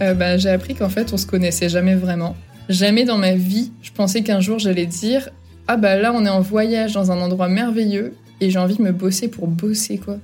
[0.00, 2.36] Euh, bah, j'ai appris qu'en fait, on se connaissait jamais vraiment.
[2.68, 5.30] Jamais dans ma vie, je pensais qu'un jour j'allais dire
[5.66, 8.82] Ah bah là, on est en voyage dans un endroit merveilleux et j'ai envie de
[8.82, 10.18] me bosser pour bosser, quoi.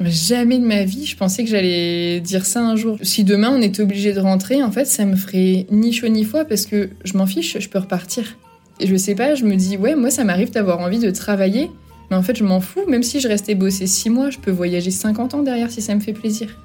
[0.00, 2.98] Jamais de ma vie, je pensais que j'allais dire ça un jour.
[3.02, 6.24] Si demain on était obligé de rentrer, en fait, ça me ferait ni chaud ni
[6.24, 8.36] froid parce que je m'en fiche, je peux repartir.
[8.80, 11.70] Et je sais pas, je me dis, ouais, moi ça m'arrive d'avoir envie de travailler,
[12.10, 12.84] mais en fait, je m'en fous.
[12.88, 15.94] Même si je restais bosser 6 mois, je peux voyager 50 ans derrière si ça
[15.94, 16.58] me fait plaisir.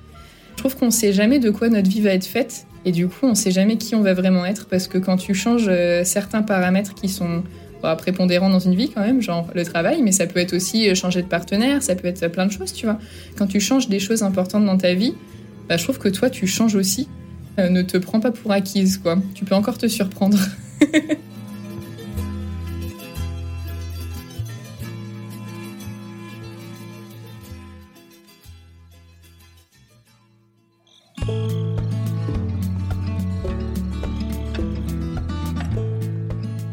[0.59, 3.25] Je trouve qu'on sait jamais de quoi notre vie va être faite et du coup
[3.25, 6.41] on sait jamais qui on va vraiment être parce que quand tu changes euh, certains
[6.41, 7.43] paramètres qui sont
[7.97, 10.95] prépondérants dans une vie quand même, genre le travail, mais ça peut être aussi euh,
[10.95, 12.99] changer de partenaire, ça peut être plein de choses, tu vois.
[13.37, 15.13] Quand tu changes des choses importantes dans ta vie,
[15.69, 17.07] bah, je trouve que toi tu changes aussi.
[17.57, 19.17] Euh, ne te prends pas pour acquise quoi.
[19.35, 20.39] Tu peux encore te surprendre.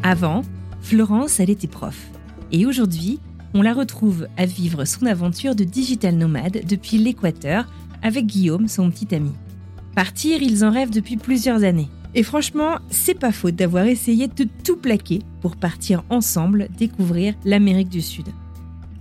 [0.07, 0.43] Avant,
[0.79, 2.07] Florence, elle était prof.
[2.53, 3.19] Et aujourd'hui,
[3.53, 7.67] on la retrouve à vivre son aventure de digital nomade depuis l'Équateur
[8.01, 9.33] avec Guillaume, son petit ami.
[9.95, 11.89] Partir, ils en rêvent depuis plusieurs années.
[12.15, 17.89] Et franchement, c'est pas faute d'avoir essayé de tout plaquer pour partir ensemble découvrir l'Amérique
[17.89, 18.27] du Sud.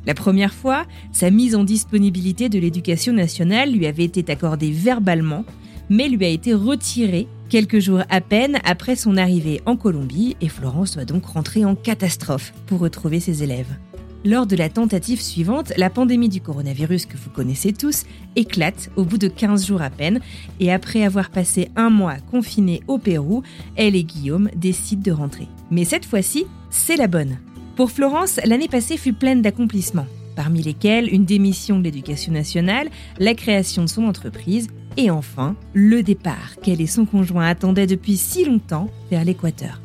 [0.07, 5.45] La première fois, sa mise en disponibilité de l'éducation nationale lui avait été accordée verbalement,
[5.89, 10.49] mais lui a été retirée quelques jours à peine après son arrivée en Colombie et
[10.49, 13.77] Florence doit donc rentrer en catastrophe pour retrouver ses élèves.
[14.25, 18.03] Lors de la tentative suivante, la pandémie du coronavirus que vous connaissez tous
[18.35, 20.21] éclate au bout de 15 jours à peine
[20.59, 23.45] et après avoir passé un mois confinés au Pérou,
[23.77, 25.47] elle et Guillaume décident de rentrer.
[25.71, 27.39] Mais cette fois-ci, c'est la bonne.
[27.77, 32.89] Pour Florence, l'année passée fut pleine d'accomplissements, parmi lesquels une démission de l'éducation nationale,
[33.21, 38.17] la création de son entreprise et enfin, le départ qu'elle et son conjoint attendaient depuis
[38.17, 39.81] si longtemps vers l'Équateur.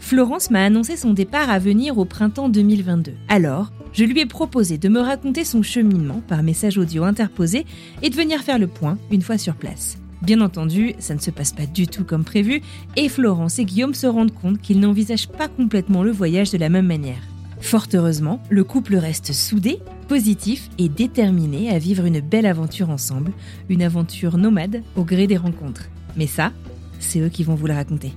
[0.00, 3.12] Florence m'a annoncé son départ à venir au printemps 2022.
[3.28, 7.66] Alors, je lui ai proposé de me raconter son cheminement par message audio interposé
[8.02, 9.98] et de venir faire le point une fois sur place.
[10.22, 12.60] Bien entendu, ça ne se passe pas du tout comme prévu
[12.96, 16.68] et Florence et Guillaume se rendent compte qu'ils n'envisagent pas complètement le voyage de la
[16.68, 17.22] même manière.
[17.60, 23.32] Fort heureusement, le couple reste soudé, positif et déterminé à vivre une belle aventure ensemble,
[23.68, 25.88] une aventure nomade au gré des rencontres.
[26.16, 26.52] Mais ça,
[26.98, 28.12] c'est eux qui vont vous le raconter.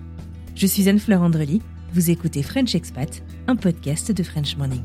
[0.55, 1.61] Je suis Anne-Fleur Andrely,
[1.93, 4.83] vous écoutez French Expat, un podcast de French Morning.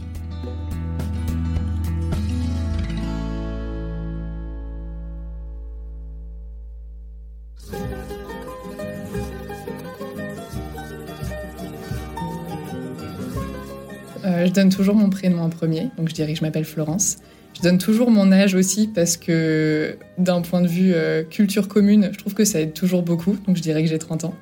[14.36, 17.18] Euh, je donne toujours mon prénom en premier, donc je dirais que je m'appelle Florence.
[17.56, 22.10] Je donne toujours mon âge aussi parce que d'un point de vue euh, culture commune,
[22.12, 24.34] je trouve que ça aide toujours beaucoup, donc je dirais que j'ai 30 ans.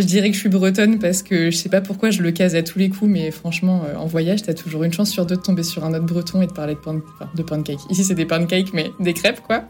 [0.00, 2.56] Je dirais que je suis bretonne parce que je sais pas pourquoi je le case
[2.56, 5.36] à tous les coups, mais franchement, euh, en voyage, t'as toujours une chance sur deux
[5.36, 7.00] de tomber sur un autre breton et de parler de, pan
[7.36, 7.88] de pancakes.
[7.88, 9.64] Ici, c'est des pancakes, mais des crêpes, quoi.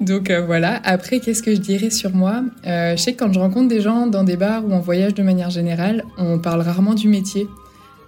[0.00, 0.80] Donc voilà.
[0.84, 2.44] Après, qu'est-ce que je dirais sur moi?
[2.64, 5.22] Je sais que quand je rencontre des gens dans des bars ou en voyage de
[5.22, 7.46] manière générale, on parle rarement du métier.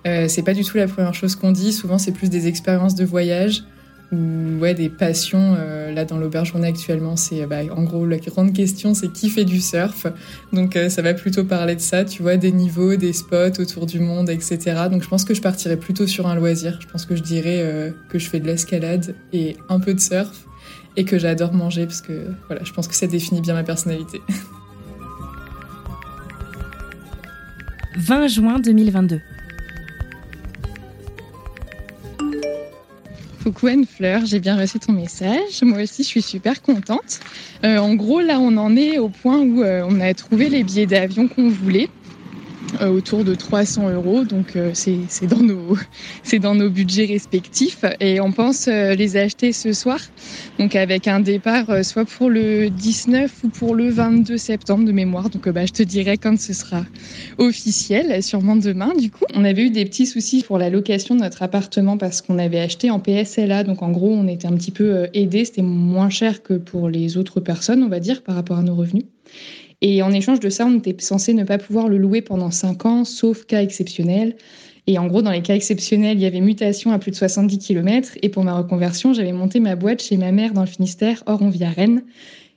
[0.07, 1.73] Euh, c'est pas du tout la première chose qu'on dit.
[1.73, 3.65] Souvent, c'est plus des expériences de voyage
[4.11, 5.57] ou des passions.
[5.59, 9.29] Euh, là, dans l'auberge journée actuellement, c'est bah, en gros la grande question, c'est qui
[9.29, 10.07] fait du surf?
[10.53, 12.05] Donc, euh, ça va plutôt parler de ça.
[12.05, 14.59] Tu vois, des niveaux, des spots autour du monde, etc.
[14.91, 16.79] Donc, je pense que je partirais plutôt sur un loisir.
[16.81, 20.45] Je pense que je dirais que je fais de l'escalade et un peu de surf
[20.97, 24.21] et que j'adore manger parce que voilà, je pense que ça définit bien ma personnalité.
[27.99, 29.21] 20 juin 2022.
[33.49, 35.63] Coucou Anne-Fleur, j'ai bien reçu ton message.
[35.63, 37.21] Moi aussi, je suis super contente.
[37.65, 40.63] Euh, en gros, là, on en est au point où euh, on a trouvé les
[40.65, 41.89] billets d'avion qu'on voulait.
[42.81, 44.25] Euh, autour de 300 euros.
[44.25, 45.77] Donc euh, c'est dans nos
[46.41, 49.99] dans nos budgets respectifs et on pense euh, les acheter ce soir.
[50.59, 55.31] Donc avec un départ soit pour le 19 ou pour le 22 septembre de mémoire.
[55.31, 56.85] Donc bah, je te dirai quand ce sera
[57.39, 59.25] officiel, sûrement demain du coup.
[59.35, 62.61] On avait eu des petits soucis pour la location de notre appartement parce qu'on avait
[62.61, 63.65] acheté en PSLA.
[63.65, 65.45] Donc en gros on était un petit peu aidé.
[65.45, 68.75] C'était moins cher que pour les autres personnes, on va dire, par rapport à nos
[68.75, 69.05] revenus.
[69.81, 72.87] Et en échange de ça, on était censé ne pas pouvoir le louer pendant 5
[72.87, 74.37] ans, sauf cas exceptionnels.
[74.87, 77.59] Et en gros, dans les cas exceptionnels, il y avait mutation à plus de 70
[77.59, 78.13] km.
[78.23, 81.23] Et pour ma reconversion, j'avais monté ma boîte chez ma mère dans le Finistère.
[81.27, 82.03] Or, on vit à Rennes.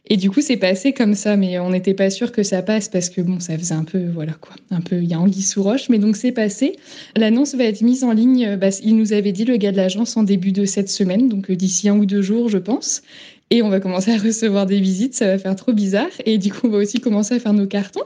[0.10, 2.90] Et du coup, c'est passé comme ça, mais on n'était pas sûr que ça passe
[2.90, 5.44] parce que bon, ça faisait un peu, voilà quoi, un peu, il y a anguille
[5.44, 6.76] sous roche, mais donc c'est passé.
[7.16, 10.18] L'annonce va être mise en ligne, bah, il nous avait dit le gars de l'agence
[10.18, 13.04] en début de cette semaine, donc euh, d'ici un ou deux jours, je pense.
[13.54, 16.10] Et on va commencer à recevoir des visites, ça va faire trop bizarre.
[16.26, 18.06] Et du coup, on va aussi commencer à faire nos cartons.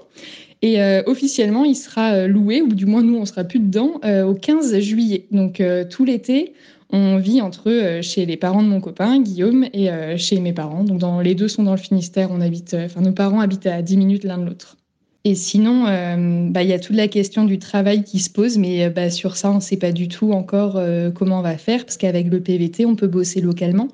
[0.64, 4.00] Et euh, officiellement, il sera euh, loué, ou du moins nous, on sera plus dedans,
[4.04, 5.28] euh, au 15 juillet.
[5.32, 5.62] Donc
[5.92, 6.54] tout l'été,
[6.90, 10.84] on vit entre chez les parents de mon copain, Guillaume, et chez mes parents.
[10.84, 13.84] Donc dans, les deux sont dans le Finistère, on habite, enfin nos parents habitent à
[13.84, 14.78] 10 minutes l'un de l'autre.
[15.24, 15.86] Et sinon,
[16.52, 19.36] bah, il y a toute la question du travail qui se pose, mais bah, sur
[19.36, 20.80] ça, on ne sait pas du tout encore
[21.16, 23.90] comment on va faire, parce qu'avec le PVT, on peut bosser localement.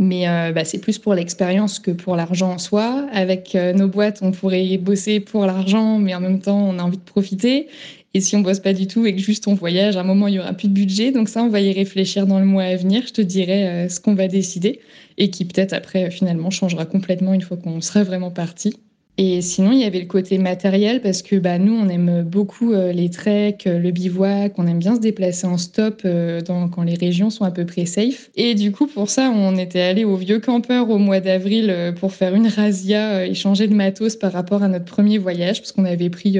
[0.00, 3.06] Mais euh, bah, c'est plus pour l'expérience que pour l'argent en soi.
[3.12, 6.82] Avec euh, nos boîtes, on pourrait bosser pour l'argent, mais en même temps, on a
[6.82, 7.68] envie de profiter.
[8.14, 10.26] Et si on bosse pas du tout et que juste on voyage, à un moment,
[10.26, 11.12] il y aura plus de budget.
[11.12, 13.06] Donc ça, on va y réfléchir dans le mois à venir.
[13.06, 14.80] Je te dirai euh, ce qu'on va décider
[15.18, 18.74] et qui peut-être après, finalement, changera complètement une fois qu'on sera vraiment parti.
[19.22, 22.72] Et sinon, il y avait le côté matériel parce que bah, nous, on aime beaucoup
[22.72, 26.70] euh, les treks, euh, le bivouac, on aime bien se déplacer en stop euh, dans,
[26.70, 28.30] quand les régions sont à peu près safe.
[28.34, 32.14] Et du coup, pour ça, on était allé au vieux campeur au mois d'avril pour
[32.14, 35.84] faire une razzia et changer de matos par rapport à notre premier voyage parce qu'on
[35.84, 36.38] avait pris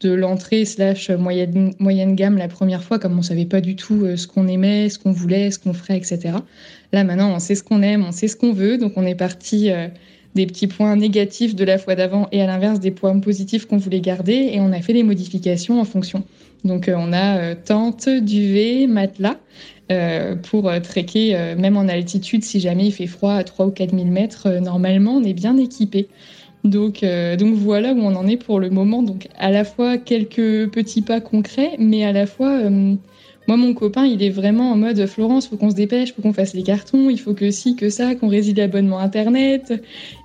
[0.00, 4.04] de l'entrée slash moyenne, moyenne gamme la première fois, comme on savait pas du tout
[4.16, 6.34] ce qu'on aimait, ce qu'on voulait, ce qu'on ferait, etc.
[6.92, 9.14] Là, maintenant, on sait ce qu'on aime, on sait ce qu'on veut, donc on est
[9.14, 9.70] parti
[10.38, 13.76] des petits points négatifs de la fois d'avant et à l'inverse des points positifs qu'on
[13.76, 16.22] voulait garder et on a fait des modifications en fonction.
[16.64, 19.36] Donc euh, on a euh, tente, duvet, matelas
[19.90, 23.90] euh, pour trekker même en altitude si jamais il fait froid à 3 ou 4
[23.90, 24.48] 000 mètres.
[24.60, 26.08] normalement on est bien équipé.
[26.62, 27.04] Donc,
[27.38, 29.02] donc voilà où on en est pour le moment.
[29.02, 32.60] Donc à la fois quelques petits pas concrets, mais à la fois
[33.48, 36.34] moi, mon copain, il est vraiment en mode Florence, faut qu'on se dépêche, faut qu'on
[36.34, 39.72] fasse les cartons, il faut que ci, que ça, qu'on réside l'abonnement internet.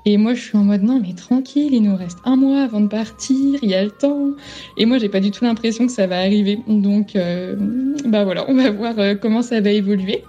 [0.03, 2.81] Et moi, je suis en mode non, mais tranquille, il nous reste un mois avant
[2.81, 4.31] de partir, il y a le temps.
[4.75, 6.59] Et moi, j'ai pas du tout l'impression que ça va arriver.
[6.67, 7.55] Donc, euh,
[8.05, 10.25] bah voilà, on va voir euh, comment ça va évoluer.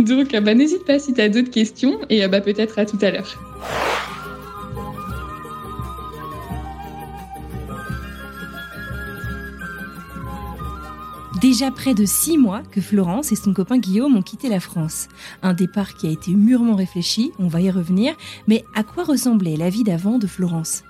[0.00, 3.12] Donc, bah n'hésite pas si tu as d'autres questions et bah peut-être à tout à
[3.12, 3.38] l'heure.
[11.42, 15.08] Déjà près de six mois que Florence et son copain Guillaume ont quitté la France.
[15.42, 18.14] Un départ qui a été mûrement réfléchi, on va y revenir,
[18.46, 20.84] mais à quoi ressemblait la vie d'avant de Florence?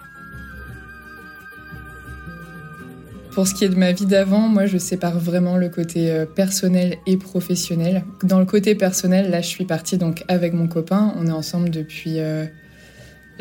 [3.32, 6.26] Pour ce qui est de ma vie d'avant, moi je sépare vraiment le côté euh,
[6.26, 8.04] personnel et professionnel.
[8.22, 11.70] Dans le côté personnel, là je suis partie donc avec mon copain, on est ensemble
[11.70, 12.44] depuis euh,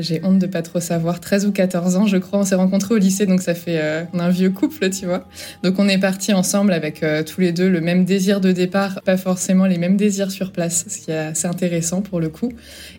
[0.01, 2.39] j'ai honte de pas trop savoir, 13 ou 14 ans, je crois.
[2.39, 5.27] On s'est rencontrés au lycée, donc ça fait euh, un vieux couple, tu vois.
[5.63, 9.01] Donc on est partis ensemble avec euh, tous les deux le même désir de départ,
[9.03, 12.51] pas forcément les mêmes désirs sur place, ce qui est assez intéressant pour le coup.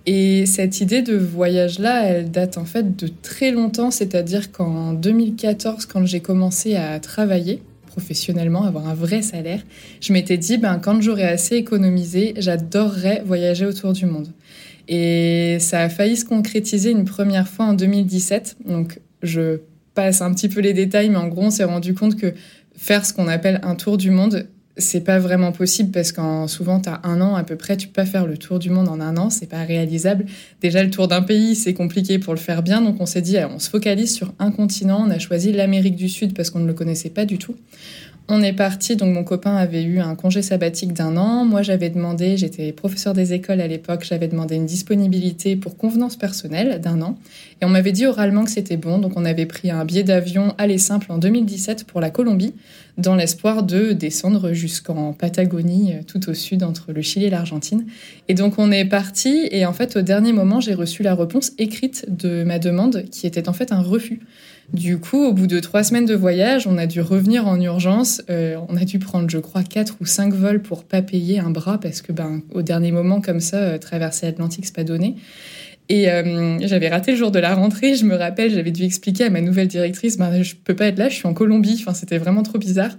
[0.07, 5.87] Et cette idée de voyage-là, elle date en fait de très longtemps, c'est-à-dire qu'en 2014,
[5.87, 7.62] quand j'ai commencé à travailler,
[7.93, 9.61] professionnellement, avoir un vrai salaire,
[10.00, 14.29] je m'étais dit, ben, quand j'aurai assez économisé, j'adorerais voyager autour du monde.
[14.89, 18.57] Et ça a failli se concrétiser une première fois en 2017.
[18.67, 19.61] Donc, je
[19.95, 22.35] passe un petit peu les détails, mais en gros, on s'est rendu compte que
[22.77, 24.49] faire ce qu'on appelle un tour du monde,
[24.79, 27.89] c'est pas vraiment possible parce qu'en souvent tu as un an à peu près, tu
[27.89, 30.25] peux pas faire le tour du monde en un an, c'est pas réalisable.
[30.62, 33.37] Déjà le tour d'un pays, c'est compliqué pour le faire bien, donc on s'est dit
[33.39, 36.67] on se focalise sur un continent, on a choisi l'Amérique du Sud parce qu'on ne
[36.67, 37.55] le connaissait pas du tout.
[38.35, 41.45] On est parti, donc mon copain avait eu un congé sabbatique d'un an.
[41.45, 46.17] Moi, j'avais demandé, j'étais professeur des écoles à l'époque, j'avais demandé une disponibilité pour convenance
[46.17, 47.19] personnelle d'un an.
[47.61, 50.55] Et on m'avait dit oralement que c'était bon, donc on avait pris un billet d'avion
[50.57, 52.55] aller simple en 2017 pour la Colombie,
[52.97, 57.85] dans l'espoir de descendre jusqu'en Patagonie, euh, tout au sud, entre le Chili et l'Argentine.
[58.29, 61.53] Et donc on est parti, et en fait, au dernier moment, j'ai reçu la réponse
[61.59, 64.21] écrite de ma demande, qui était en fait un refus.
[64.73, 68.23] Du coup, au bout de trois semaines de voyage, on a dû revenir en urgence.
[68.31, 71.50] Euh, on a dû prendre, je crois, quatre ou cinq vols pour pas payer un
[71.50, 75.17] bras parce que, ben, au dernier moment, comme ça, euh, traverser l'Atlantique, c'est pas donné.
[75.93, 77.97] Et euh, j'avais raté le jour de la rentrée.
[77.97, 80.97] Je me rappelle, j'avais dû expliquer à ma nouvelle directrice, ben, je peux pas être
[80.97, 81.77] là, je suis en Colombie.
[81.79, 82.93] Enfin, c'était vraiment trop bizarre.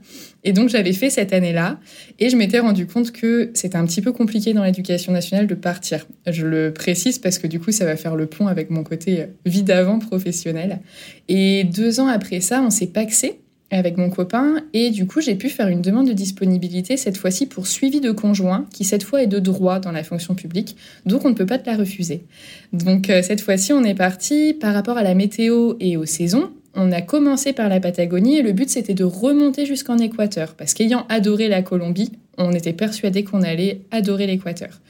[0.44, 1.80] Et donc, j'avais fait cette année-là.
[2.20, 5.56] Et je m'étais rendu compte que c'était un petit peu compliqué dans l'éducation nationale de
[5.56, 6.06] partir.
[6.28, 9.26] Je le précise parce que du coup, ça va faire le pont avec mon côté
[9.44, 10.80] vie d'avant professionnel.
[11.28, 13.40] Et deux ans après ça, on s'est paxé
[13.74, 17.48] avec mon copain et du coup j'ai pu faire une demande de disponibilité cette fois-ci
[17.48, 21.26] pour suivi de conjoint qui cette fois est de droit dans la fonction publique donc
[21.26, 22.24] on ne peut pas te la refuser.
[22.72, 26.52] Donc euh, cette fois-ci on est parti par rapport à la météo et aux saisons.
[26.76, 30.74] On a commencé par la Patagonie et le but c'était de remonter jusqu'en Équateur parce
[30.74, 34.82] qu'ayant adoré la Colombie, on était persuadé qu'on allait adorer l'Équateur.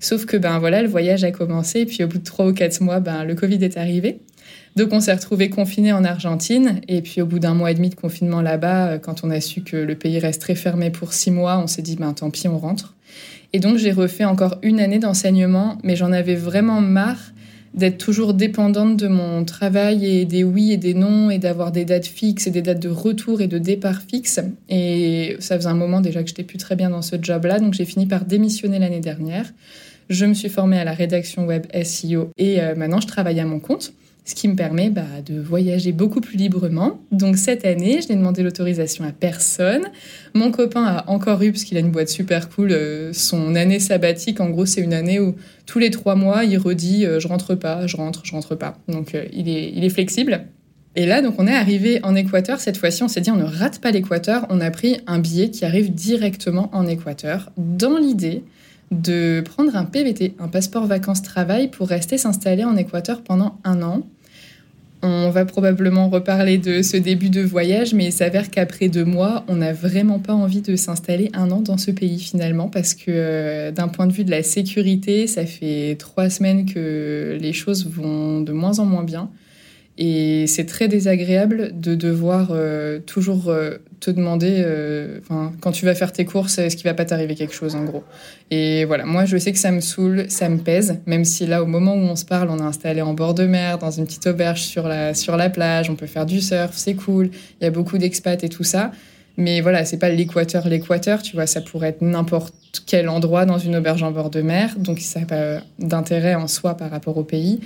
[0.00, 2.52] Sauf que ben voilà, le voyage a commencé et puis au bout de trois ou
[2.52, 4.20] quatre mois, ben le Covid est arrivé.
[4.78, 7.90] Donc on s'est retrouvé confiné en Argentine et puis au bout d'un mois et demi
[7.90, 11.32] de confinement là-bas, euh, quand on a su que le pays resterait fermé pour six
[11.32, 12.94] mois, on s'est dit ben tant pis, on rentre.
[13.52, 17.32] Et donc j'ai refait encore une année d'enseignement, mais j'en avais vraiment marre
[17.74, 21.84] d'être toujours dépendante de mon travail et des oui et des non et d'avoir des
[21.84, 24.38] dates fixes et des dates de retour et de départ fixes.
[24.68, 27.74] Et ça faisait un moment déjà que j'étais plus très bien dans ce job-là, donc
[27.74, 29.52] j'ai fini par démissionner l'année dernière.
[30.08, 33.44] Je me suis formée à la rédaction web SEO et euh, maintenant je travaille à
[33.44, 33.92] mon compte
[34.28, 37.00] ce qui me permet bah, de voyager beaucoup plus librement.
[37.12, 39.86] Donc cette année, je n'ai demandé l'autorisation à personne.
[40.34, 43.80] Mon copain a encore eu, parce qu'il a une boîte super cool, euh, son année
[43.80, 44.40] sabbatique.
[44.40, 47.54] En gros, c'est une année où tous les trois mois, il redit euh, je rentre
[47.54, 48.76] pas, je rentre, je rentre pas.
[48.86, 50.44] Donc euh, il, est, il est flexible.
[50.94, 52.60] Et là, donc, on est arrivé en Équateur.
[52.60, 54.46] Cette fois-ci, on s'est dit, on ne rate pas l'Équateur.
[54.50, 58.42] On a pris un billet qui arrive directement en Équateur, dans l'idée
[58.90, 64.02] de prendre un PVT, un passeport vacances-travail, pour rester s'installer en Équateur pendant un an.
[65.02, 69.44] On va probablement reparler de ce début de voyage, mais il s'avère qu'après deux mois,
[69.46, 73.04] on n'a vraiment pas envie de s'installer un an dans ce pays finalement, parce que
[73.08, 77.86] euh, d'un point de vue de la sécurité, ça fait trois semaines que les choses
[77.86, 79.30] vont de moins en moins bien.
[79.98, 85.20] Et c'est très désagréable de devoir euh, toujours euh, te demander, euh,
[85.60, 88.04] quand tu vas faire tes courses, est-ce qu'il va pas t'arriver quelque chose en gros?
[88.50, 91.62] Et voilà, moi je sais que ça me saoule, ça me pèse, même si là
[91.62, 94.06] au moment où on se parle, on est installé en bord de mer, dans une
[94.06, 97.64] petite auberge sur la, sur la plage, on peut faire du surf, c'est cool, il
[97.64, 98.92] y a beaucoup d'expats et tout ça.
[99.36, 102.54] Mais voilà, c'est pas l'équateur, l'équateur, tu vois, ça pourrait être n'importe
[102.86, 106.48] quel endroit dans une auberge en bord de mer, donc ça n'a pas d'intérêt en
[106.48, 107.60] soi par rapport au pays.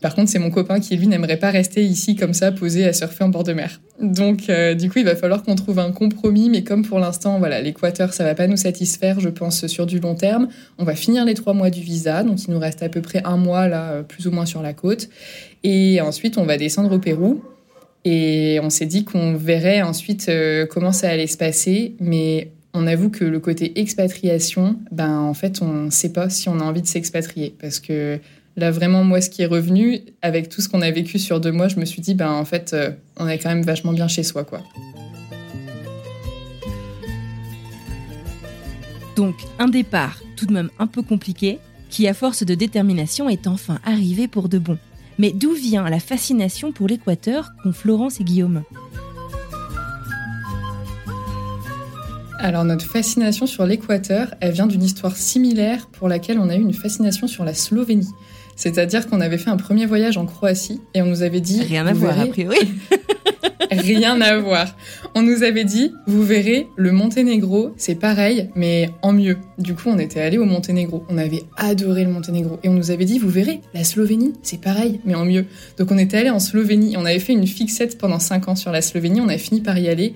[0.00, 2.92] Par contre, c'est mon copain qui, lui, n'aimerait pas rester ici comme ça, posé à
[2.92, 3.80] surfer en bord de mer.
[4.00, 6.50] Donc, euh, du coup, il va falloir qu'on trouve un compromis.
[6.50, 9.98] Mais comme pour l'instant, voilà, l'Équateur, ça va pas nous satisfaire, je pense, sur du
[9.98, 10.48] long terme.
[10.78, 12.22] On va finir les trois mois du visa.
[12.22, 14.62] Donc, il nous reste à peu près un mois, là, euh, plus ou moins sur
[14.62, 15.08] la côte.
[15.64, 17.42] Et ensuite, on va descendre au Pérou.
[18.04, 21.96] Et on s'est dit qu'on verrait ensuite euh, comment ça allait se passer.
[21.98, 26.48] Mais on avoue que le côté expatriation, ben, en fait, on ne sait pas si
[26.48, 27.54] on a envie de s'expatrier.
[27.60, 28.20] Parce que
[28.56, 31.52] Là, vraiment, moi, ce qui est revenu, avec tout ce qu'on a vécu sur deux
[31.52, 34.08] mois, je me suis dit, ben, en fait, euh, on est quand même vachement bien
[34.08, 34.62] chez soi, quoi.
[39.14, 41.58] Donc, un départ tout de même un peu compliqué,
[41.90, 44.78] qui, à force de détermination, est enfin arrivé pour de bon.
[45.18, 48.62] Mais d'où vient la fascination pour l'Équateur qu'ont Florence et Guillaume?
[52.38, 56.60] Alors notre fascination sur l'Équateur, elle vient d'une histoire similaire pour laquelle on a eu
[56.60, 58.08] une fascination sur la Slovénie.
[58.56, 61.60] C'est-à-dire qu'on avait fait un premier voyage en Croatie et on nous avait dit...
[61.62, 62.58] Rien à voir, a priori.
[63.70, 64.76] Rien à voir.
[65.14, 69.38] On nous avait dit, vous verrez, le Monténégro, c'est pareil, mais en mieux.
[69.58, 71.04] Du coup, on était allé au Monténégro.
[71.08, 72.58] On avait adoré le Monténégro.
[72.62, 75.46] Et on nous avait dit, vous verrez, la Slovénie, c'est pareil, mais en mieux.
[75.78, 76.96] Donc on était allé en Slovénie.
[76.96, 79.20] On avait fait une fixette pendant 5 ans sur la Slovénie.
[79.20, 80.14] On a fini par y aller.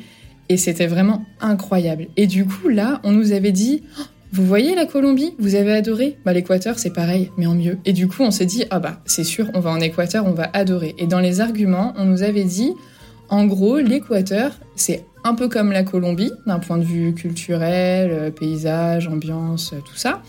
[0.49, 2.09] Et c'était vraiment incroyable.
[2.17, 3.85] Et du coup, là, on nous avait dit,
[4.33, 5.35] vous voyez la Colombie?
[5.39, 6.19] Vous avez adoré?
[6.25, 7.79] Bah l'Équateur c'est pareil, mais en mieux.
[7.85, 10.33] Et du coup on s'est dit, ah bah c'est sûr, on va en Équateur, on
[10.33, 10.95] va adorer.
[10.99, 12.73] Et dans les arguments, on nous avait dit,
[13.29, 18.31] en gros, l'Équateur c'est un peu comme la Colombie, d'un point de vue culturel, euh,
[18.31, 20.23] paysage, ambiance, tout ça,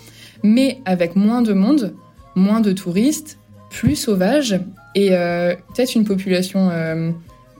[0.44, 1.94] mais avec moins de monde,
[2.36, 3.38] moins de touristes,
[3.70, 4.60] plus sauvage,
[4.96, 6.70] et euh, peut-être une population...
[6.72, 7.12] Euh,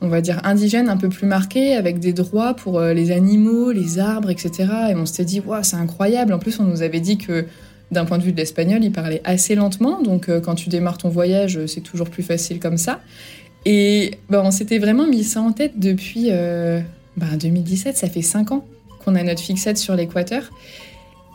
[0.02, 3.72] on va dire, indigène un peu plus marqué, avec des droits pour euh, les animaux,
[3.72, 4.68] les arbres, etc.
[4.90, 6.34] Et on s'était dit, c'est incroyable.
[6.34, 7.46] En plus, on nous avait dit que
[7.92, 10.02] d'un point de vue de l'espagnol, il parlait assez lentement.
[10.02, 13.00] Donc, euh, quand tu démarres ton voyage, euh, c'est toujours plus facile comme ça.
[13.66, 17.94] Et ben, on s'était vraiment mis ça en tête depuis 2017.
[17.94, 18.66] Ben, ça fait cinq ans
[19.06, 20.50] qu'on a notre fixette sur l'équateur.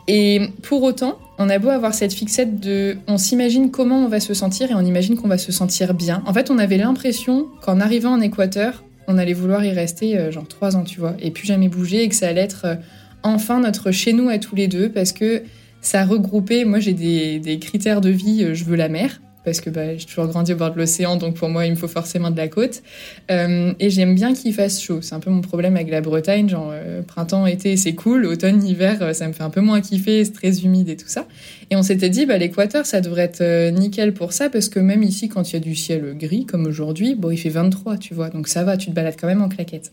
[0.08, 4.20] Et pour autant, on a beau avoir cette fixette de on s'imagine comment on va
[4.20, 6.22] se sentir et on imagine qu'on va se sentir bien.
[6.26, 10.30] En fait, on avait l'impression qu'en arrivant en Équateur, on allait vouloir y rester euh,
[10.30, 12.74] genre trois ans, tu vois, et plus jamais bouger et que ça allait être euh,
[13.22, 15.42] enfin notre chez nous à tous les deux parce que
[15.80, 19.70] ça regroupait, moi j'ai des, critères de vie, euh, je veux la mer, parce que
[19.70, 22.32] bah, j'ai toujours grandi au bord de l'océan, donc pour moi, il me faut forcément
[22.32, 22.82] de la côte.
[23.30, 24.98] Euh, et j'aime bien qu'il fasse chaud.
[25.02, 26.48] C'est un peu mon problème avec la Bretagne.
[26.48, 28.26] Genre, euh, printemps, été, c'est cool.
[28.26, 30.24] Automne, hiver, euh, ça me fait un peu moins kiffer.
[30.24, 31.28] C'est très humide et tout ça.
[31.70, 35.04] Et on s'était dit, bah, l'équateur, ça devrait être nickel pour ça, parce que même
[35.04, 38.14] ici, quand il y a du ciel gris, comme aujourd'hui, bon, il fait 23, tu
[38.14, 38.30] vois.
[38.30, 39.92] Donc ça va, tu te balades quand même en claquette.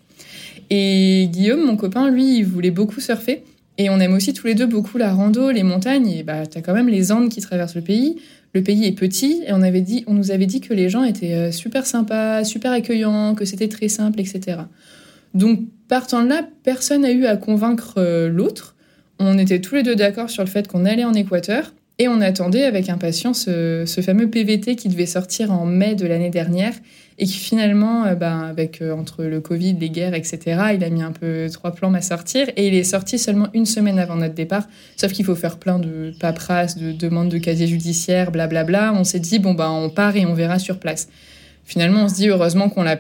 [0.72, 3.43] Et Guillaume, mon copain, lui, il voulait beaucoup surfer.
[3.77, 6.07] Et on aime aussi tous les deux beaucoup la rando, les montagnes.
[6.07, 8.17] Et bah, t'as quand même les Andes qui traversent le pays.
[8.53, 11.86] Le pays est petit et on, nous avait dit que les gens étaient euh, super
[11.88, 14.60] sympas, super accueillants, que c'était très simple, etc.
[15.33, 18.75] Donc, partant de là, personne n'a eu à convaincre euh, l'autre.
[19.17, 22.22] On était tous les deux d'accord sur le fait qu'on allait en Équateur et on
[22.22, 26.74] attendait avec impatience ce, ce fameux PVT qui devait sortir en mai de l'année dernière
[27.17, 30.39] et qui finalement, euh, ben, avec euh, entre le Covid, les guerres, etc.,
[30.75, 33.65] il a mis un peu trois plans à sortir et il est sorti seulement une
[33.65, 34.67] semaine avant notre départ.
[34.98, 38.93] Sauf qu'il faut faire plein de paperasses, de demandes de casier judiciaire, blablabla.
[38.93, 41.08] On s'est dit bon ben on part et on verra sur place.
[41.65, 43.00] Finalement, on se dit heureusement qu'on l'a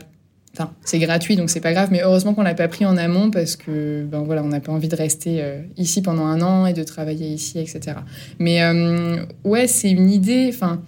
[0.55, 3.31] Enfin, c'est gratuit, donc c'est pas grave, mais heureusement qu'on l'a pas pris en amont
[3.31, 6.67] parce que, ben voilà, on n'a pas envie de rester euh, ici pendant un an
[6.67, 7.97] et de travailler ici, etc.
[8.37, 8.61] Mais
[9.43, 10.51] ouais, c'est une idée.
[10.53, 10.79] Enfin,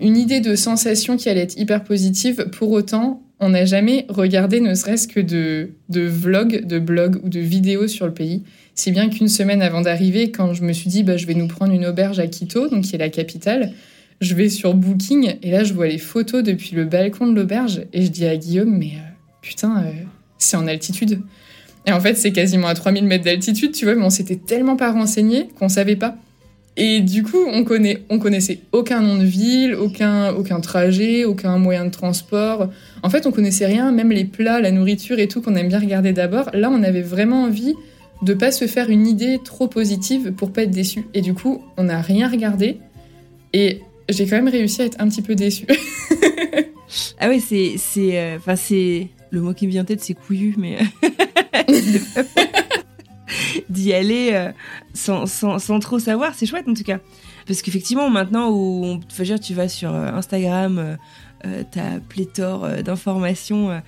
[0.00, 2.48] une idée de sensation qui allait être hyper positive.
[2.52, 7.40] Pour autant, on n'a jamais regardé ne serait-ce que de, vlogs, de blogs ou de
[7.40, 8.42] vidéos sur le pays.
[8.74, 11.46] Si bien qu'une semaine avant d'arriver, quand je me suis dit bah, je vais nous
[11.46, 13.72] prendre une auberge à Quito, donc qui est la capitale,
[14.20, 17.82] je vais sur Booking et là je vois les photos depuis le balcon de l'auberge
[17.92, 19.10] et je dis à Guillaume mais euh,
[19.42, 19.90] putain euh,
[20.38, 21.20] c'est en altitude.
[21.86, 24.76] Et en fait c'est quasiment à 3000 mètres d'altitude tu vois mais on s'était tellement
[24.76, 26.16] pas renseigné qu'on savait pas.
[26.76, 31.84] Et du coup, on connaît, on connaissait aucun nom de ville, aucun, trajet, aucun moyen
[31.84, 32.68] de transport.
[33.02, 35.78] En fait, on connaissait rien, même les plats, la nourriture et tout qu'on aime bien
[35.78, 36.50] regarder d'abord.
[36.52, 37.74] Là, on avait vraiment envie
[38.22, 41.06] de pas se faire une idée trop positive pour pas être déçu.
[41.14, 42.78] Et du coup, on n'a rien regardé.
[43.52, 45.66] Et j'ai quand même réussi à être un petit peu déçu.
[47.20, 50.14] ah oui, c'est, c'est, euh, enfin c'est le mot qui me vient en tête, c'est
[50.14, 50.78] couillu, mais
[53.68, 54.52] d'y aller euh,
[54.92, 56.32] sans, sans, sans, trop savoir.
[56.34, 56.98] C'est chouette en tout cas.
[57.46, 60.96] Parce qu'effectivement, maintenant où on, tu vas sur euh, Instagram,
[61.44, 63.82] euh, t'as pléthore d'informations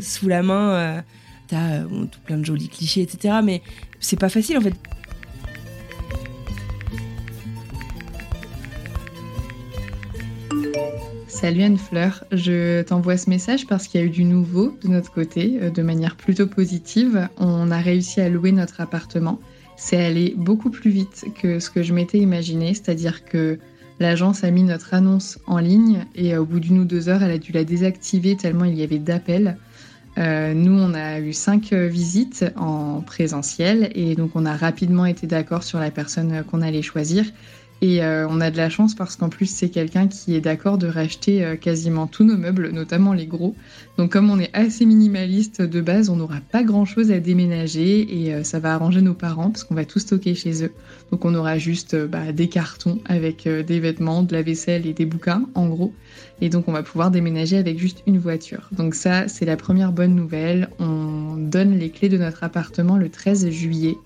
[0.00, 1.04] sous la main,
[1.46, 1.84] t'as
[2.24, 3.36] plein de jolis clichés, etc.
[3.44, 3.62] Mais
[4.00, 4.74] c'est pas facile en fait.
[11.34, 15.10] Salut Anne-Fleur, je t'envoie ce message parce qu'il y a eu du nouveau de notre
[15.10, 17.28] côté, euh, de manière plutôt positive.
[17.38, 19.40] On a réussi à louer notre appartement.
[19.76, 23.58] C'est allé beaucoup plus vite que ce que je m'étais imaginé, c'est-à-dire que
[23.98, 27.24] l'agence a mis notre annonce en ligne et euh, au bout d'une ou deux heures,
[27.24, 29.58] elle a dû la désactiver tellement il y avait d'appels.
[30.18, 35.26] Euh, nous, on a eu cinq visites en présentiel et donc on a rapidement été
[35.26, 37.24] d'accord sur la personne qu'on allait choisir.
[37.80, 40.78] Et euh, on a de la chance parce qu'en plus, c'est quelqu'un qui est d'accord
[40.78, 43.54] de racheter euh, quasiment tous nos meubles, notamment les gros.
[43.98, 48.24] Donc, comme on est assez minimaliste de base, on n'aura pas grand chose à déménager
[48.24, 50.72] et euh, ça va arranger nos parents parce qu'on va tout stocker chez eux.
[51.10, 55.04] Donc, on aura juste bah, des cartons avec des vêtements, de la vaisselle et des
[55.04, 55.92] bouquins, en gros.
[56.40, 58.70] Et donc, on va pouvoir déménager avec juste une voiture.
[58.72, 60.70] Donc, ça, c'est la première bonne nouvelle.
[60.78, 63.96] On donne les clés de notre appartement le 13 juillet.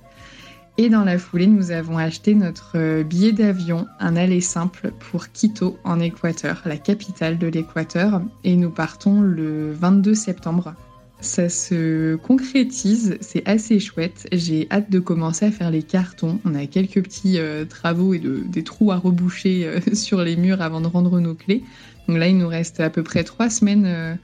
[0.80, 5.32] Et dans la foulée, nous avons acheté notre euh, billet d'avion, un aller simple pour
[5.32, 8.22] Quito en Équateur, la capitale de l'Équateur.
[8.44, 10.74] Et nous partons le 22 septembre.
[11.20, 14.28] Ça se concrétise, c'est assez chouette.
[14.30, 16.38] J'ai hâte de commencer à faire les cartons.
[16.44, 20.62] On a quelques petits euh, travaux et des trous à reboucher euh, sur les murs
[20.62, 21.64] avant de rendre nos clés.
[22.06, 24.16] Donc là, il nous reste à peu près trois semaines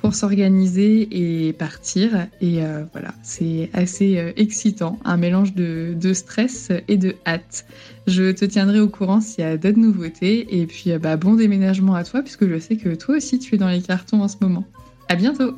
[0.00, 1.08] pour s'organiser
[1.48, 2.26] et partir.
[2.40, 7.66] Et euh, voilà, c'est assez euh, excitant, un mélange de, stress et de hâte.
[8.06, 10.60] Je te tiendrai au courant s'il y a d'autres nouveautés.
[10.60, 13.54] Et puis, euh, bah, bon déménagement à toi, puisque je sais que toi aussi, tu
[13.54, 14.64] es dans les cartons en ce moment.
[15.08, 15.54] À bientôt!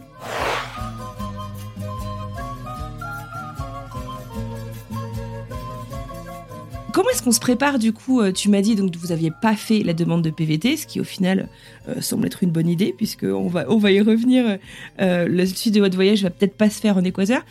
[6.93, 9.31] Comment est-ce qu'on se prépare du coup euh, Tu m'as dit donc que vous aviez
[9.31, 11.49] pas fait la demande de PVT, ce qui au final
[11.89, 14.59] euh, semble être une bonne idée puisque on va on va y revenir.
[15.01, 17.43] Euh, le suite de votre voyage va peut-être pas se faire en Équateur.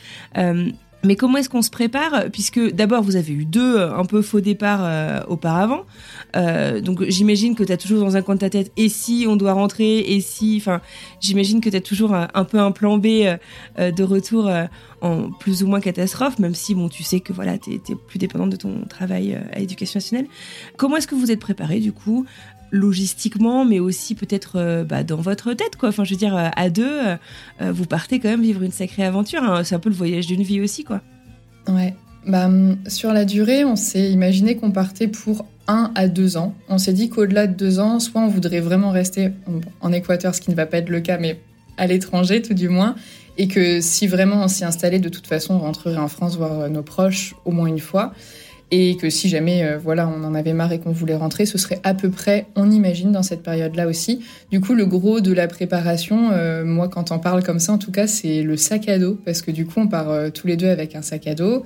[1.04, 4.42] Mais comment est-ce qu'on se prépare Puisque d'abord, vous avez eu deux un peu faux
[4.42, 5.86] départs auparavant.
[6.36, 9.36] donc j'imagine que tu as toujours dans un coin de ta tête, et si on
[9.36, 10.58] doit rentrer, et si...
[10.58, 10.82] Enfin,
[11.20, 13.08] j'imagine que tu as toujours un, peu un plan B
[13.78, 14.50] de retour
[15.02, 18.20] en plus ou moins catastrophe, même si bon, tu sais que voilà, tu es, plus
[18.20, 20.28] dépendante de ton travail euh, à l'éducation nationale.
[20.78, 22.26] Comment est-ce que vous êtes préparé du coup
[22.72, 25.90] logistiquement, mais aussi peut-être euh, bah, dans votre tête, quoi.
[25.90, 27.00] Enfin, je veux dire, euh, à deux,
[27.60, 29.44] vous partez quand même vivre une sacrée aventure.
[29.44, 29.64] Hein.
[29.64, 31.02] C'est un peu le voyage d'une vie aussi, quoi.
[31.68, 31.94] Ouais.
[32.26, 36.56] Bah, hum, sur la durée, on s'est imaginé qu'on partait pour un à deux ans.
[36.70, 39.32] On s'est dit qu'au-delà de deux ans, soit on voudrait vraiment rester
[39.82, 41.40] en Équateur, ce qui ne va pas être le cas, mais
[41.78, 42.96] à l'étranger tout du moins,
[43.38, 46.70] et que si vraiment on s'y installait, de toute façon, on rentrerait en France voir
[46.70, 48.14] nos proches au moins une fois
[48.72, 51.58] et que si jamais euh, voilà on en avait marre et qu'on voulait rentrer, ce
[51.58, 54.22] serait à peu près, on imagine, dans cette période-là aussi.
[54.50, 57.78] Du coup, le gros de la préparation, euh, moi quand on parle comme ça, en
[57.78, 60.48] tout cas, c'est le sac à dos, parce que du coup, on part euh, tous
[60.48, 61.66] les deux avec un sac à dos.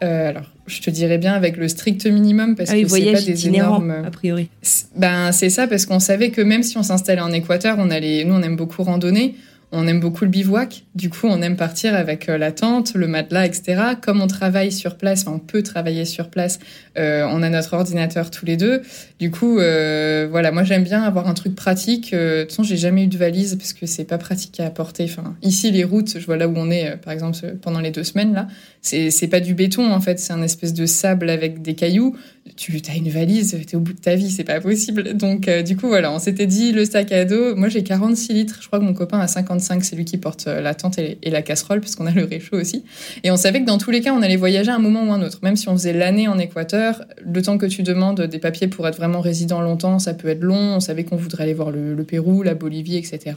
[0.00, 3.48] alors, je te dirais bien avec le strict minimum parce ah que c'est pas des
[3.48, 3.90] énormes.
[4.04, 4.48] A priori.
[4.96, 8.24] Ben c'est ça parce qu'on savait que même si on s'installait en Équateur, on allait,
[8.24, 9.36] nous on aime beaucoup randonner
[9.72, 10.84] on aime beaucoup le bivouac.
[10.94, 13.82] Du coup, on aime partir avec euh, la tente, le matelas, etc.
[14.00, 16.58] Comme on travaille sur place, on peut travailler sur place.
[16.98, 18.82] Euh, on a notre ordinateur tous les deux.
[19.18, 22.12] Du coup, euh, voilà, moi j'aime bien avoir un truc pratique.
[22.12, 25.06] de toute façon, j'ai jamais eu de valise parce que c'est pas pratique à apporter.
[25.40, 28.34] Ici, les routes, je vois là où on est, par exemple, pendant les deux semaines
[28.34, 28.48] là,
[28.82, 32.14] c'est pas du béton en fait, c'est un espèce de sable avec des cailloux.
[32.56, 35.14] Tu as une valise, t'es au bout de ta vie, c'est pas possible.
[35.14, 37.54] Donc, du coup, voilà, on s'était dit le sac à dos.
[37.56, 38.58] Moi, j'ai 46 litres.
[38.60, 41.18] Je crois que mon copain a 50 c'est lui qui porte euh, la tente et,
[41.24, 42.84] la casserole, parce qu'on a le réchaud aussi.
[43.24, 45.12] Et on savait que dans tous les cas, on allait voyager à un moment ou
[45.12, 45.38] un autre.
[45.42, 48.86] Même si on faisait l'année en Équateur, le temps que tu demandes des papiers pour
[48.86, 50.76] être vraiment résident longtemps, ça peut être long.
[50.76, 53.36] On savait qu'on voudrait aller voir le, Pérou, la Bolivie, etc.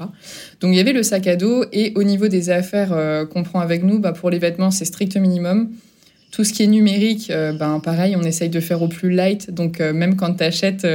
[0.60, 1.66] Donc il y avait le sac à dos.
[1.72, 4.86] Et au niveau des affaires euh, qu'on prend avec nous, bah, pour les vêtements, c'est
[4.86, 5.70] strict minimum.
[6.36, 9.52] Tout ce qui est numérique, euh, ben pareil, on essaye de faire au plus light.
[9.52, 10.86] Donc même quand tu achètes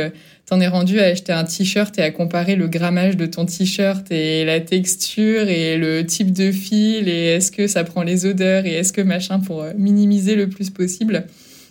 [0.50, 4.10] t'en es rendu à acheter un t-shirt et à comparer le grammage de ton t-shirt
[4.10, 8.66] et la texture et le type de fil et est-ce que ça prend les odeurs
[8.66, 11.26] et est-ce que machin pour euh, minimiser le plus possible.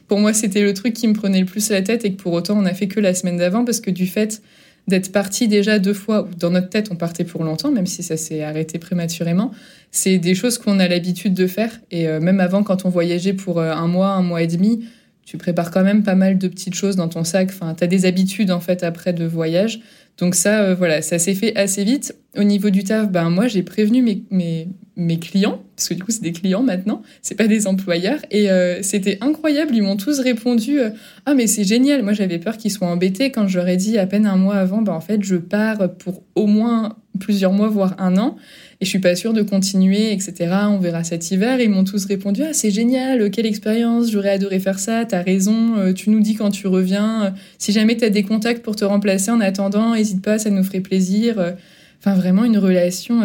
[0.08, 2.32] Pour moi, c'était le truc qui me prenait le plus la tête et que pour
[2.32, 4.42] autant on a fait que la semaine d'avant parce que du fait
[4.88, 8.04] d'être parti déjà deux fois, ou dans notre tête on partait pour longtemps, même si
[8.04, 9.52] ça s'est arrêté prématurément,
[9.92, 11.80] c'est des choses qu'on a l'habitude de faire.
[11.92, 14.86] Et euh, même avant, quand on voyageait pour euh, un mois, un mois et demi,
[15.26, 17.50] tu prépares quand même pas mal de petites choses dans ton sac.
[17.52, 19.80] Enfin, tu as des habitudes en fait après de voyage.
[20.18, 22.16] Donc ça, euh, voilà, ça s'est fait assez vite.
[22.36, 24.68] Au niveau du taf, ben moi j'ai prévenu mes, mes,
[25.00, 28.52] mes, clients, parce que du coup c'est des clients maintenant, c'est pas des employeurs, et
[28.52, 29.76] euh, c'était incroyable.
[29.76, 30.90] Ils m'ont tous répondu euh,
[31.26, 32.04] ah mais c'est génial.
[32.04, 34.94] Moi j'avais peur qu'ils soient embêtés quand j'aurais dit à peine un mois avant, ben
[34.94, 38.38] en fait je pars pour au moins plusieurs mois voire un an
[38.82, 40.56] et je suis pas sûre de continuer, etc.
[40.70, 41.60] On verra cet hiver.
[41.60, 45.78] ils m'ont tous répondu Ah, c'est génial, quelle expérience, j'aurais adoré faire ça, t'as raison,
[45.78, 47.34] euh, tu nous dis quand tu reviens.
[47.58, 50.80] Si jamais t'as des contacts pour te remplacer en attendant, n'hésite pas, ça nous ferait
[50.80, 51.56] plaisir.
[52.00, 53.22] Enfin, vraiment une relation.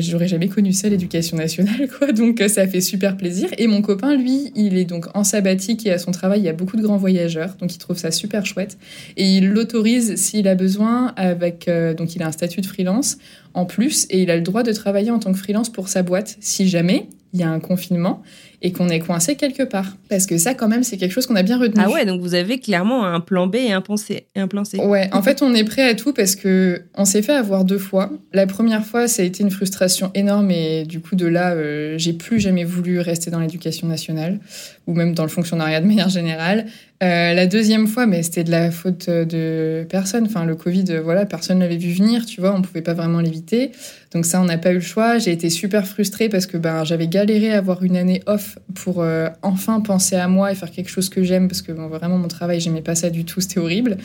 [0.00, 2.12] J'aurais jamais connu ça l'éducation nationale quoi.
[2.12, 3.48] Donc ça fait super plaisir.
[3.58, 6.48] Et mon copain lui il est donc en sabbatique et à son travail il y
[6.48, 7.54] a beaucoup de grands voyageurs.
[7.60, 8.78] Donc il trouve ça super chouette.
[9.16, 13.18] Et il l'autorise s'il a besoin avec euh, donc il a un statut de freelance
[13.54, 14.06] en plus.
[14.10, 16.68] Et il a le droit de travailler en tant que freelance pour sa boîte si
[16.68, 18.22] jamais il y a un confinement
[18.60, 19.96] et qu'on est coincé quelque part.
[20.08, 21.82] Parce que ça, quand même, c'est quelque chose qu'on a bien retenu.
[21.84, 24.26] Ah ouais, donc vous avez clairement un plan B et un plan C.
[24.34, 24.78] Et un plan C.
[24.78, 27.78] Ouais, en fait, on est prêt à tout parce que on s'est fait avoir deux
[27.78, 28.10] fois.
[28.32, 31.94] La première fois, ça a été une frustration énorme et du coup, de là, euh,
[31.98, 34.40] j'ai plus jamais voulu rester dans l'éducation nationale
[34.86, 36.66] ou même dans le fonctionnariat de manière générale.
[37.00, 40.24] Euh, la deuxième fois, mais c'était de la faute de personne.
[40.24, 43.70] Enfin, le Covid, voilà, personne l'avait vu venir, tu vois, on pouvait pas vraiment l'éviter.
[44.12, 45.18] Donc ça, on n'a pas eu le choix.
[45.18, 49.02] J'ai été super frustrée parce que ben, j'avais galéré à avoir une année off pour
[49.02, 52.28] euh, enfin penser à moi et faire quelque chose que j'aime parce que vraiment mon
[52.28, 53.96] travail, j'aimais pas ça du tout, c'était horrible.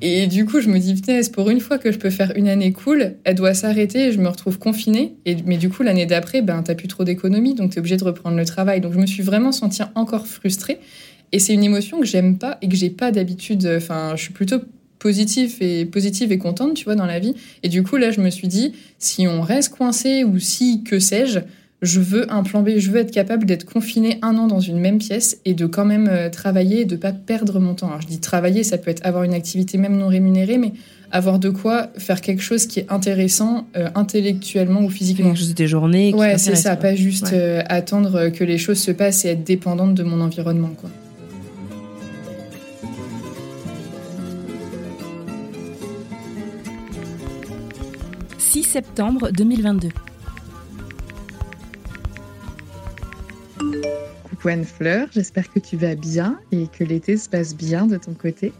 [0.00, 2.48] Et du coup, je me dis, putain, pour une fois que je peux faire une
[2.48, 5.16] année cool, elle doit s'arrêter et je me retrouve confinée.
[5.46, 8.36] Mais du coup, l'année d'après, ben, t'as plus trop d'économie, donc t'es obligé de reprendre
[8.36, 8.80] le travail.
[8.80, 10.78] Donc je me suis vraiment sentie encore frustrée.
[11.32, 13.70] Et c'est une émotion que j'aime pas et que j'ai pas d'habitude.
[13.76, 14.60] Enfin, je suis plutôt
[14.98, 17.34] positive et positive et contente, tu vois, dans la vie.
[17.62, 20.98] Et du coup, là, je me suis dit, si on reste coincé ou si, que
[20.98, 21.40] sais-je,
[21.80, 24.78] je veux un plan B, je veux être capable d'être confiné un an dans une
[24.78, 27.86] même pièce et de quand même euh, travailler et de pas perdre mon temps.
[27.88, 30.72] Alors je dis travailler, ça peut être avoir une activité même non rémunérée, mais
[31.12, 35.28] avoir de quoi faire quelque chose qui est intéressant euh, intellectuellement ou physiquement.
[35.28, 36.12] Quelque chose des journées.
[36.14, 39.94] Ouais, c'est ça, pas juste euh, attendre que les choses se passent et être dépendante
[39.94, 40.90] de mon environnement, quoi.
[48.38, 49.90] 6 septembre 2022.
[54.38, 58.14] Coucou Anne-Fleur, j'espère que tu vas bien et que l'été se passe bien de ton
[58.14, 58.52] côté.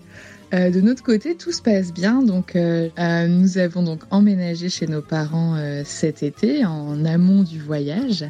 [0.52, 2.20] Euh, de notre côté, tout se passe bien.
[2.20, 7.60] Donc, euh, euh, nous avons donc emménagé chez nos parents cet été, en amont du
[7.60, 8.24] voyage.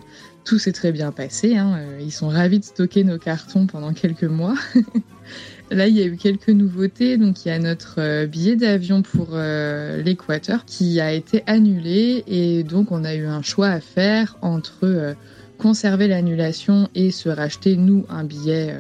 [0.45, 1.57] Tout s'est très bien passé.
[1.57, 1.79] Hein.
[2.01, 4.57] Ils sont ravis de stocker nos cartons pendant quelques mois.
[5.71, 7.17] Là, il y a eu quelques nouveautés.
[7.17, 12.25] Donc, il y a notre billet d'avion pour l'Équateur qui a été annulé.
[12.27, 15.17] Et donc, on a eu un choix à faire entre
[15.59, 18.75] conserver l'annulation et se racheter, nous, un billet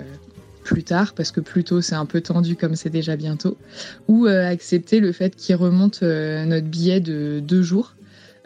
[0.64, 3.56] plus tard, parce que plus tôt c'est un peu tendu comme c'est déjà bientôt,
[4.06, 7.94] ou accepter le fait qu'il remonte notre billet de deux jours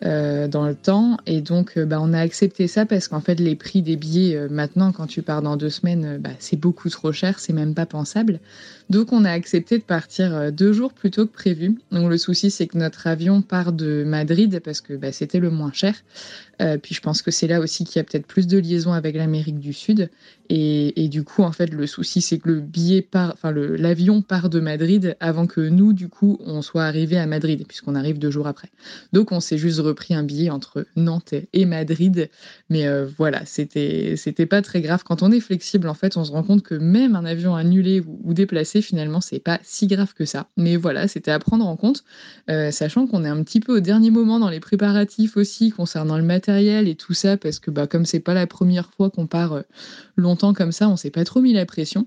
[0.04, 1.16] euh, dans le temps.
[1.26, 4.34] Et donc, euh, bah, on a accepté ça parce qu'en fait, les prix des billets
[4.34, 7.72] euh, maintenant, quand tu pars dans deux semaines, bah, c'est beaucoup trop cher, c'est même
[7.72, 8.40] pas pensable.
[8.92, 11.78] Donc, on a accepté de partir deux jours plus tôt que prévu.
[11.92, 15.48] Donc, le souci, c'est que notre avion part de Madrid parce que bah, c'était le
[15.48, 15.94] moins cher.
[16.60, 18.92] Euh, puis je pense que c'est là aussi qu'il y a peut-être plus de liaisons
[18.92, 20.10] avec l'Amérique du Sud.
[20.54, 24.50] Et, du coup, en fait, le souci, c'est que le billet part, enfin, l'avion part
[24.50, 28.30] de Madrid avant que nous, du coup, on soit arrivé à Madrid, puisqu'on arrive deux
[28.30, 28.68] jours après.
[29.14, 32.28] Donc, on s'est juste repris un billet entre Nantes et Madrid.
[32.68, 35.04] Mais euh, voilà, c'était, c'était pas très grave.
[35.04, 38.02] Quand on est flexible, en fait, on se rend compte que même un avion annulé
[38.06, 40.48] ou, déplacé, finalement, c'est pas si grave que ça.
[40.56, 42.04] Mais voilà, c'était à prendre en compte,
[42.50, 46.16] euh, sachant qu'on est un petit peu au dernier moment dans les préparatifs aussi concernant
[46.16, 49.26] le matériel et tout ça, parce que bah, comme c'est pas la première fois qu'on
[49.26, 49.62] part euh,
[50.16, 52.06] longtemps comme ça, on s'est pas trop mis la pression.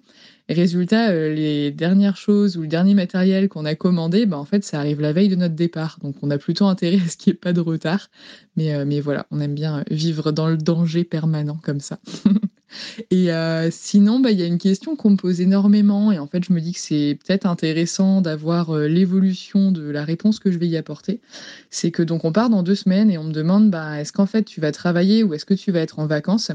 [0.49, 4.63] résultat, euh, les dernières choses ou le dernier matériel qu'on a commandé, bah, en fait,
[4.63, 5.97] ça arrive la veille de notre départ.
[6.03, 8.09] Donc on a plutôt intérêt à ce qu'il n'y ait pas de retard.
[8.55, 11.99] Mais, mais voilà, on aime bien vivre dans le danger permanent comme ça.
[13.11, 16.27] Et euh, sinon, bah, il y a une question qu'on me pose énormément, et en
[16.27, 20.51] fait, je me dis que c'est peut-être intéressant d'avoir euh, l'évolution de la réponse que
[20.51, 21.21] je vais y apporter.
[21.69, 24.25] C'est que donc on part dans deux semaines et on me demande, bah, est-ce qu'en
[24.25, 26.51] fait tu vas travailler ou est-ce que tu vas être en vacances?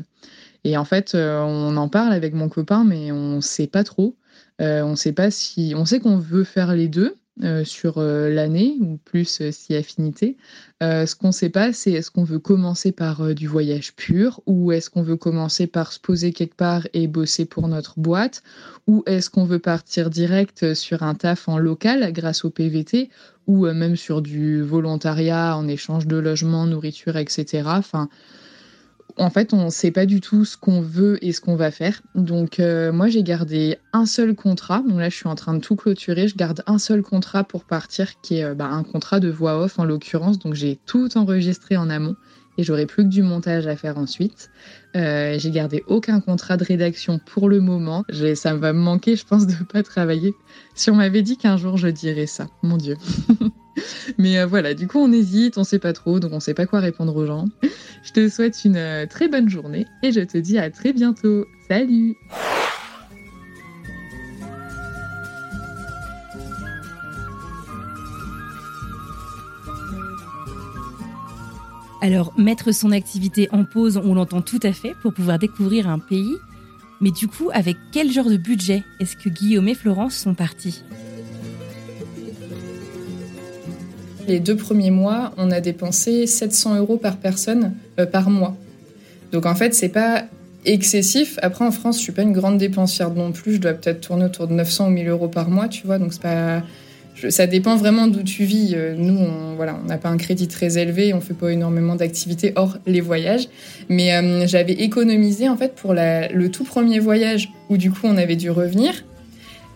[0.64, 3.84] Et en fait, euh, on en parle avec mon copain, mais on ne sait pas
[3.84, 4.16] trop.
[4.58, 8.76] on sait pas si, on sait qu'on veut faire les deux, euh, sur euh, l'année
[8.80, 10.36] ou plus euh, si affinité.
[10.82, 14.72] ce qu'on ne sait pas, c'est est-ce qu'on veut commencer par du voyage pur ou
[14.72, 18.42] est-ce qu'on veut commencer par se poser quelque part et bosser pour notre boîte
[18.86, 23.08] ou est-ce qu'on veut partir direct sur un taf en local grâce au PVT
[23.46, 27.62] ou même sur du volontariat en échange de logement, nourriture, etc.
[27.66, 28.08] Enfin,
[29.20, 31.70] en fait, on ne sait pas du tout ce qu'on veut et ce qu'on va
[31.70, 32.00] faire.
[32.14, 34.82] Donc, euh, moi, j'ai gardé un seul contrat.
[34.88, 36.26] Donc là, je suis en train de tout clôturer.
[36.26, 39.62] Je garde un seul contrat pour partir, qui est euh, bah, un contrat de voix
[39.62, 40.38] off en l'occurrence.
[40.38, 42.16] Donc, j'ai tout enregistré en amont
[42.56, 44.50] et j'aurai plus que du montage à faire ensuite.
[44.96, 48.04] Euh, j'ai gardé aucun contrat de rédaction pour le moment.
[48.34, 50.32] Ça va me manquer, je pense, de ne pas travailler.
[50.74, 52.96] Si on m'avait dit qu'un jour je dirais ça, mon Dieu.
[54.18, 56.66] Mais euh, voilà, du coup, on hésite, on sait pas trop, donc on sait pas
[56.66, 57.46] quoi répondre aux gens.
[58.02, 61.44] Je te souhaite une euh, très bonne journée et je te dis à très bientôt.
[61.68, 62.16] Salut
[72.02, 75.98] Alors, mettre son activité en pause, on l'entend tout à fait pour pouvoir découvrir un
[75.98, 76.36] pays.
[77.02, 80.82] Mais du coup, avec quel genre de budget est-ce que Guillaume et Florence sont partis?
[84.30, 88.56] Les deux premiers mois, on a dépensé 700 euros par personne euh, par mois.
[89.32, 90.22] Donc en fait, c'est pas
[90.64, 91.36] excessif.
[91.42, 93.54] Après, en France, je suis pas une grande dépensière non plus.
[93.54, 95.98] Je dois peut-être tourner autour de 900 ou 1000 euros par mois, tu vois.
[95.98, 96.62] Donc c'est pas
[97.28, 98.74] ça dépend vraiment d'où tu vis.
[98.76, 101.96] Euh, nous, on voilà, on n'a pas un crédit très élevé, on fait pas énormément
[101.96, 103.48] d'activités hors les voyages.
[103.88, 108.16] Mais euh, j'avais économisé en fait pour le tout premier voyage où du coup on
[108.16, 108.92] avait dû revenir.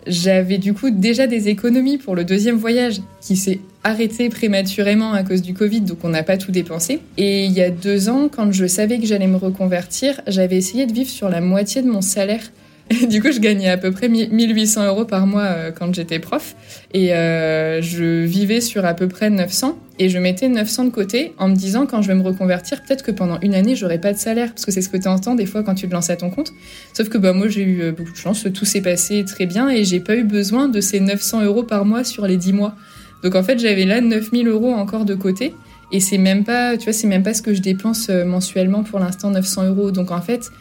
[0.07, 5.23] J'avais du coup déjà des économies pour le deuxième voyage qui s'est arrêté prématurément à
[5.23, 6.99] cause du Covid, donc on n'a pas tout dépensé.
[7.17, 10.85] Et il y a deux ans, quand je savais que j'allais me reconvertir, j'avais essayé
[10.87, 12.41] de vivre sur la moitié de mon salaire
[13.09, 16.55] du coup, je gagnais à peu près 1800 euros par mois euh, quand j'étais prof.
[16.93, 19.79] Et euh, je vivais sur à peu près 900.
[19.97, 23.01] Et je mettais 900 de côté en me disant, quand je vais me reconvertir, peut-être
[23.01, 24.49] que pendant une année, j'aurai pas de salaire.
[24.49, 26.29] Parce que c'est ce que tu entends des fois quand tu te lances à ton
[26.29, 26.51] compte.
[26.93, 28.45] Sauf que bah, moi, j'ai eu euh, beaucoup de chance.
[28.53, 29.69] Tout s'est passé très bien.
[29.69, 32.75] Et j'ai pas eu besoin de ces 900 euros par mois sur les 10 mois.
[33.25, 35.55] Donc en fait, j'avais là 9000 euros encore de côté.
[35.91, 38.99] Et c'est même pas, tu vois, c'est même pas ce que je dépense mensuellement pour
[38.99, 39.89] l'instant, 900 euros.
[39.89, 40.51] Donc en fait,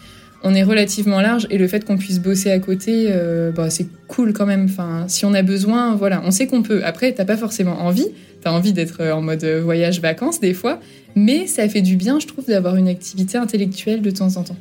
[0.42, 3.86] on est relativement large et le fait qu'on puisse bosser à côté, euh, bah, c'est
[4.08, 4.68] cool quand même.
[5.08, 6.80] Si on a besoin, voilà, on sait qu'on peut.
[6.84, 8.08] Après, t'as pas forcément envie.
[8.40, 10.80] T'as envie d'être en mode voyage-vacances des fois,
[11.16, 14.56] mais ça fait du bien, je trouve, d'avoir une activité intellectuelle de temps en temps.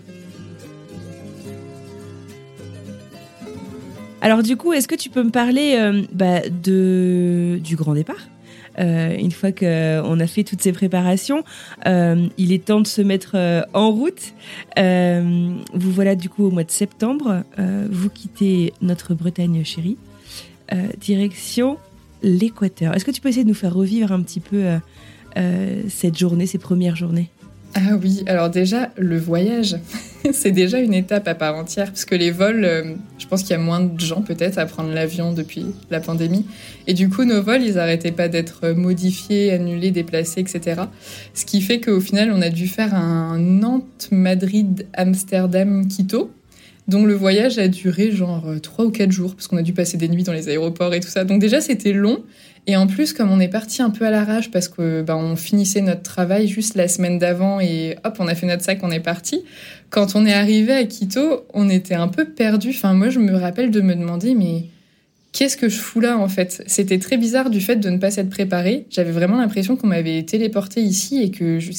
[4.23, 8.29] Alors du coup, est-ce que tu peux me parler euh, bah, du grand départ?
[8.79, 11.43] Euh, une fois qu'on a fait toutes ces préparations,
[11.87, 13.35] euh, il est temps de se mettre
[13.73, 14.33] en route.
[14.77, 17.43] vous voilà du coup au mois de septembre.
[17.91, 19.97] vous quittez notre Bretagne chérie.
[21.01, 21.77] direction
[22.21, 22.95] l'Équateur.
[22.95, 24.63] Est-ce que tu peux essayer de nous faire revivre un petit peu
[25.89, 27.29] cette journée, ces premières journées?
[27.75, 29.77] Ah oui, alors déjà, le voyage,
[30.31, 33.51] c'est déjà une étape à part entière, parce que les vols, euh, je pense qu'il
[33.51, 36.45] y a moins de gens peut-être à prendre l'avion depuis la pandémie.
[36.85, 40.81] Et du coup, nos vols, ils n'arrêtaient pas d'être modifiés, annulés, déplacés, etc.
[41.33, 46.31] Ce qui fait qu'au final, on a dû faire un Nantes, Madrid, Amsterdam, Quito.
[46.87, 49.97] dont le voyage a duré genre trois ou quatre jours, parce qu'on a dû passer
[49.97, 51.23] des nuits dans les aéroports et tout ça.
[51.23, 52.23] Donc déjà, c'était long.
[52.65, 55.35] Et en plus, comme on est parti un peu à l'arrache parce que ben, on
[55.35, 58.91] finissait notre travail juste la semaine d'avant et hop, on a fait notre sac, on
[58.91, 59.43] est parti.
[59.89, 62.69] Quand on est arrivé à Quito, on était un peu perdu.
[62.69, 64.67] Enfin, moi, je me rappelle de me demander, mais
[65.33, 66.63] qu'est-ce que je fous là en fait?
[66.65, 68.85] C'était très bizarre du fait de ne pas s'être préparé.
[68.89, 71.73] J'avais vraiment l'impression qu'on m'avait téléporté ici et que je,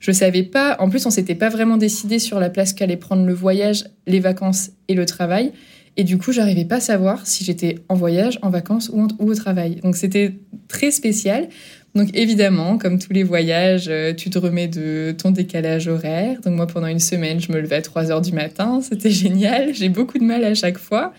[0.00, 0.76] je savais pas.
[0.78, 4.20] En plus, on s'était pas vraiment décidé sur la place qu'allait prendre le voyage, les
[4.20, 5.52] vacances et le travail.
[5.96, 9.34] Et du coup, j'arrivais pas à savoir si j'étais en voyage, en vacances ou, au
[9.34, 9.76] travail.
[9.82, 10.34] Donc c'était
[10.68, 11.48] très spécial.
[11.94, 16.40] Donc évidemment, comme tous les voyages, euh, tu te remets de ton décalage horaire.
[16.40, 18.80] Donc moi, pendant une semaine, je me levais à 3 heures du matin.
[18.88, 19.74] C'était génial.
[19.74, 21.12] J'ai beaucoup de mal à chaque fois.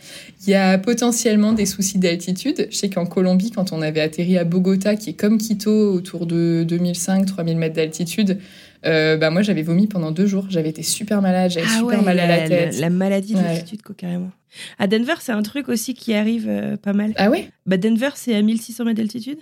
[0.48, 2.68] Il y a potentiellement des soucis d'altitude.
[2.72, 6.26] Je sais qu'en Colombie, quand on avait atterri à Bogota, qui est comme Quito, autour
[6.26, 8.40] de 2005-3000 mètres d'altitude,
[8.86, 10.46] euh, bah moi j'avais vomi pendant deux jours.
[10.50, 12.80] J'avais été super malade, j'avais ah super mal à la, tête.
[12.80, 14.32] La, maladie d'altitude, quoi, carrément.
[14.80, 17.14] À Denver, c'est un truc aussi qui arrive euh, pas mal.
[17.16, 17.50] Ah ouais?
[17.66, 19.40] Bah Denver, c'est à 1600 mètres d'altitude.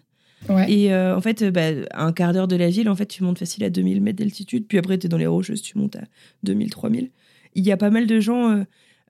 [0.68, 3.38] Et euh, en fait, bah, un quart d'heure de la ville, en fait, tu montes
[3.38, 4.66] facile à 2000 mètres d'altitude.
[4.68, 6.02] Puis après, tu es dans les rocheuses, tu montes à
[6.44, 7.12] 2000, 3000.
[7.54, 8.66] Il y a pas mal de gens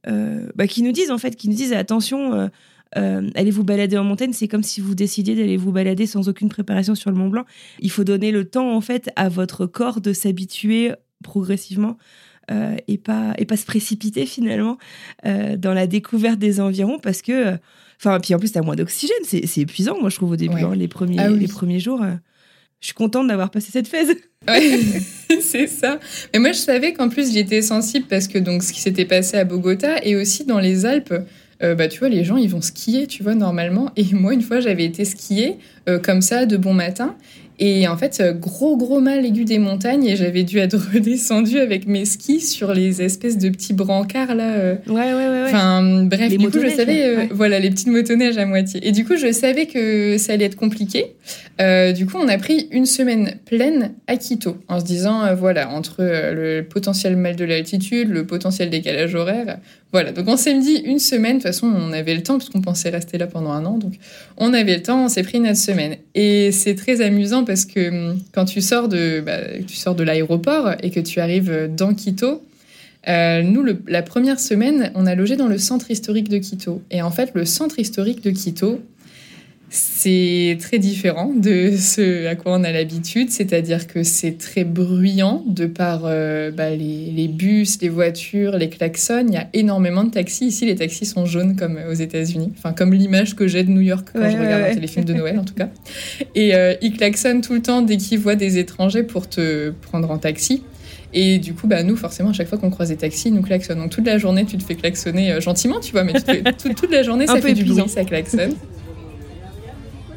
[0.08, 2.50] euh, bah, qui nous disent, en fait, qui nous disent attention,
[2.94, 4.34] allez vous balader en montagne.
[4.34, 7.46] C'est comme si vous décidiez d'aller vous balader sans aucune préparation sur le Mont Blanc.
[7.80, 10.92] Il faut donner le temps, en fait, à votre corps de s'habituer
[11.24, 11.98] progressivement.
[12.88, 14.78] et, pas, et pas se précipiter finalement
[15.24, 17.58] dans la découverte des environs parce que
[18.04, 19.24] Enfin, puis en plus, t'as moins d'oxygène.
[19.24, 22.02] C'est épuisant, moi, je trouve, au début, hein, les, premiers, ah les premiers jours.
[22.02, 22.14] Euh,
[22.80, 24.10] je suis contente d'avoir passé cette phase.
[24.48, 24.80] Ouais,
[25.40, 26.00] c'est ça.
[26.34, 29.38] Mais moi, je savais qu'en plus, j'étais sensible parce que donc ce qui s'était passé
[29.38, 31.14] à Bogota et aussi dans les Alpes,
[31.64, 33.92] euh, bah, tu vois, les gens, ils vont skier, tu vois, normalement.
[33.96, 37.16] Et moi, une fois, j'avais été skier euh, comme ça, de bon matin.
[37.64, 40.06] Et en fait, gros, gros mal aigu des montagnes.
[40.06, 44.56] Et j'avais dû être redescendue avec mes skis sur les espèces de petits brancards, là.
[44.56, 44.76] Euh.
[44.88, 45.44] Ouais, ouais, ouais.
[45.46, 48.86] Enfin, bref, du coup, je savais, euh, voilà, les petites motoneiges à moitié.
[48.86, 51.14] Et du coup, je savais que ça allait être compliqué.
[51.62, 55.70] Euh, du coup, on a pris une semaine pleine à Quito, en se disant, voilà,
[55.70, 59.60] entre le potentiel mal de l'altitude, le potentiel décalage horaire,
[59.92, 62.62] voilà, donc on s'est dit une semaine, de toute façon on avait le temps puisqu'on
[62.62, 63.94] pensait rester là pendant un an, donc
[64.38, 65.98] on avait le temps, on s'est pris notre semaine.
[66.16, 70.04] Et c'est très amusant parce que hum, quand tu sors de, bah, tu sors de
[70.04, 72.42] l'aéroport et que tu arrives dans Quito,
[73.08, 76.82] euh, nous, la première semaine, on a logé dans le centre historique de Quito.
[76.92, 78.80] Et en fait, le centre historique de Quito,
[79.74, 85.46] c'est très différent de ce à quoi on a l'habitude, c'est-à-dire que c'est très bruyant
[85.48, 89.24] de par euh, bah, les, bus, les voitures, les klaxons.
[89.30, 90.48] Il y a énormément de taxis.
[90.48, 93.80] Ici, les taxis sont jaunes comme aux États-Unis, enfin comme l'image que j'ai de New
[93.80, 95.70] York quand je regarde un téléfilm de Noël en tout cas.
[96.36, 100.12] Et euh, ils klaxonnent tout le temps dès qu'ils voient des étrangers pour te prendre
[100.12, 100.64] en taxi.
[101.14, 103.42] Et du coup, bah, nous, forcément, à chaque fois qu'on croise des taxis, ils nous
[103.42, 103.80] klaxonnent.
[103.80, 107.04] Donc toute la journée, tu te fais klaxonner euh, gentiment, tu vois, mais toute, la
[107.04, 108.54] journée, ça fait du bruit, ça klaxonne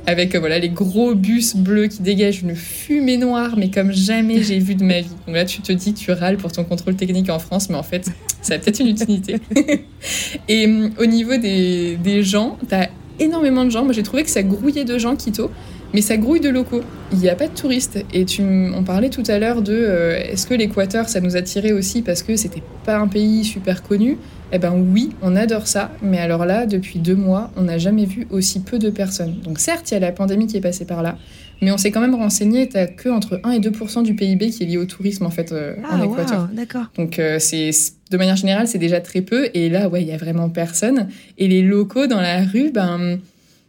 [0.06, 4.42] avec euh, voilà les gros bus bleus qui dégagent une fumée noire, mais comme jamais
[4.42, 5.14] j'ai vu de ma vie.
[5.26, 7.82] Donc là, tu te dis, tu râles pour ton contrôle technique en France, mais en
[7.82, 8.10] fait,
[8.42, 9.36] ça a peut-être une utilité.
[10.48, 12.88] et hum, au niveau des, des gens, t'as
[13.18, 13.84] énormément de gens.
[13.84, 15.50] Moi, j'ai trouvé que ça grouillait de gens, Quito,
[15.92, 16.82] mais ça grouille de locaux.
[17.12, 18.04] Il n'y a pas de touristes.
[18.12, 21.72] Et tu, on parlait tout à l'heure de euh, est-ce que l'Équateur, ça nous attirait
[21.72, 24.18] aussi parce que c'était pas un pays super connu?
[24.52, 28.04] Eh ben oui, on adore ça, mais alors là, depuis deux mois, on n'a jamais
[28.04, 29.40] vu aussi peu de personnes.
[29.40, 31.16] Donc certes, il y a la pandémie qui est passée par là,
[31.60, 34.62] mais on s'est quand même renseigné, tu que entre 1 et 2% du PIB qui
[34.62, 36.48] est lié au tourisme en fait euh, en ah, Équateur.
[36.52, 36.86] d'accord.
[36.96, 37.70] Donc euh, c'est
[38.10, 41.08] de manière générale, c'est déjà très peu, et là, ouais, il y a vraiment personne.
[41.38, 43.18] Et les locaux dans la rue, ben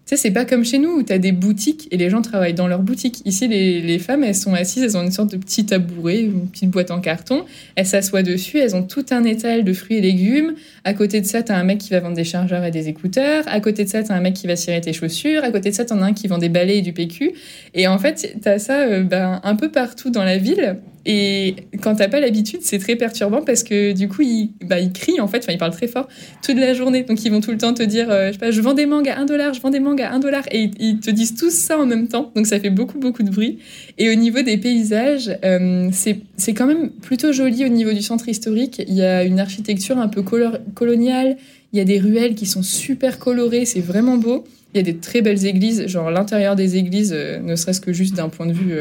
[0.05, 2.21] tu sais, c'est pas comme chez nous où tu as des boutiques et les gens
[2.21, 3.23] travaillent dans leurs boutiques.
[3.25, 6.47] Ici, les, les, femmes, elles sont assises, elles ont une sorte de petit tabouret, une
[6.47, 7.43] petite boîte en carton.
[7.75, 10.53] Elles s'assoient dessus, elles ont tout un étal de fruits et légumes.
[10.83, 12.87] À côté de ça, tu as un mec qui va vendre des chargeurs et des
[12.87, 13.45] écouteurs.
[13.47, 15.43] À côté de ça, tu as un mec qui va cirer tes chaussures.
[15.43, 17.33] À côté de ça, tu en as un qui vend des balais et du PQ.
[17.73, 20.77] Et en fait, tu as ça euh, ben, un peu partout dans la ville.
[21.05, 24.91] Et quand t'as pas l'habitude, c'est très perturbant parce que du coup, ils, bah, ils
[24.91, 26.07] crient en fait, enfin, ils parlent très fort
[26.43, 27.03] toute la journée.
[27.03, 29.25] Donc, ils vont tout le temps te dire, euh, je vends des mangues à 1
[29.25, 30.43] dollar, je vends des mangues à 1 dollar.
[30.51, 32.31] Et ils te disent tous ça en même temps.
[32.35, 33.59] Donc, ça fait beaucoup, beaucoup de bruit.
[33.99, 38.27] Et au niveau des paysages, euh, c'est quand même plutôt joli au niveau du centre
[38.27, 38.81] historique.
[38.87, 41.37] Il y a une architecture un peu coloniale.
[41.71, 43.65] Il y a des ruelles qui sont super colorées.
[43.65, 44.43] C'est vraiment beau.
[44.73, 47.93] Il y a des très belles églises, genre l'intérieur des églises, euh, ne serait-ce que
[47.93, 48.73] juste d'un point de vue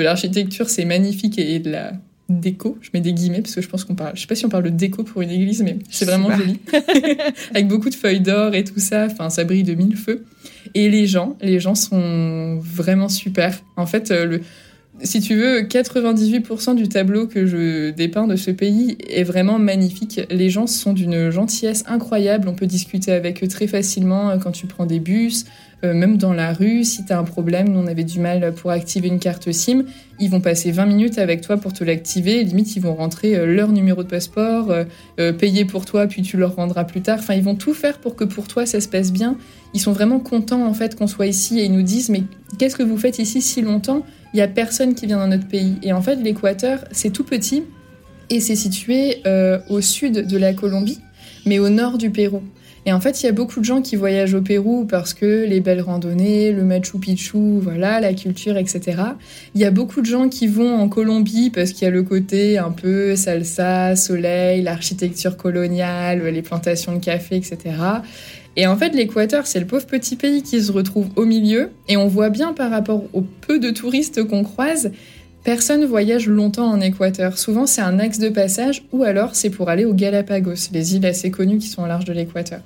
[0.00, 1.92] de l'architecture, c'est magnifique et de la
[2.30, 2.78] déco.
[2.80, 4.12] Je mets des guillemets parce que je pense qu'on parle.
[4.14, 6.58] Je sais pas si on parle de déco pour une église, mais c'est vraiment joli.
[7.50, 9.06] Avec beaucoup de feuilles d'or et tout ça.
[9.10, 10.24] Enfin, ça brille de mille feux.
[10.74, 13.60] Et les gens, les gens sont vraiment super.
[13.76, 14.40] En fait, euh, le,
[15.02, 20.20] si tu veux, 98% du tableau que je dépeins de ce pays est vraiment magnifique.
[20.30, 22.48] Les gens sont d'une gentillesse incroyable.
[22.48, 25.46] On peut discuter avec eux très facilement euh, quand tu prends des bus,
[25.84, 26.84] euh, même dans la rue.
[26.84, 29.84] Si tu as un problème, nous on avait du mal pour activer une carte SIM.
[30.18, 32.44] Ils vont passer 20 minutes avec toi pour te l'activer.
[32.44, 34.74] Limite, ils vont rentrer euh, leur numéro de passeport,
[35.38, 37.18] payer pour toi, puis tu leur rendras plus tard.
[37.20, 39.36] Enfin, ils vont tout faire pour que pour toi ça se passe bien.
[39.74, 42.22] Ils sont vraiment contents en fait qu'on soit ici et ils nous disent mais
[42.58, 44.04] qu'est-ce que vous faites ici si longtemps?
[44.32, 45.76] Il y a personne qui vient dans notre pays.
[45.82, 47.64] Et en fait, l'Équateur, c'est tout petit
[48.30, 51.00] et c'est situé euh, au sud de la Colombie,
[51.46, 52.42] mais au nord du Pérou.
[52.90, 55.46] Et en fait, il y a beaucoup de gens qui voyagent au Pérou parce que
[55.46, 59.00] les belles randonnées, le Machu Picchu, voilà, la culture, etc.
[59.54, 62.02] Il y a beaucoup de gens qui vont en Colombie parce qu'il y a le
[62.02, 67.76] côté un peu salsa, soleil, l'architecture coloniale, les plantations de café, etc.
[68.56, 71.70] Et en fait, l'Équateur, c'est le pauvre petit pays qui se retrouve au milieu.
[71.86, 74.90] Et on voit bien par rapport au peu de touristes qu'on croise,
[75.44, 77.38] personne voyage longtemps en Équateur.
[77.38, 81.06] Souvent, c'est un axe de passage ou alors c'est pour aller aux Galapagos, les îles
[81.06, 82.60] assez connues qui sont au large de l'Équateur.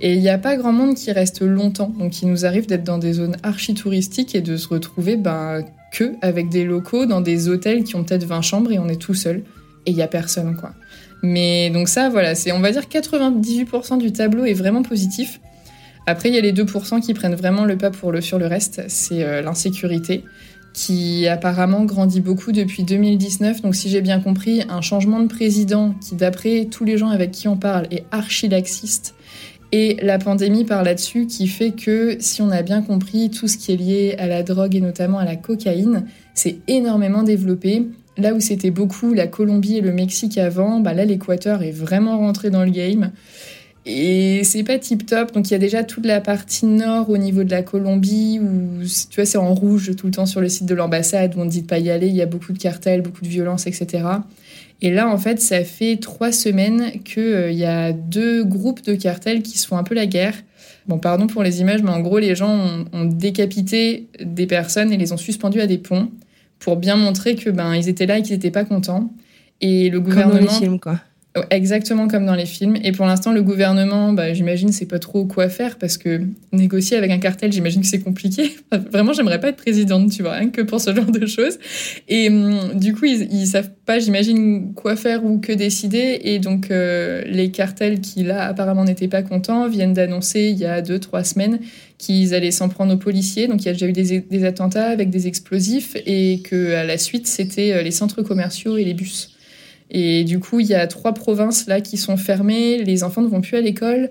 [0.00, 1.92] Et il n'y a pas grand monde qui reste longtemps.
[1.98, 6.12] Donc, il nous arrive d'être dans des zones archi-touristiques et de se retrouver ben, que
[6.20, 9.14] avec des locaux dans des hôtels qui ont peut-être 20 chambres et on est tout
[9.14, 9.42] seul.
[9.86, 10.72] Et il n'y a personne, quoi.
[11.22, 15.40] Mais donc ça, voilà, c'est on va dire 98% du tableau est vraiment positif.
[16.06, 18.46] Après, il y a les 2% qui prennent vraiment le pas pour le sur le
[18.46, 20.22] reste, c'est euh, l'insécurité
[20.74, 23.62] qui apparemment grandit beaucoup depuis 2019.
[23.62, 27.30] Donc si j'ai bien compris, un changement de président qui, d'après tous les gens avec
[27.30, 29.14] qui on parle, est archi-laxiste.
[29.72, 33.56] Et la pandémie par là-dessus qui fait que, si on a bien compris, tout ce
[33.56, 36.04] qui est lié à la drogue et notamment à la cocaïne,
[36.34, 37.86] c'est énormément développé.
[38.16, 42.18] Là où c'était beaucoup la Colombie et le Mexique avant, bah là l'Équateur est vraiment
[42.18, 43.10] rentré dans le game.
[43.86, 45.32] Et c'est pas tip top.
[45.32, 48.82] Donc il y a déjà toute la partie nord au niveau de la Colombie où
[49.10, 51.44] tu vois c'est en rouge tout le temps sur le site de l'ambassade où on
[51.44, 52.06] dit de pas y aller.
[52.06, 54.04] Il y a beaucoup de cartels, beaucoup de violence, etc.
[54.80, 58.94] Et là en fait ça fait trois semaines qu'il euh, y a deux groupes de
[58.94, 60.34] cartels qui se font un peu la guerre.
[60.86, 64.92] Bon pardon pour les images, mais en gros les gens ont, ont décapité des personnes
[64.92, 66.10] et les ont suspendus à des ponts
[66.58, 69.12] pour bien montrer que ben ils étaient là et qu'ils n'étaient pas contents.
[69.60, 70.38] Et le gouvernement.
[70.38, 71.00] Comme dans les films, quoi.
[71.50, 72.76] Exactement comme dans les films.
[72.84, 76.20] Et pour l'instant, le gouvernement, bah, j'imagine, c'est pas trop quoi faire parce que
[76.52, 78.54] négocier avec un cartel, j'imagine que c'est compliqué.
[78.92, 81.58] Vraiment, j'aimerais pas être présidente, tu vois, que pour ce genre de choses.
[82.08, 86.20] Et hum, du coup, ils, ils savent pas, j'imagine, quoi faire ou que décider.
[86.22, 90.66] Et donc, euh, les cartels qui, là, apparemment n'étaient pas contents, viennent d'annoncer il y
[90.66, 91.58] a deux, trois semaines
[91.98, 93.48] qu'ils allaient s'en prendre aux policiers.
[93.48, 96.84] Donc, il y a déjà eu des, des attentats avec des explosifs et que à
[96.84, 99.33] la suite, c'était euh, les centres commerciaux et les bus.
[99.96, 103.28] Et du coup, il y a trois provinces là qui sont fermées, les enfants ne
[103.28, 104.10] vont plus à l'école,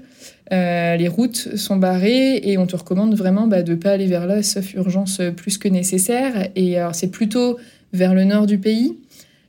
[0.54, 2.38] euh, les routes sont barrées.
[2.38, 5.58] Et on te recommande vraiment bah, de ne pas aller vers là, sauf urgence plus
[5.58, 6.48] que nécessaire.
[6.56, 7.60] Et alors, c'est plutôt
[7.92, 8.98] vers le nord du pays.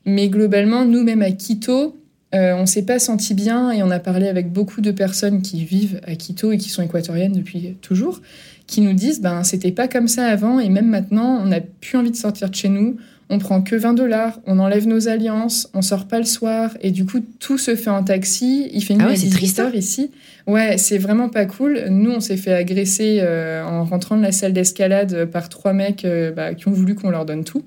[0.07, 1.97] Mais globalement, nous, même à Quito,
[2.35, 3.70] euh, on s'est pas senti bien.
[3.70, 6.82] Et on a parlé avec beaucoup de personnes qui vivent à Quito et qui sont
[6.82, 8.20] équatoriennes depuis toujours,
[8.66, 10.59] qui nous disent ben c'était pas comme ça avant.
[10.59, 12.97] Et même maintenant on n'a plus envie de sortir de chez nous
[13.30, 16.90] on prend que 20 dollars, on enlève nos alliances, on sort pas le soir, et
[16.90, 18.68] du coup, tout se fait en taxi.
[18.72, 20.10] Il fait une ah ouais, 18 heures ici.
[20.46, 21.84] Ouais, c'est vraiment pas cool.
[21.88, 26.04] Nous, on s'est fait agresser euh, en rentrant de la salle d'escalade par trois mecs
[26.04, 27.64] euh, bah, qui ont voulu qu'on leur donne tout.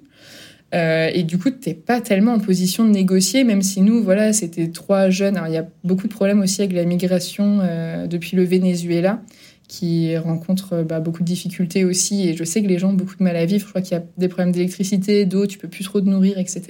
[0.75, 4.33] Euh, et du coup, t'es pas tellement en position de négocier, même si nous, voilà,
[4.33, 5.41] c'était trois jeunes.
[5.47, 7.61] Il y a beaucoup de problèmes aussi avec la migration
[8.07, 9.21] depuis le Venezuela
[9.67, 12.27] qui rencontre euh, bah, beaucoup de difficultés aussi.
[12.27, 13.65] Et je sais que les gens ont beaucoup de mal à vivre.
[13.65, 16.37] Je crois qu'il y a des problèmes d'électricité, d'eau, tu peux plus trop te nourrir,
[16.37, 16.61] etc.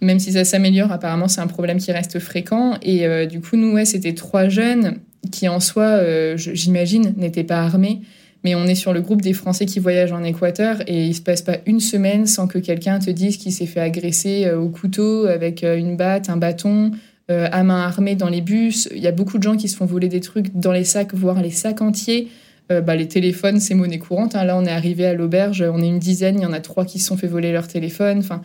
[0.00, 2.78] Même si ça s'améliore, apparemment, c'est un problème qui reste fréquent.
[2.82, 4.98] Et euh, du coup, nous, ouais, c'était trois jeunes
[5.30, 8.00] qui, en soi, euh, j'imagine, n'étaient pas armés.
[8.42, 11.20] Mais on est sur le groupe des Français qui voyagent en Équateur et il se
[11.20, 15.26] passe pas une semaine sans que quelqu'un te dise qu'il s'est fait agresser au couteau
[15.26, 16.92] avec une batte, un bâton,
[17.30, 18.88] euh, à main armée dans les bus.
[18.94, 21.14] Il y a beaucoup de gens qui se font voler des trucs dans les sacs,
[21.14, 22.28] voire les sacs entiers.
[22.70, 24.34] Euh, bah, les téléphones, c'est monnaie courante.
[24.34, 24.44] Hein.
[24.44, 26.84] Là, on est arrivé à l'auberge, on est une dizaine, il y en a trois
[26.84, 28.18] qui se sont fait voler leur téléphone.
[28.18, 28.42] Enfin,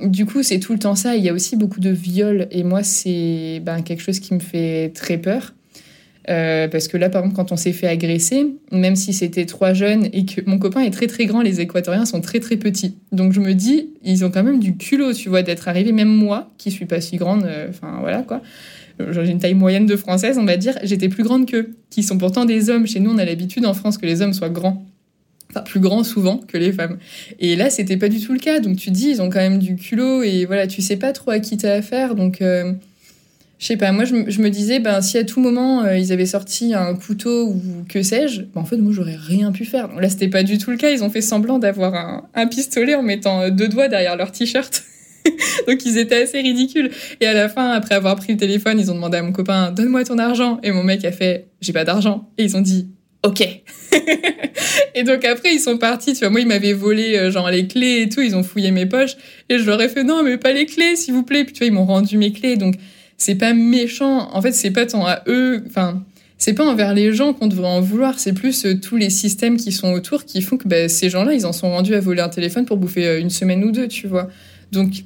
[0.00, 1.16] du coup, c'est tout le temps ça.
[1.16, 2.48] Il y a aussi beaucoup de viols.
[2.50, 5.54] Et moi, c'est ben, quelque chose qui me fait très peur.
[6.28, 9.72] Euh, parce que là, par exemple, quand on s'est fait agresser, même si c'était trois
[9.72, 12.96] jeunes et que mon copain est très très grand, les Équatoriens sont très très petits.
[13.12, 15.92] Donc je me dis, ils ont quand même du culot, tu vois, d'être arrivés.
[15.92, 18.42] Même moi, qui suis pas si grande, euh, enfin voilà quoi.
[19.10, 20.76] J'ai une taille moyenne de française, on va dire.
[20.82, 22.86] J'étais plus grande qu'eux, qui sont pourtant des hommes.
[22.86, 24.84] Chez nous, on a l'habitude en France que les hommes soient grands.
[25.50, 26.98] Enfin, plus grands souvent que les femmes.
[27.38, 28.58] Et là, c'était pas du tout le cas.
[28.58, 31.30] Donc tu dis, ils ont quand même du culot et voilà, tu sais pas trop
[31.30, 32.14] à qui t'as affaire.
[32.16, 32.42] Donc.
[32.42, 32.72] Euh,
[33.58, 36.26] Je sais pas, moi je, me disais, ben, si à tout moment euh, ils avaient
[36.26, 39.88] sorti un couteau ou que sais-je, ben, en fait moi j'aurais rien pu faire.
[40.00, 42.94] là c'était pas du tout le cas, ils ont fait semblant d'avoir un, un pistolet
[42.94, 44.84] en mettant euh, deux doigts derrière leur t-shirt.
[45.66, 46.90] Donc ils étaient assez ridicules.
[47.20, 49.70] Et à la fin, après avoir pris le téléphone, ils ont demandé à mon copain,
[49.70, 50.58] donne-moi ton argent.
[50.62, 52.28] Et mon mec a fait, j'ai pas d'argent.
[52.38, 52.88] Et ils ont dit,
[53.22, 53.42] ok.
[54.94, 56.12] et donc après, ils sont partis.
[56.12, 58.20] Tu vois, moi, ils m'avaient volé euh, genre les clés et tout.
[58.20, 59.16] Ils ont fouillé mes poches.
[59.48, 61.44] Et je leur ai fait, non, mais pas les clés, s'il vous plaît.
[61.44, 62.56] Puis tu vois, ils m'ont rendu mes clés.
[62.56, 62.74] Donc
[63.18, 64.30] c'est pas méchant.
[64.32, 65.62] En fait, c'est pas tant à eux.
[65.66, 66.02] Enfin,
[66.38, 68.18] c'est pas envers les gens qu'on devrait en vouloir.
[68.18, 71.34] C'est plus euh, tous les systèmes qui sont autour qui font que bah, ces gens-là,
[71.34, 73.88] ils en sont rendus à voler un téléphone pour bouffer euh, une semaine ou deux,
[73.88, 74.28] tu vois.
[74.70, 75.02] Donc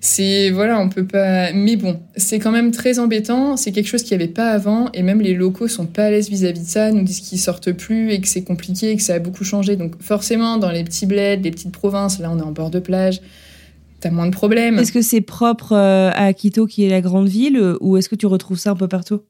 [0.00, 1.52] c'est voilà, on peut pas.
[1.52, 3.56] Mais bon, c'est quand même très embêtant.
[3.56, 6.10] C'est quelque chose qu'il n'y avait pas avant, et même les locaux sont pas à
[6.10, 6.92] l'aise vis-à-vis de ça.
[6.92, 9.74] Nous disent qu'ils sortent plus et que c'est compliqué, et que ça a beaucoup changé.
[9.74, 12.78] Donc forcément, dans les petits bleds, les petites provinces, là, on est en bord de
[12.78, 13.20] plage.
[14.02, 14.80] T'as moins de problèmes.
[14.80, 18.16] Est-ce que c'est propre euh, à Quito, qui est la grande ville, ou est-ce que
[18.16, 19.20] tu retrouves ça un peu partout?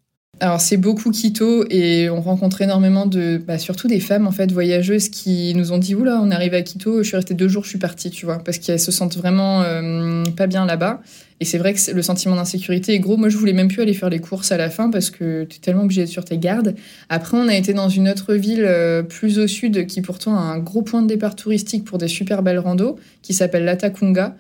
[0.41, 4.51] Alors c'est beaucoup Quito et on rencontre énormément de, bah, surtout des femmes en fait
[4.51, 7.65] voyageuses qui nous ont dit oula on arrive à Quito, je suis restée deux jours,
[7.65, 11.03] je suis partie, tu vois, parce qu'elles se sentent vraiment euh, pas bien là-bas.
[11.39, 13.17] Et c'est vrai que le sentiment d'insécurité est gros.
[13.19, 15.59] Moi je voulais même plus aller faire les courses à la fin parce que tu
[15.59, 16.75] es tellement obligé d'être sur tes gardes.
[17.11, 20.41] Après on a été dans une autre ville euh, plus au sud qui pourtant a
[20.41, 24.35] un gros point de départ touristique pour des super belles randos qui s'appelle Latacunga.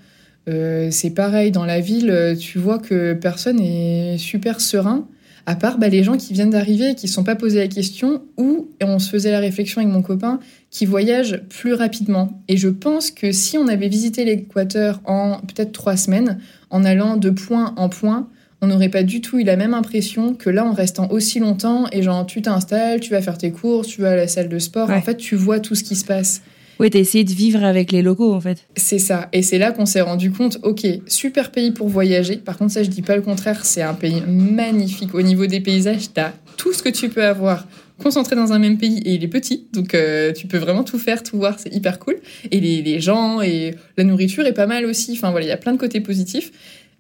[0.49, 5.07] Euh, c'est pareil dans la ville, tu vois que personne est super serein
[5.47, 7.69] à part bah, les gens qui viennent d'arriver et qui ne sont pas posés la
[7.69, 10.41] question, ou, et on se faisait la réflexion avec mon copain,
[10.71, 12.43] qui voyagent plus rapidement.
[12.49, 16.39] Et je pense que si on avait visité l'Équateur en peut-être trois semaines,
[16.71, 18.29] en allant de point en point,
[18.61, 21.87] on n'aurait pas du tout eu la même impression que là en restant aussi longtemps
[21.91, 24.59] et genre tu t'installes, tu vas faire tes courses, tu vas à la salle de
[24.61, 26.43] sport, en fait tu vois tout ce qui se passe.
[26.83, 28.67] Oui, t'as essayé de vivre avec les locaux, en fait.
[28.75, 29.29] C'est ça.
[29.33, 32.39] Et c'est là qu'on s'est rendu compte, ok, super pays pour voyager.
[32.39, 35.15] Par contre, ça, je dis pas le contraire, c'est un pays magnifique.
[35.15, 37.69] Au niveau des paysages, t'as tout ce que tu peux avoir
[38.03, 40.99] concentré dans un même pays et il est petit, donc euh, tu peux vraiment tout
[40.99, 42.17] faire, tout voir, c'est hyper cool.
[42.51, 45.13] Et les, gens et la nourriture est pas mal aussi.
[45.13, 46.51] Enfin voilà, il y a plein de côtés positifs.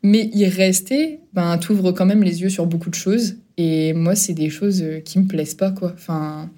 [0.04, 3.34] Mais y rester, ben, t'ouvres quand même les yeux sur beaucoup de choses.
[3.56, 5.92] Et moi, c'est des choses euh, qui me plaisent pas, quoi.
[5.92, 6.48] Enfin,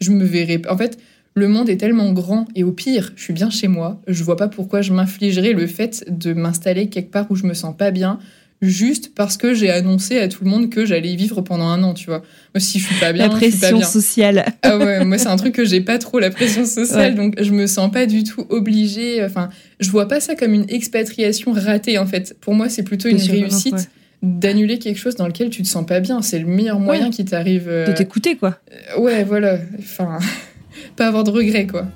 [0.00, 0.60] je me verrais.
[0.68, 0.98] En fait,
[1.36, 4.00] le monde est tellement grand et au pire, je suis bien chez moi.
[4.08, 7.52] Je vois pas pourquoi je m'infligerais le fait de m'installer quelque part où je me
[7.52, 8.18] sens pas bien
[8.62, 11.82] juste parce que j'ai annoncé à tout le monde que j'allais y vivre pendant un
[11.82, 12.22] an, tu vois.
[12.54, 13.86] Moi, si je suis pas bien, la pression je suis pas bien.
[13.86, 14.44] sociale.
[14.62, 17.52] ah ouais, moi c'est un truc que j'ai pas trop la pression sociale, donc je
[17.52, 19.22] me sens pas du tout obligée.
[19.22, 22.34] Enfin, je vois pas ça comme une expatriation ratée en fait.
[22.40, 23.90] Pour moi, c'est plutôt une réussite.
[24.22, 27.26] d'annuler quelque chose dans lequel tu te sens pas bien, c'est le meilleur moyen qui
[27.26, 27.68] t'arrive.
[27.68, 28.58] De t'écouter, quoi.
[28.96, 29.58] Euh, ouais, voilà.
[29.78, 30.18] Enfin,
[30.96, 31.86] pas avoir de regrets, quoi.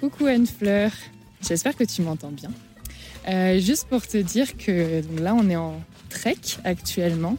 [0.00, 0.90] Coucou Anne-Fleur,
[1.46, 2.50] j'espère que tu m'entends bien.
[3.28, 7.36] Euh, juste pour te dire que là on est en trek actuellement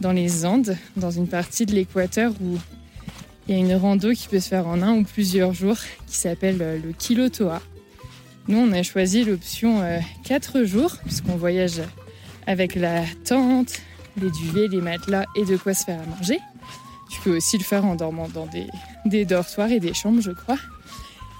[0.00, 2.56] dans les Andes, dans une partie de l'Équateur où
[3.46, 6.16] il y a une rando qui peut se faire en un ou plusieurs jours qui
[6.16, 7.60] s'appelle euh, le Kilotoa.
[8.48, 9.82] Nous, on a choisi l'option
[10.24, 11.82] 4 euh, jours, puisqu'on voyage
[12.46, 13.82] avec la tente,
[14.20, 16.40] les duvets, les matelas et de quoi se faire à manger.
[17.10, 18.66] Tu peux aussi le faire en dormant dans des,
[19.04, 20.58] des dortoirs et des chambres, je crois.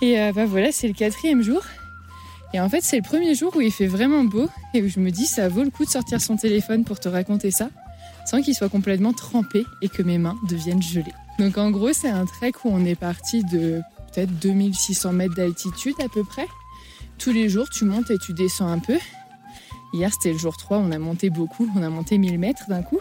[0.03, 1.63] Et euh, bah voilà, c'est le quatrième jour.
[2.53, 5.01] Et en fait, c'est le premier jour où il fait vraiment beau et où je
[5.01, 7.71] me dis ça vaut le coup de sortir son téléphone pour te raconter ça,
[8.27, 11.15] sans qu'il soit complètement trempé et que mes mains deviennent gelées.
[11.39, 13.81] Donc en gros, c'est un trek où on est parti de
[14.13, 16.47] peut-être 2600 mètres d'altitude à peu près.
[17.19, 18.97] Tous les jours, tu montes et tu descends un peu.
[19.93, 22.83] Hier, c'était le jour 3, on a monté beaucoup, on a monté 1000 mètres d'un
[22.83, 23.01] coup.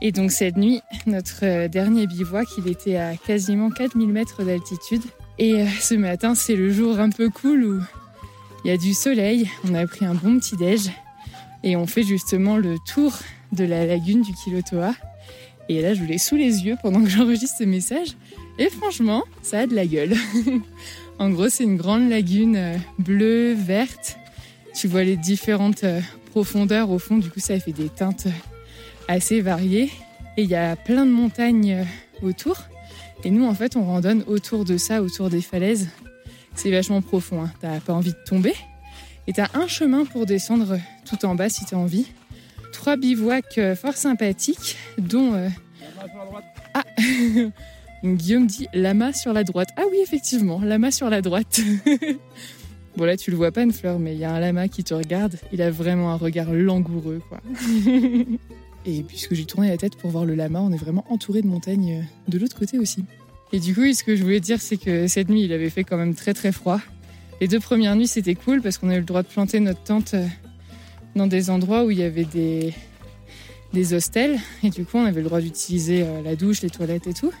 [0.00, 5.02] Et donc cette nuit, notre euh, dernier bivouac, il était à quasiment 4000 mètres d'altitude.
[5.38, 7.80] Et euh, ce matin, c'est le jour un peu cool où
[8.64, 10.90] il y a du soleil, on a pris un bon petit déj
[11.62, 13.12] et on fait justement le tour
[13.52, 14.94] de la lagune du Kilotoa.
[15.68, 18.16] Et là, je l'ai sous les yeux pendant que j'enregistre ce message.
[18.58, 20.14] Et franchement, ça a de la gueule.
[21.20, 24.18] En gros, c'est une grande lagune euh, bleue, verte.
[24.72, 26.00] Tu vois les différentes euh,
[26.30, 29.90] profondeurs au fond, du coup, ça fait des teintes euh, assez variées.
[30.36, 31.84] Et il y a plein de montagnes
[32.22, 32.58] autour.
[33.24, 35.88] Et nous, en fait, on randonne autour de ça, autour des falaises.
[36.54, 37.52] C'est vachement profond, hein.
[37.60, 38.54] t'as pas envie de tomber.
[39.26, 42.06] Et t'as un chemin pour descendre tout en bas si t'as envie.
[42.72, 45.50] Trois bivouacs fort sympathiques, dont.
[46.74, 46.84] Ah
[48.04, 49.68] Guillaume dit lama sur la droite.
[49.76, 51.60] Ah oui, effectivement, lama sur la droite.
[52.96, 54.84] bon, là, tu le vois pas, une fleur, mais il y a un lama qui
[54.84, 55.36] te regarde.
[55.52, 57.40] Il a vraiment un regard langoureux, quoi.
[58.86, 61.46] Et puisque j'ai tourné la tête pour voir le lama, on est vraiment entouré de
[61.46, 63.04] montagnes euh, de l'autre côté aussi.
[63.52, 65.84] Et du coup, ce que je voulais dire, c'est que cette nuit, il avait fait
[65.84, 66.80] quand même très très froid.
[67.40, 69.82] Les deux premières nuits, c'était cool parce qu'on a eu le droit de planter notre
[69.82, 70.26] tente euh,
[71.16, 72.72] dans des endroits où il y avait des,
[73.72, 74.38] des hostels.
[74.62, 77.32] Et du coup, on avait le droit d'utiliser euh, la douche, les toilettes et tout.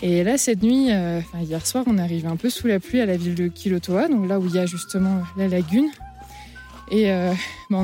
[0.00, 3.06] Et là, cette nuit, euh, hier soir, on arrive un peu sous la pluie à
[3.06, 5.88] la ville de Kilotoa, donc là où il y a justement la lagune.
[6.90, 7.32] Et euh,
[7.68, 7.78] bah,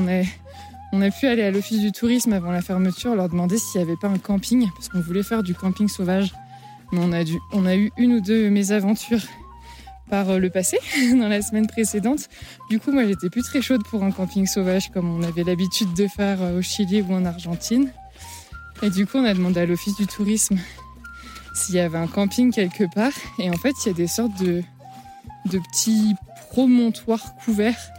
[0.93, 3.87] on, a, pu aller à l'office du tourisme avant la fermeture, leur demander s'il n'y
[3.87, 6.33] avait pas un camping, parce qu'on voulait faire du camping sauvage.
[6.93, 9.23] Mais on a, on a eu une ou deux mésaventures
[10.09, 10.79] par euh, le passé,
[11.19, 12.29] dans la semaine précédente.
[12.69, 15.93] Du coup, moi, j'étais plus très chaude pour un camping sauvage comme on avait l'habitude
[15.93, 17.91] de faire au Chili ou en Argentine.
[18.83, 20.57] Et du coup, on a demandé à l'office du tourisme
[21.55, 23.13] s'il y avait un camping quelque part.
[23.39, 24.63] Et en fait, il y a des sortes de,
[25.49, 26.13] petits
[26.51, 27.91] promontoires couverts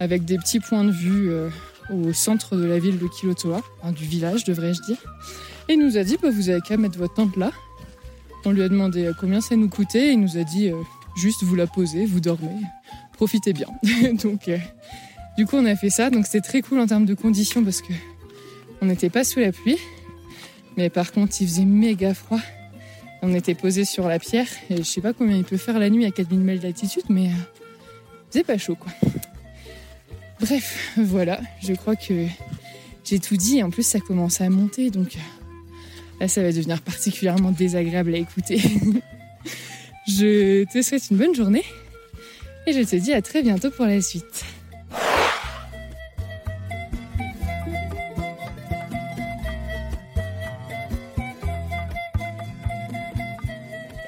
[0.00, 1.48] avec des petits points de vue euh,
[1.90, 3.62] au centre de la ville de Kilotoa,
[3.96, 4.98] du village devrais-je dire.
[5.68, 7.50] Et il nous a dit, bah, vous avez qu'à mettre votre tente là.
[8.44, 10.76] On lui a demandé euh, combien ça nous coûtait et il nous a dit, euh,
[11.16, 12.60] juste vous la posez, vous dormez,
[13.12, 13.68] profitez bien.
[14.22, 14.50] donc,
[15.36, 16.10] du coup, on a fait ça.
[16.10, 17.92] Donc, c'était très cool en termes de conditions parce que
[18.80, 19.78] on n'était pas sous la pluie.
[20.76, 22.38] Mais par contre, il faisait méga froid.
[23.22, 25.90] On était posé sur la pierre et je sais pas combien il peut faire la
[25.90, 27.32] nuit à 4000 mètres d'altitude, mais euh,
[28.30, 28.92] c'est pas chaud quoi.
[30.40, 32.26] Bref, voilà, je crois que
[33.04, 36.80] j'ai tout dit en plus ça commence à monter donc euh, là ça va devenir
[36.80, 38.60] particulièrement désagréable à écouter.
[40.06, 41.64] je te souhaite une bonne journée
[42.66, 44.44] et je te dis à très bientôt pour la suite.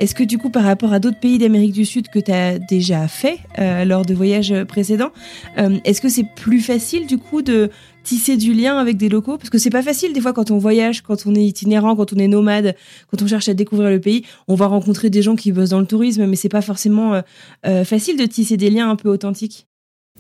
[0.01, 2.59] Est-ce que du coup, par rapport à d'autres pays d'Amérique du Sud que tu as
[2.59, 5.11] déjà fait euh, lors de voyages précédents,
[5.59, 7.69] euh, est-ce que c'est plus facile du coup de
[8.03, 9.37] tisser du lien avec des locaux?
[9.37, 12.15] Parce que c'est pas facile des fois quand on voyage, quand on est itinérant, quand
[12.15, 12.75] on est nomade,
[13.11, 15.81] quand on cherche à découvrir le pays, on va rencontrer des gens qui bossent dans
[15.81, 17.21] le tourisme, mais c'est pas forcément euh,
[17.67, 19.67] euh, facile de tisser des liens un peu authentiques.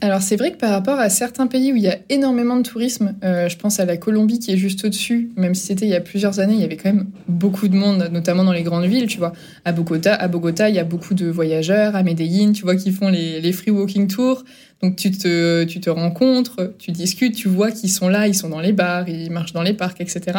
[0.02, 2.62] Alors c'est vrai que par rapport à certains pays où il y a énormément de
[2.62, 5.90] tourisme, euh, je pense à la Colombie qui est juste au-dessus, même si c'était il
[5.90, 8.62] y a plusieurs années, il y avait quand même beaucoup de monde, notamment dans les
[8.62, 9.34] grandes villes, tu vois.
[9.66, 12.92] À Bogota, à Bogota, il y a beaucoup de voyageurs, à Medellín, tu vois, qui
[12.92, 14.44] font les, free walking tours.
[14.82, 18.48] Donc tu te, tu te rencontres, tu discutes, tu vois qu'ils sont là, ils sont
[18.48, 20.38] dans les bars, ils marchent dans les parcs, etc.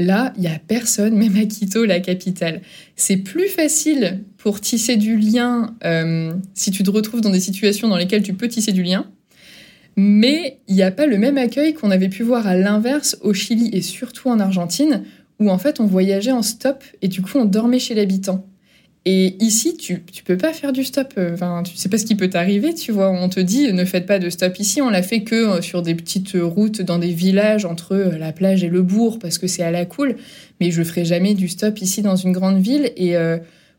[0.00, 2.60] Là, il y a personne, même à Quito, la capitale.
[2.96, 7.88] C'est plus facile pour tisser du lien euh, si tu te retrouves dans des situations
[7.88, 9.04] dans lesquelles tu peux tisser du lien.
[9.96, 13.34] Mais il n'y a pas le même accueil qu'on avait pu voir à l'inverse au
[13.34, 15.02] Chili et surtout en Argentine,
[15.40, 18.46] où en fait on voyageait en stop et du coup on dormait chez l'habitant.
[19.04, 21.14] Et ici, tu, tu peux pas faire du stop.
[21.18, 23.10] euh, Enfin, tu sais pas ce qui peut t'arriver, tu vois.
[23.10, 24.80] On te dit, ne faites pas de stop ici.
[24.80, 28.62] On l'a fait que euh, sur des petites routes dans des villages entre la plage
[28.62, 30.14] et le bourg parce que c'est à la cool.
[30.60, 32.92] Mais je ferai jamais du stop ici dans une grande ville.
[32.96, 33.16] Et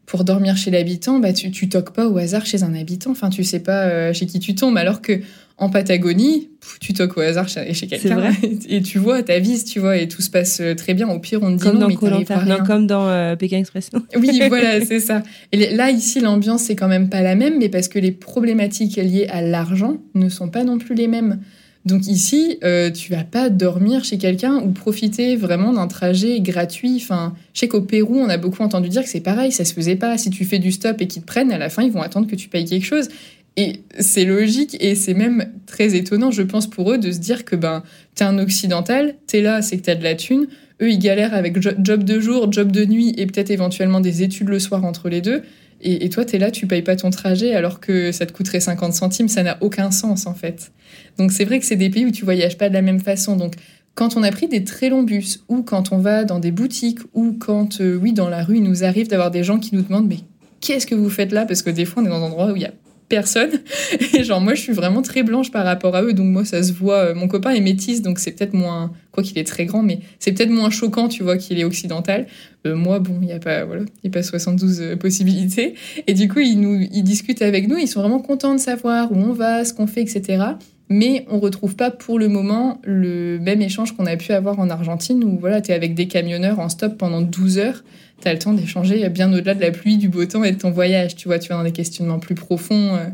[0.08, 3.12] pour dormir chez l'habitant, bah, tu, tu toques pas au hasard chez un habitant.
[3.12, 4.78] Enfin, tu sais pas euh, chez qui tu tombes.
[4.78, 5.20] Alors que
[5.58, 6.50] en Patagonie,
[6.80, 8.32] tu toques au hasard chez, chez quelqu'un.
[8.70, 11.10] Et tu vois, t'avises, tu vois, et tout se passe euh, très bien.
[11.10, 12.46] Au pire, on te dit Comme non, dans mais rien.
[12.46, 13.90] non, comme dans euh, Pékin Express.
[14.16, 15.24] Oui, voilà, c'est ça.
[15.52, 18.96] Et là, ici, l'ambiance, c'est quand même pas la même, mais parce que les problématiques
[18.96, 21.42] liées à l'argent ne sont pas non plus les mêmes.
[21.88, 26.98] Donc ici, euh, tu vas pas dormir chez quelqu'un ou profiter vraiment d'un trajet gratuit.
[26.98, 29.74] Enfin, je sais qu'au Pérou, on a beaucoup entendu dire que c'est pareil, ça se
[29.74, 30.18] faisait pas.
[30.18, 32.28] Si tu fais du stop et qu'ils te prennent, à la fin, ils vont attendre
[32.28, 33.08] que tu payes quelque chose.
[33.56, 37.46] Et c'est logique et c'est même très étonnant, je pense, pour eux de se dire
[37.46, 37.84] que ben,
[38.16, 40.48] t'es un occidental, t'es là, c'est que t'as de la thune.
[40.82, 44.22] Eux, ils galèrent avec jo- job de jour, job de nuit et peut-être éventuellement des
[44.22, 45.42] études le soir entre les deux.
[45.82, 48.94] Et, toi, t'es là, tu payes pas ton trajet alors que ça te coûterait 50
[48.94, 50.72] centimes, ça n'a aucun sens en fait.
[51.18, 53.36] Donc c'est vrai que c'est des pays où tu voyages pas de la même façon.
[53.36, 53.54] Donc
[53.94, 57.00] quand on a pris des très longs bus ou quand on va dans des boutiques
[57.14, 59.84] ou quand, euh, oui, dans la rue, il nous arrive d'avoir des gens qui nous
[59.84, 60.20] demandent mais
[60.62, 61.46] qu'est-ce que vous faites là?
[61.46, 62.74] Parce que des fois, on est dans un endroit où il y a
[63.10, 63.52] personne.
[64.14, 66.14] Et genre, moi, je suis vraiment très blanche par rapport à eux.
[66.14, 67.10] Donc, moi, ça se voit.
[67.10, 68.92] Euh, Mon copain est métisse, donc c'est peut-être moins.
[69.12, 72.28] Quoi qu'il est très grand, mais c'est peut-être moins choquant, tu vois, qu'il est occidental.
[72.66, 75.74] Euh, moi, bon, il n'y a pas, voilà, il pas 72 euh, possibilités.
[76.06, 77.78] Et du coup, ils, nous, ils discutent avec nous.
[77.78, 80.44] Ils sont vraiment contents de savoir où on va, ce qu'on fait, etc.
[80.90, 84.70] Mais on retrouve pas pour le moment le même échange qu'on a pu avoir en
[84.70, 87.84] Argentine où voilà, tu es avec des camionneurs en stop pendant 12 heures.
[88.22, 90.58] Tu as le temps d'échanger bien au-delà de la pluie, du beau temps et de
[90.58, 91.16] ton voyage.
[91.16, 92.96] Tu vois, tu vas dans des questionnements plus profonds.
[92.96, 93.10] euh.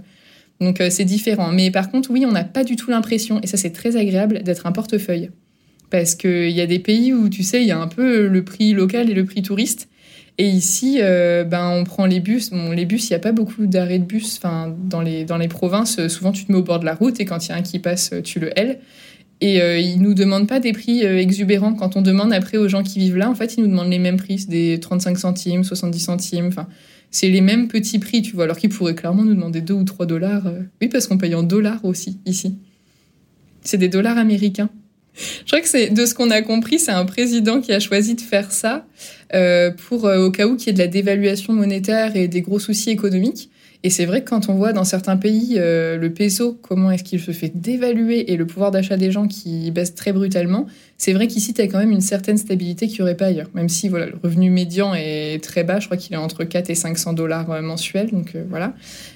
[0.60, 1.52] Donc euh, c'est différent.
[1.52, 4.44] Mais par contre, oui, on n'a pas du tout l'impression, et ça c'est très agréable,
[4.44, 5.30] d'être un portefeuille.
[5.90, 8.44] Parce qu'il y a des pays où, tu sais, il y a un peu le
[8.44, 9.90] prix local et le prix touriste.
[10.40, 12.50] Et ici, euh, ben, on prend les bus.
[12.50, 14.38] Bon, les bus, il n'y a pas beaucoup d'arrêts de bus.
[14.38, 17.20] Enfin, dans les, dans les provinces, souvent tu te mets au bord de la route
[17.20, 18.80] et quand il y a un qui passe, tu le hèles.
[19.44, 21.74] Et euh, ils nous demandent pas des prix euh, exubérants.
[21.74, 24.00] Quand on demande après aux gens qui vivent là, en fait, ils nous demandent les
[24.00, 26.46] mêmes prix, c'est des 35 centimes, 70 centimes.
[26.46, 26.66] Enfin,
[27.12, 28.46] c'est les mêmes petits prix, tu vois.
[28.46, 30.48] Alors qu'ils pourraient clairement nous demander 2 ou 3 dollars.
[30.48, 30.62] euh.
[30.82, 32.56] Oui, parce qu'on paye en dollars aussi ici.
[33.64, 34.70] C'est des dollars américains.
[35.14, 38.16] Je crois que c'est de ce qu'on a compris, c'est un président qui a choisi
[38.16, 38.88] de faire ça
[39.34, 42.60] euh, pour au cas où qu'il y ait de la dévaluation monétaire et des gros
[42.60, 43.50] soucis économiques.
[43.86, 47.04] Et c'est vrai que quand on voit dans certains pays euh, le peso, comment est-ce
[47.04, 50.68] qu'il se fait dévaluer et le pouvoir d'achat des gens qui baisse très brutalement,
[50.98, 53.50] c'est vrai qu'ici, tu as quand même une certaine stabilité qu'il n'y aurait pas ailleurs.
[53.54, 56.70] Même si voilà, le revenu médian est très bas, je crois qu'il est entre 4
[56.70, 58.74] et 500 dollars euh, mensuels, donc euh, voilà.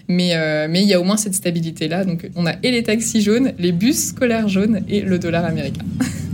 [0.09, 0.33] Mais
[0.69, 2.05] mais il y a au moins cette stabilité-là.
[2.05, 5.83] Donc on a et les taxis jaunes, les bus scolaires jaunes et le dollar américain.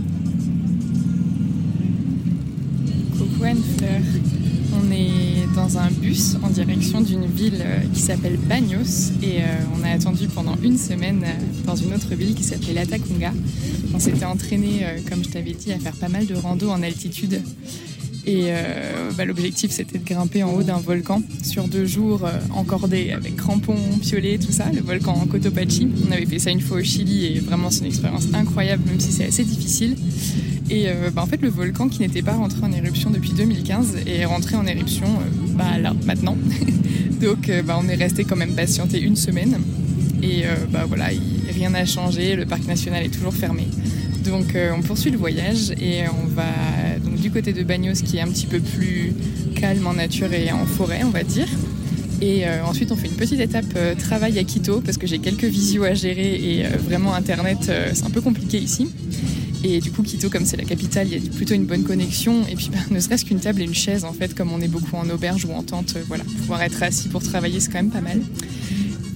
[5.64, 9.44] dans un bus en direction d'une ville euh, qui s'appelle Bagnos et euh,
[9.74, 13.32] on a attendu pendant une semaine euh, dans une autre ville qui s'appelait Latacunga.
[13.94, 17.40] On s'était entraîné, comme je t'avais dit, à faire pas mal de rando en altitude.
[18.26, 23.12] Et euh, bah, l'objectif c'était de grimper en haut d'un volcan sur deux jours euh,
[23.14, 25.88] avec crampons, piolets, tout ça, le volcan Cotopaxi.
[26.08, 28.98] On avait fait ça une fois au Chili et vraiment c'est une expérience incroyable même
[28.98, 29.96] si c'est assez difficile.
[30.70, 33.96] Et euh, bah, en fait, le volcan qui n'était pas rentré en éruption depuis 2015
[34.06, 36.36] est rentré en éruption euh, bah, là, maintenant.
[37.20, 39.58] Donc, bah, on est resté quand même patienté une semaine.
[40.22, 41.20] Et bah, voilà, il-
[41.52, 42.34] rien n'a changé.
[42.34, 43.64] Le parc national est toujours fermé.
[44.24, 46.44] Donc, euh, on poursuit le voyage et on va
[47.20, 49.12] du côté de Bagnos, qui est un petit peu plus
[49.54, 51.48] calme en nature et en forêt, on va dire.
[52.20, 55.18] Et euh, ensuite, on fait une petite étape euh, travail à Quito parce que j'ai
[55.18, 58.88] quelques visios à gérer et vraiment Internet, c'est un peu compliqué ici.
[59.62, 62.46] Et du coup, Quito, comme c'est la capitale, il y a plutôt une bonne connexion.
[62.50, 64.68] Et puis, bah, ne serait-ce qu'une table et une chaise, en fait, comme on est
[64.68, 67.90] beaucoup en auberge ou en tente, voilà, pouvoir être assis pour travailler, c'est quand même
[67.90, 68.20] pas mal.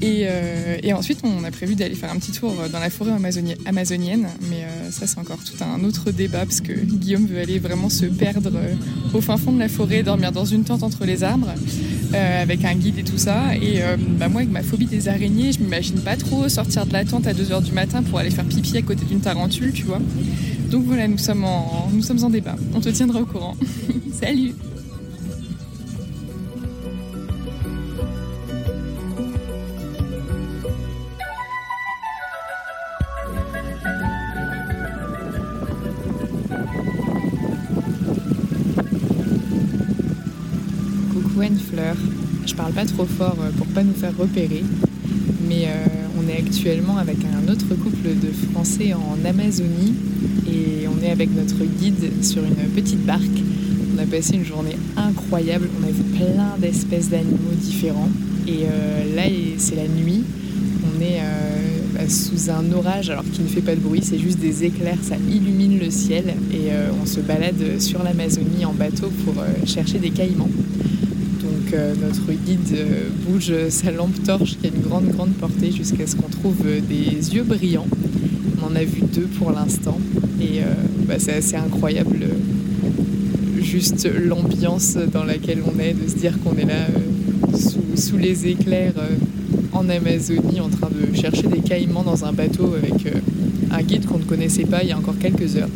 [0.01, 3.11] Et, euh, et ensuite, on a prévu d'aller faire un petit tour dans la forêt
[3.13, 4.29] amazoni- amazonienne.
[4.49, 7.89] Mais euh, ça, c'est encore tout un autre débat parce que Guillaume veut aller vraiment
[7.89, 8.75] se perdre euh,
[9.13, 11.53] au fin fond de la forêt, dormir dans une tente entre les arbres,
[12.15, 13.55] avec un guide et tout ça.
[13.57, 13.81] Et
[14.19, 17.27] bah, moi, avec ma phobie des araignées, je m'imagine pas trop sortir de la tente
[17.27, 20.01] à 2h du matin pour aller faire pipi à côté d'une tarentule, tu vois.
[20.71, 22.57] Donc voilà, nous sommes en débat.
[22.75, 23.57] On te tiendra au courant.
[24.21, 24.55] Salut
[41.59, 41.97] Anne-Fleur.
[42.47, 44.63] Je parle pas trop fort euh, pour pas nous faire repérer,
[45.49, 45.87] mais euh,
[46.19, 49.95] on est actuellement avec un autre couple de Français en Amazonie
[50.47, 53.23] et on est avec notre guide sur une petite barque.
[53.95, 58.11] On a passé une journée incroyable, on a vu plein d'espèces d'animaux différents
[58.47, 59.25] et euh, là
[59.59, 60.23] c'est la nuit,
[60.85, 61.21] on est
[61.95, 64.99] bah, sous un orage alors qu'il ne fait pas de bruit, c'est juste des éclairs,
[65.03, 66.71] ça illumine le ciel et
[67.03, 69.35] on se balade sur l'Amazonie en bateau pour
[69.67, 70.51] chercher des caïmans.
[71.71, 76.17] Notre guide euh, bouge sa lampe torche qui a une grande grande portée jusqu'à ce
[76.17, 77.87] qu'on trouve euh, des yeux brillants.
[78.63, 79.99] On en a vu deux pour l'instant
[80.41, 80.73] et euh,
[81.07, 82.21] bah, c'est assez incroyable
[83.61, 86.87] juste l'ambiance dans laquelle on est, de se dire qu'on est là
[87.55, 88.95] sous, sous les éclairs
[89.73, 93.13] en Amazonie en train de chercher des caïmans dans un bateau avec
[93.71, 95.69] un guide qu'on ne connaissait pas il y a encore quelques heures.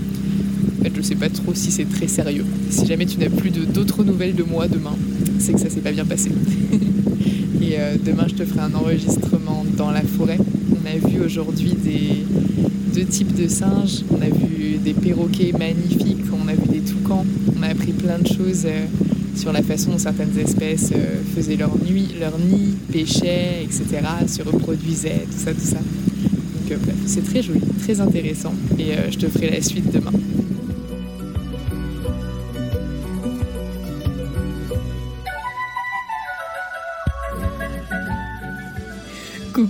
[0.80, 2.46] En fait, je sais pas trop si c'est très sérieux.
[2.70, 4.96] Si jamais tu n'as plus d'autres nouvelles de moi demain,
[5.42, 6.30] c'est que ça s'est pas bien passé.
[7.60, 10.38] Et euh, demain, je te ferai un enregistrement dans la forêt.
[10.70, 12.24] On a vu aujourd'hui des
[12.94, 14.04] deux types de singes.
[14.10, 16.24] On a vu des perroquets magnifiques.
[16.32, 17.24] On a vu des toucans.
[17.58, 18.86] On a appris plein de choses euh,
[19.34, 23.84] sur la façon dont certaines espèces euh, faisaient leur nuit, leur nid, pêchaient, etc.,
[24.28, 25.78] se reproduisaient, tout ça, tout ça.
[25.78, 28.54] Donc bref, c'est très joli, très intéressant.
[28.78, 30.12] Et je te ferai la suite demain.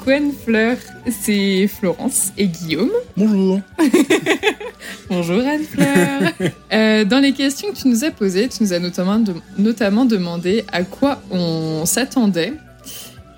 [0.03, 0.78] Coucou Anne-Fleur,
[1.12, 2.90] c'est Florence et Guillaume.
[3.16, 3.61] Bonjour.
[5.09, 6.32] Bonjour Anne-Fleur.
[6.72, 10.05] Euh, dans les questions que tu nous as posées, tu nous as notamment, de- notamment
[10.07, 12.55] demandé à quoi on s'attendait.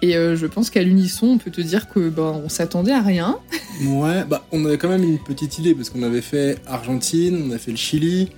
[0.01, 3.03] Et euh, je pense qu'à l'unisson, on peut te dire que ben, on s'attendait à
[3.03, 3.37] rien.
[3.85, 7.55] Ouais, bah on avait quand même une petite idée parce qu'on avait fait Argentine, on
[7.55, 8.31] a fait le Chili,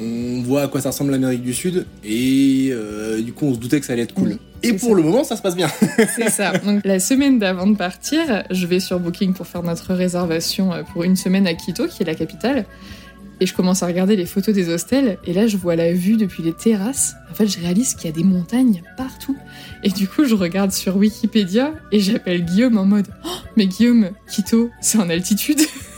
[0.00, 3.58] on voit à quoi ça ressemble l'Amérique du Sud et euh, du coup on se
[3.58, 4.28] doutait que ça allait être cool.
[4.28, 4.94] Oui, et pour ça.
[4.94, 5.68] le moment ça se passe bien.
[6.16, 6.56] C'est ça.
[6.58, 10.82] Donc la semaine d'avant de partir, je vais sur Booking pour faire notre réservation euh,
[10.82, 12.64] pour une semaine à Quito, qui est la capitale.
[13.40, 16.16] Et je commence à regarder les photos des hostels, et là je vois la vue
[16.16, 17.16] depuis les terrasses.
[17.30, 19.36] En fait, je réalise qu'il y a des montagnes partout.
[19.82, 24.10] Et du coup, je regarde sur Wikipédia et j'appelle Guillaume en mode Oh, Mais Guillaume,
[24.28, 25.58] Quito, c'est en altitude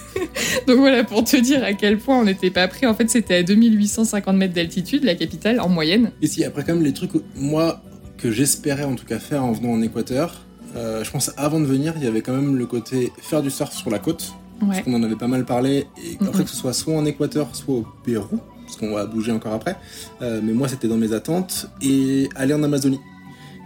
[0.67, 2.87] Donc voilà, pour te dire à quel point on n'était pas prêt.
[2.87, 6.11] En fait, c'était à 2850 mètres d'altitude, la capitale, en moyenne.
[6.23, 7.83] Et si, après, quand même, les trucs, moi,
[8.19, 10.47] que j'espérais en tout cas faire en venant en Équateur,
[10.77, 13.51] euh, je pense avant de venir, il y avait quand même le côté faire du
[13.51, 14.35] surf sur la côte.
[14.59, 15.87] Parce qu'on en avait pas mal parlé.
[16.03, 19.31] Et après, que ce soit soit en Équateur, soit au Pérou, parce qu'on va bouger
[19.31, 19.77] encore après.
[20.23, 21.69] Euh, mais moi, c'était dans mes attentes.
[21.83, 23.01] Et aller en Amazonie.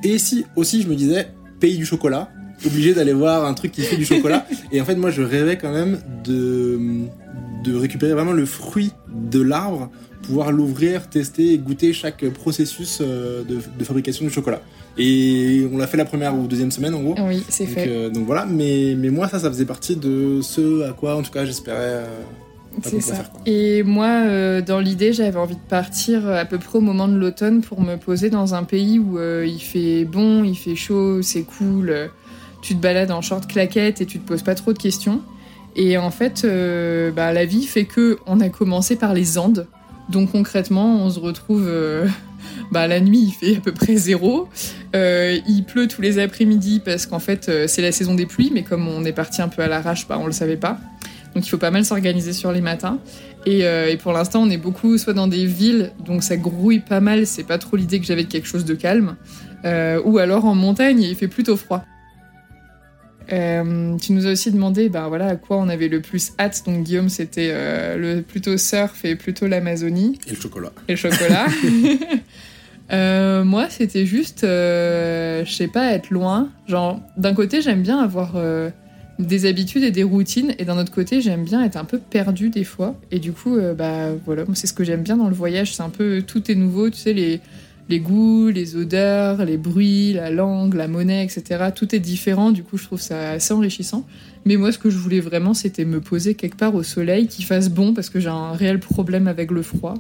[0.03, 1.29] Et si, aussi, je me disais,
[1.61, 2.31] pays du chocolat,
[2.67, 4.47] obligé d'aller voir un truc qui fait du chocolat.
[4.73, 6.79] et en fait, moi, je rêvais quand même de,
[7.65, 9.91] de récupérer vraiment le fruit de l'arbre,
[10.23, 14.61] pouvoir l'ouvrir, tester et goûter chaque processus euh, de, de fabrication du chocolat.
[14.99, 17.15] Et on l'a fait la première ou deuxième semaine en gros.
[17.27, 17.89] Oui, c'est fait.
[17.89, 21.23] Euh, donc voilà, mais, mais moi ça, ça faisait partie de ce à quoi en
[21.23, 21.79] tout cas j'espérais.
[21.81, 22.07] Euh,
[22.83, 23.15] c'est ça.
[23.15, 27.09] Faire, et moi, euh, dans l'idée, j'avais envie de partir à peu près au moment
[27.09, 31.23] de l'automne pour me poser dans un pays où il fait bon, il fait chaud,
[31.23, 32.11] c'est cool.
[32.63, 35.23] Tu te balades en short claquette et tu te poses pas trop de questions.
[35.77, 39.67] Et en fait, euh, bah, la vie fait que on a commencé par les Andes.
[40.09, 42.09] Donc concrètement, on se retrouve euh,
[42.73, 44.49] bah, la nuit, il fait à peu près zéro.
[44.95, 48.51] Euh, il pleut tous les après-midi parce qu'en fait, euh, c'est la saison des pluies,
[48.53, 50.79] mais comme on est parti un peu à l'arrache, bah, on le savait pas.
[51.35, 52.99] Donc il faut pas mal s'organiser sur les matins.
[53.47, 57.01] Et, euh, pour l'instant, on est beaucoup soit dans des villes, donc ça grouille pas
[57.01, 59.17] mal, c'est pas trop l'idée que j'avais de quelque chose de calme.
[59.65, 61.85] Ou alors en montagne, il fait plutôt froid.
[63.33, 66.63] Euh, tu nous as aussi demandé ben voilà, à quoi on avait le plus hâte.
[66.67, 70.73] Donc Guillaume, c'était euh, le plutôt surf et plutôt l'Amazonie Et le chocolat.
[70.89, 71.47] et le chocolat.
[72.93, 76.49] Euh, moi, c'était juste, je sais pas, être loin.
[76.67, 78.35] Genre, d'un côté, j'aime bien avoir
[79.21, 82.51] des habitudes et des routines, et d'un autre côté, j'aime bien être un peu perdu
[82.51, 82.97] des fois.
[83.13, 85.73] Et du coup, bah voilà, c'est ce que j'aime bien dans le voyage.
[85.77, 87.41] C'est un peu tout est nouveau, tu sais, les,
[87.91, 91.71] les goûts, les odeurs, les bruits, la langue, la monnaie, etc.
[91.75, 92.53] Tout est différent.
[92.53, 94.07] Du coup, je trouve ça assez enrichissant.
[94.45, 97.43] Mais moi, ce que je voulais vraiment, c'était me poser quelque part au soleil, qui
[97.43, 99.95] fasse bon, parce que j'ai un réel problème avec le froid.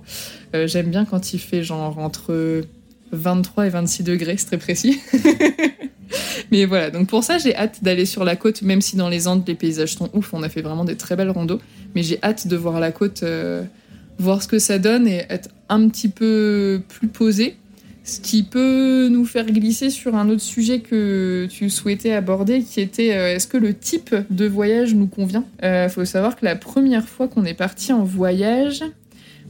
[0.55, 2.63] Euh, j'aime bien quand il fait genre entre
[3.11, 5.01] 23 et 26 degrés, c'est très précis.
[6.53, 9.27] Mais voilà, donc pour ça, j'ai hâte d'aller sur la côte, même si dans les
[9.29, 11.61] Andes, les paysages sont ouf, on a fait vraiment des très belles randos.
[11.95, 13.63] Mais j'ai hâte de voir la côte, euh,
[14.19, 17.57] voir ce que ça donne et être un petit peu plus posé.
[18.11, 22.81] Ce qui peut nous faire glisser sur un autre sujet que tu souhaitais aborder, qui
[22.81, 25.45] était euh, est-ce que le type de voyage nous convient?
[25.63, 28.83] Il faut savoir que la première fois qu'on est parti en voyage,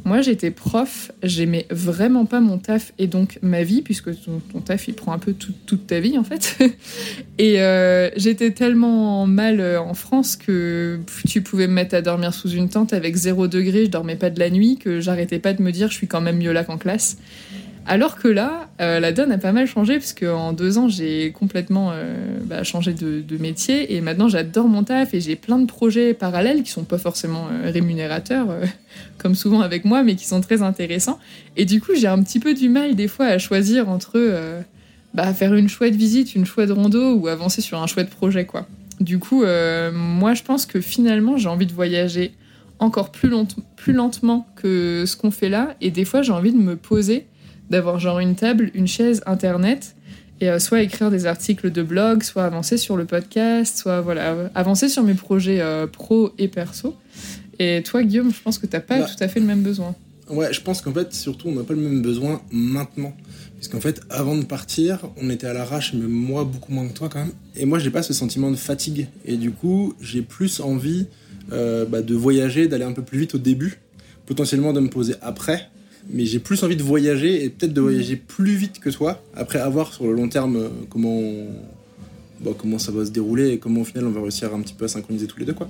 [0.04, 4.88] moi, j'étais prof, j'aimais vraiment pas mon taf et donc ma vie, puisque ton, taf,
[4.88, 6.56] il prend un peu tout- toute ta vie, en fait.
[7.38, 12.32] et euh, j'étais tellement mal euh, en France que tu pouvais me mettre à dormir
[12.32, 15.52] sous une tente avec zéro degré, je dormais pas de la nuit, que j'arrêtais pas
[15.52, 17.18] de me dire je suis quand même mieux là qu'en classe.
[17.86, 21.32] Alors que là, euh, la donne a pas mal changé, parce qu'en deux ans, j'ai
[21.32, 25.66] complètement euh, bah, changé de, métier, et maintenant j'adore mon taf, et j'ai plein de
[25.66, 28.48] projets parallèles qui sont pas forcément euh, rémunérateurs,
[29.18, 31.18] comme souvent avec moi, mais qui sont très intéressants.
[31.56, 34.62] Et du coup, j'ai un petit peu du mal des fois à choisir entre
[35.14, 38.66] bah, faire une chouette visite, une chouette rando, ou avancer sur un chouette projet, quoi.
[39.00, 39.42] Du coup,
[39.92, 42.32] moi, je pense que finalement, j'ai envie de voyager
[42.78, 43.30] encore plus
[43.92, 47.26] lentement que ce qu'on fait là, et des fois, j'ai envie de me poser
[47.70, 49.94] d'avoir genre une table, une chaise, internet,
[50.40, 54.50] et euh, soit écrire des articles de blog, soit avancer sur le podcast, soit voilà,
[54.54, 56.96] avancer sur mes projets euh, pro et perso.
[57.58, 59.06] Et toi, Guillaume, je pense que t'as pas Bah.
[59.06, 59.94] tout à fait le même besoin.
[60.30, 63.14] Ouais, je pense qu'en fait, surtout, on n'a pas le même besoin maintenant.
[63.56, 67.10] Puisqu'en fait, avant de partir, on était à l'arrache, mais moi, beaucoup moins que toi
[67.12, 67.32] quand même.
[67.56, 69.08] Et moi, j'ai pas ce sentiment de fatigue.
[69.26, 71.08] Et du coup, j'ai plus envie
[71.52, 73.80] euh, bah, de voyager, d'aller un peu plus vite au début,
[74.24, 75.68] potentiellement de me poser après.
[76.12, 79.60] Mais j'ai plus envie de voyager et peut-être de voyager plus vite que toi, après
[79.60, 81.20] avoir sur le long terme euh, comment,
[82.40, 84.74] bah, comment ça va se dérouler et comment au final on va réussir un petit
[84.74, 85.52] peu à synchroniser tous les deux.
[85.52, 85.68] quoi.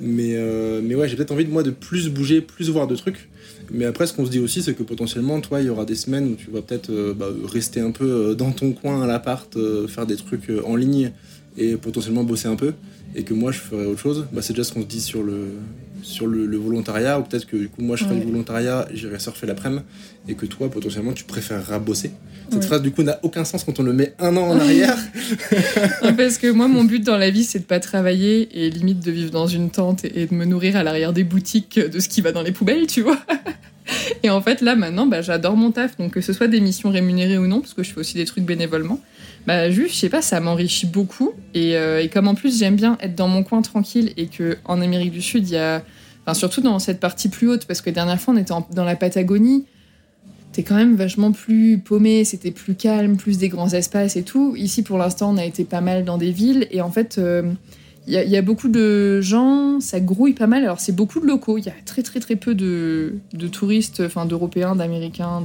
[0.00, 2.96] Mais, euh, mais ouais, j'ai peut-être envie de moi de plus bouger, plus voir de
[2.96, 3.28] trucs.
[3.72, 5.94] Mais après, ce qu'on se dit aussi, c'est que potentiellement, toi, il y aura des
[5.94, 9.56] semaines où tu vas peut-être euh, bah, rester un peu dans ton coin à l'appart,
[9.88, 11.12] faire des trucs en ligne
[11.56, 12.72] et potentiellement bosser un peu.
[13.14, 14.26] Et que moi, je ferai autre chose.
[14.32, 15.48] Bah, c'est déjà ce qu'on se dit sur le,
[16.02, 17.18] sur le, le volontariat.
[17.18, 18.20] Ou peut-être que du coup, moi, je ferai Ouais.
[18.20, 19.82] du volontariat, j'irai surfer l'après-midi.
[20.28, 22.10] Et que toi, potentiellement, tu préféreras bosser.
[22.50, 22.66] Cette Ouais.
[22.66, 24.96] phrase, du coup, n'a aucun sens quand on le met un an en arrière.
[26.02, 29.00] Non, parce que moi, mon but dans la vie, c'est de pas travailler et limite
[29.04, 31.98] de vivre dans une tente et et de me nourrir à l'arrière des boutiques de
[32.00, 33.18] ce qui va dans les poubelles, tu vois.
[34.22, 35.96] Et en fait, là, maintenant, bah, j'adore mon taf.
[35.96, 38.24] Donc, que ce soit des missions rémunérées ou non, parce que je fais aussi des
[38.24, 39.00] trucs bénévolement,
[39.46, 41.32] bah, juste, je sais pas, ça m'enrichit beaucoup.
[41.54, 44.58] Et, euh, et comme en plus, j'aime bien être dans mon coin tranquille et que
[44.64, 45.82] en Amérique du Sud, il y a.
[46.22, 48.96] Enfin, surtout dans cette partie plus haute, parce que dernière fois, on était dans la
[48.96, 49.64] Patagonie.
[50.52, 54.54] T'es quand même vachement plus paumé, c'était plus calme, plus des grands espaces et tout.
[54.56, 57.52] Ici, pour l'instant, on a été pas mal dans des villes et en fait, euh,
[58.08, 60.64] il y, a beaucoup de gens, ça grouille pas mal.
[60.64, 64.02] Alors c'est beaucoup de locaux, il y a très très très peu de, de touristes,
[64.04, 65.44] enfin d'Européens, d'Américains,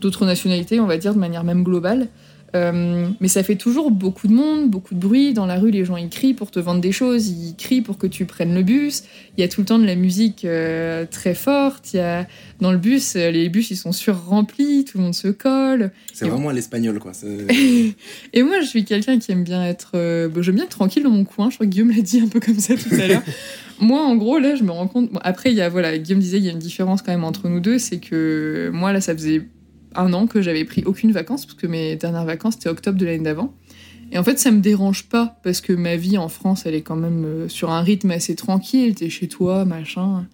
[0.00, 2.08] d'autres nationalités, on va dire de manière même globale.
[2.54, 5.34] Euh, mais ça fait toujours beaucoup de monde, beaucoup de bruit.
[5.34, 7.98] Dans la rue, les gens ils crient pour te vendre des choses, ils crient pour
[7.98, 9.04] que tu prennes le bus.
[9.36, 11.92] Il y a tout le temps de la musique euh, très forte.
[11.92, 12.26] Il y a
[12.60, 15.90] dans le bus, euh, les bus ils sont sur-remplis, tout le monde se colle.
[16.12, 17.12] C'est vraiment à l'espagnol quoi.
[18.32, 19.92] et moi, je suis quelqu'un qui aime bien être,
[20.40, 21.50] j'aime bien être tranquille dans mon coin.
[21.50, 23.22] Je crois que Guillaume l'a dit un peu comme ça tout à l'heure.
[23.80, 25.10] moi, en gros, là, je me rends compte.
[25.22, 27.48] après, il y a voilà, Guillaume disait il y a une différence quand même entre
[27.48, 29.42] nous deux, c'est que moi là, ça faisait
[29.94, 33.06] un an que j'avais pris aucune vacances, parce que mes dernières vacances, c'était octobre de
[33.06, 33.54] l'année d'avant.
[34.10, 36.82] Et en fait, ça me dérange pas, parce que ma vie en France, elle est
[36.82, 40.26] quand même euh, sur un rythme assez tranquille, t'es chez toi, machin.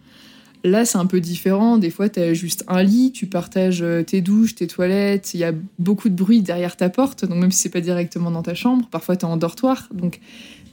[0.63, 1.77] Là, c'est un peu différent.
[1.77, 5.45] Des fois, t'as juste un lit, tu partages euh, tes douches, tes toilettes, il y
[5.45, 8.55] a beaucoup de bruit derrière ta porte, donc même si c'est pas directement dans ta
[8.55, 10.21] chambre, parfois t'es en dortoir, donc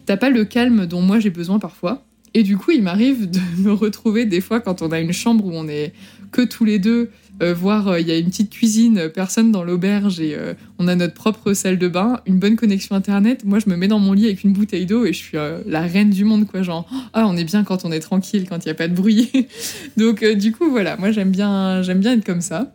[0.05, 2.05] t'as pas le calme dont moi j'ai besoin parfois.
[2.34, 5.45] Et du coup, il m'arrive de me retrouver des fois quand on a une chambre
[5.45, 5.93] où on est
[6.32, 7.09] que tous les deux,
[7.41, 10.37] euh, voir euh, il y a une petite cuisine, euh, personne dans l'auberge et
[10.79, 13.43] on a notre propre salle de bain, une bonne connexion internet.
[13.45, 15.81] Moi, je me mets dans mon lit avec une bouteille d'eau et je suis la
[15.81, 16.61] reine du monde, quoi.
[16.61, 18.93] Genre, ah, on est bien quand on est tranquille, quand il n'y a pas de
[18.93, 19.31] bruit.
[19.97, 22.73] Donc, du coup, voilà, moi, j'aime bien, j'aime bien être comme ça.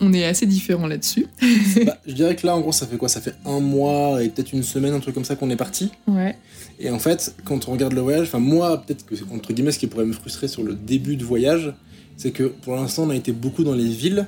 [0.00, 1.26] On est assez différents là-dessus.
[1.84, 3.08] Bah, je dirais que là, en gros, ça fait quoi?
[3.08, 5.90] Ça fait un mois et peut-être une semaine, un truc comme ça qu'on est parti.
[6.06, 6.36] Ouais.
[6.80, 9.78] Et en fait, quand on regarde le voyage, enfin moi, peut-être que entre guillemets, ce
[9.78, 11.72] qui pourrait me frustrer sur le début de voyage,
[12.18, 14.26] c'est que pour l'instant, on a été beaucoup dans les villes,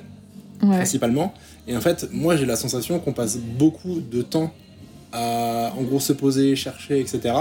[0.59, 1.33] principalement.
[1.67, 4.51] Et en fait, moi, j'ai la sensation qu'on passe beaucoup de temps
[5.11, 7.35] à, en gros, se poser, chercher, etc.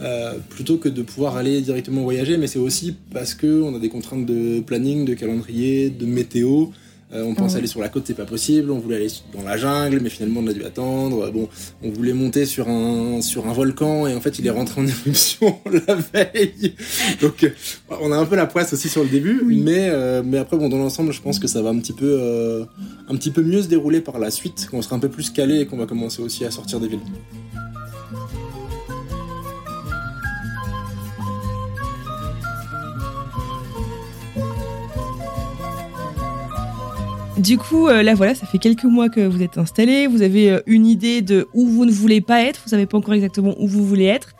[0.00, 3.90] Euh, plutôt que de pouvoir aller directement voyager, mais c'est aussi parce qu'on a des
[3.90, 6.66] contraintes de planning, de calendrier, de météo,
[7.14, 8.70] euh, on pensait aller sur la côte, c'est pas possible.
[8.70, 11.30] On voulait aller dans la jungle, mais finalement on a dû attendre.
[11.30, 11.48] Bon,
[11.82, 14.86] on voulait monter sur un sur un volcan et en fait il est rentré en
[15.06, 16.74] éruption la veille.
[17.20, 17.50] Donc euh,
[18.00, 20.68] on a un peu la poisse aussi sur le début, mais euh, mais après bon
[20.68, 22.66] dans l'ensemble je pense que ça va un petit peu
[23.08, 25.60] un petit peu mieux se dérouler par la suite, qu'on sera un peu plus calé
[25.60, 27.00] et qu'on va commencer aussi à sortir des villes.
[37.38, 40.50] Du coup, euh, là voilà, ça fait quelques mois que vous êtes installé, vous avez
[40.50, 43.54] euh, une idée de où vous ne voulez pas être, vous savez pas encore exactement
[43.58, 44.34] où vous voulez être.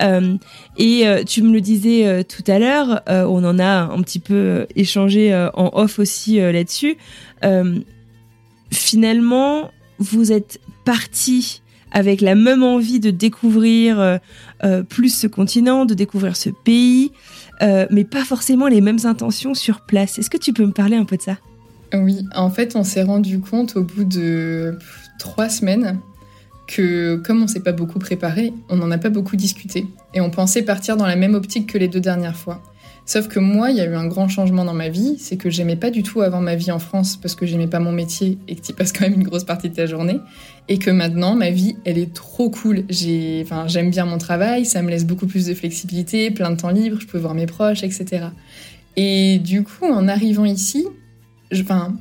[0.00, 0.36] Euh,
[0.76, 5.34] et tu me le disais tout à l'heure, on en a un petit peu échangé
[5.54, 6.96] en off aussi là-dessus.
[8.70, 14.20] finalement, vous êtes parti avec la même envie de découvrir
[14.88, 17.10] plus ce continent, de découvrir ce pays,
[17.62, 20.18] mais pas forcément les mêmes intentions sur place.
[20.18, 21.38] Est-ce que tu peux me parler un peu de ça?
[21.94, 24.78] Oui, en fait, on s'est rendu compte au bout de
[25.18, 25.98] trois semaines
[26.66, 29.86] que comme on s'est pas beaucoup préparé, on n'en a pas beaucoup discuté.
[30.14, 32.62] Et on pensait partir dans la même optique que les deux dernières fois.
[33.08, 35.48] Sauf que moi, il y a eu un grand changement dans ma vie, c'est que
[35.48, 38.36] j'aimais pas du tout avant ma vie en France parce que j'aimais pas mon métier
[38.48, 40.18] et que tu passes quand même une grosse partie de ta journée.
[40.68, 42.82] Et que maintenant, ma vie, elle est trop cool.
[42.88, 46.56] J'ai, enfin, j'aime bien mon travail, ça me laisse beaucoup plus de flexibilité, plein de
[46.56, 48.26] temps libre, je peux voir mes proches, etc.
[48.96, 50.84] Et du coup, en arrivant ici,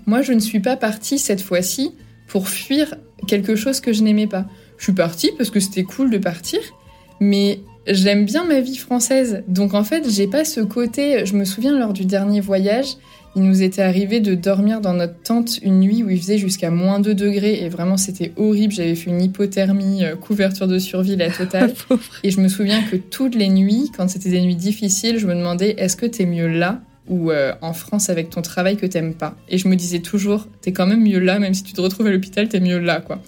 [0.06, 1.92] moi, je ne suis pas partie cette fois-ci
[2.28, 2.96] pour fuir
[3.28, 4.46] quelque chose que je n'aimais pas.
[4.78, 6.60] Je suis partie parce que c'était cool de partir,
[7.20, 9.44] mais j'aime bien ma vie française.
[9.48, 11.26] Donc en fait, j'ai pas ce côté.
[11.26, 12.98] Je me souviens lors du dernier voyage,
[13.36, 16.72] il nous était arrivé de dormir dans notre tente une nuit où il faisait jusqu'à
[16.72, 18.74] moins 2 degrés et vraiment c'était horrible.
[18.74, 21.74] J'avais fait une hypothermie, euh, couverture de survie, la totale.
[22.24, 25.36] et je me souviens que toutes les nuits, quand c'était des nuits difficiles, je me
[25.36, 26.82] demandais est-ce que t'es mieux là?
[27.08, 29.36] Ou euh, en France avec ton travail que t'aimes pas.
[29.50, 32.08] Et je me disais toujours, t'es quand même mieux là, même si tu te retrouves
[32.08, 33.22] à l'hôpital, t'es mieux là, quoi.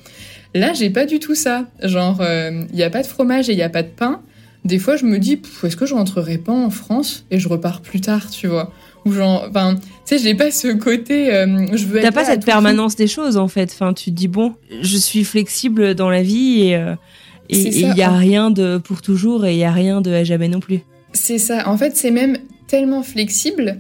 [0.53, 1.65] Là, j'ai pas du tout ça.
[1.84, 4.21] Genre, il euh, y a pas de fromage et il y a pas de pain.
[4.65, 7.82] Des fois, je me dis, est-ce que je rentrerai pas en France et je repars
[7.82, 8.71] plus tard, tu vois
[9.05, 12.01] Ou genre, enfin, tu sais, j'ai pas ce côté, euh, je veux.
[12.01, 13.71] T'as pas cette permanence des choses, en fait.
[13.73, 16.95] Enfin, tu te dis, bon, je suis flexible dans la vie et
[17.49, 20.47] il y a rien de pour toujours et il y a rien de à jamais
[20.47, 20.82] non plus.
[21.13, 21.69] C'est ça.
[21.69, 22.38] En fait, c'est même
[22.68, 23.78] tellement flexible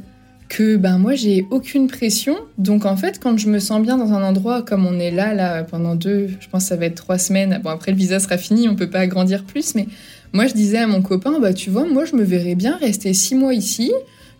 [0.49, 2.37] que ben moi j'ai aucune pression.
[2.57, 5.33] Donc en fait, quand je me sens bien dans un endroit comme on est là
[5.33, 7.59] là pendant deux, je pense que ça va être trois semaines.
[7.63, 9.87] Bon après le visa sera fini, on peut pas agrandir plus, mais
[10.33, 13.13] moi je disais à mon copain bah tu vois moi je me verrais bien rester
[13.13, 13.91] six mois ici.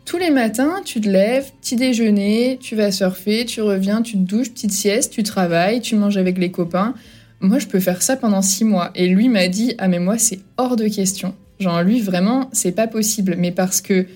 [0.06, 4.20] Tous les matins, tu te lèves, petit déjeuner, tu vas surfer, tu reviens, tu te
[4.20, 6.94] douches, petite sieste, tu travailles, tu manges avec les copains.
[7.42, 8.92] Moi, je peux faire ça pendant six mois.
[8.96, 11.36] Et lui m'a dit Ah, mais moi, c'est hors de question.
[11.60, 13.36] Genre, lui, vraiment, c'est pas possible.
[13.38, 14.08] Mais parce que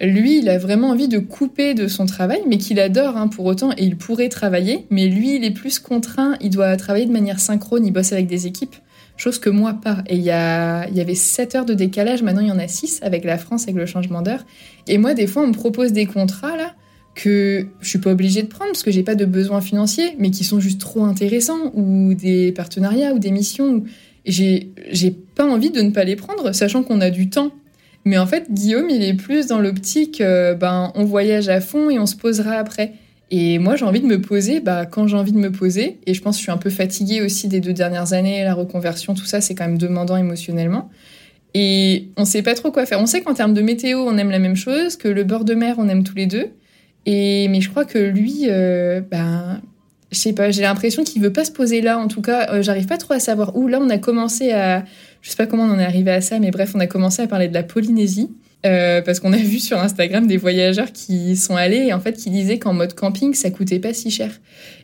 [0.00, 3.46] lui, il a vraiment envie de couper de son travail, mais qu'il adore hein, pour
[3.46, 7.12] autant, et il pourrait travailler, mais lui, il est plus contraint, il doit travailler de
[7.12, 8.76] manière synchrone, il bosse avec des équipes.
[9.16, 10.02] chose que moi pas.
[10.06, 12.68] Et il y, a, y avait 7 heures de décalage, maintenant il y en a
[12.68, 14.44] 6 avec la France, avec le changement d'heure.
[14.86, 16.74] Et moi, des fois, on me propose des contrats là
[17.14, 20.30] que je suis pas obligée de prendre parce que j'ai pas de besoins financiers, mais
[20.30, 23.84] qui sont juste trop intéressants, ou des partenariats, ou des missions.
[24.26, 24.70] J'ai
[25.34, 27.52] pas envie de ne pas les prendre, sachant qu'on a du temps.
[28.06, 31.90] Mais en fait, Guillaume, il est plus dans l'optique, euh, ben, on voyage à fond
[31.90, 32.92] et on se posera après.
[33.32, 35.98] Et moi, j'ai envie de me poser bah, quand j'ai envie de me poser.
[36.06, 38.54] Et je pense que je suis un peu fatiguée aussi des deux dernières années, la
[38.54, 40.88] reconversion, tout ça, c'est quand même demandant émotionnellement.
[41.52, 43.00] Et on sait pas trop quoi faire.
[43.00, 45.54] On sait qu'en termes de météo, on aime la même chose, que le bord de
[45.54, 46.50] mer, on aime tous les deux.
[47.06, 49.60] Et mais je crois que lui, euh, ben,
[50.12, 51.98] je sais pas, j'ai l'impression qu'il veut pas se poser là.
[51.98, 53.66] En tout cas, euh, j'arrive pas trop à savoir où.
[53.66, 54.84] Là, on a commencé à,
[55.26, 57.20] je sais pas comment on en est arrivé à ça, mais bref, on a commencé
[57.20, 58.30] à parler de la Polynésie.
[58.64, 62.14] Euh, parce qu'on a vu sur Instagram des voyageurs qui sont allés et en fait
[62.14, 64.30] qui disaient qu'en mode camping ça coûtait pas si cher.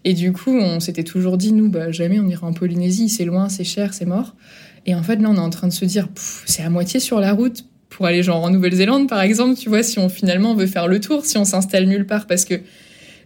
[0.05, 3.25] Et du coup on s'était toujours dit nous bah jamais on ira en Polynésie, c'est
[3.25, 4.37] loin, c'est cher, c'est mort.
[4.85, 6.07] Et en fait là on est en train de se dire
[6.45, 9.83] c'est à moitié sur la route pour aller genre en Nouvelle-Zélande par exemple, tu vois
[9.83, 12.61] si on finalement veut faire le tour, si on s'installe nulle part parce que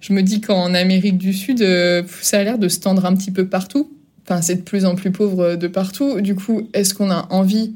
[0.01, 3.15] je me dis qu'en Amérique du Sud euh, ça a l'air de se tendre un
[3.15, 3.91] petit peu partout.
[4.29, 6.21] Enfin c'est de plus en plus pauvre de partout.
[6.21, 7.75] Du coup est-ce qu'on a envie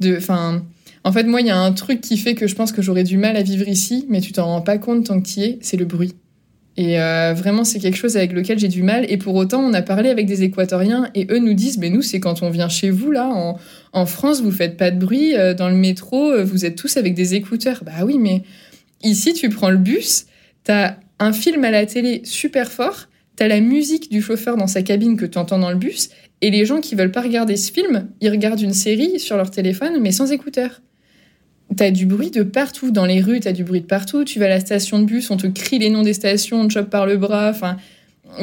[0.00, 0.62] de enfin
[1.04, 3.02] en fait, moi, il y a un truc qui fait que je pense que j'aurais
[3.02, 5.44] du mal à vivre ici, mais tu t'en rends pas compte tant que tu y
[5.44, 6.14] es, c'est le bruit.
[6.76, 9.04] Et euh, vraiment, c'est quelque chose avec lequel j'ai du mal.
[9.08, 12.02] Et pour autant, on a parlé avec des équatoriens et eux nous disent, mais nous,
[12.02, 13.58] c'est quand on vient chez vous, là, en,
[13.92, 16.96] en France, vous faites pas de bruit, euh, dans le métro, euh, vous êtes tous
[16.96, 17.82] avec des écouteurs.
[17.84, 18.42] Bah oui, mais
[19.02, 20.26] ici, tu prends le bus,
[20.64, 24.82] t'as un film à la télé super fort, t'as la musique du chauffeur dans sa
[24.82, 26.10] cabine que tu entends dans le bus,
[26.40, 29.50] et les gens qui veulent pas regarder ce film, ils regardent une série sur leur
[29.50, 30.82] téléphone, mais sans écouteurs.
[31.76, 32.90] T'as du bruit de partout.
[32.90, 34.24] Dans les rues, t'as du bruit de partout.
[34.24, 36.68] Tu vas à la station de bus, on te crie les noms des stations, on
[36.68, 37.50] te chope par le bras.
[37.50, 37.76] Enfin,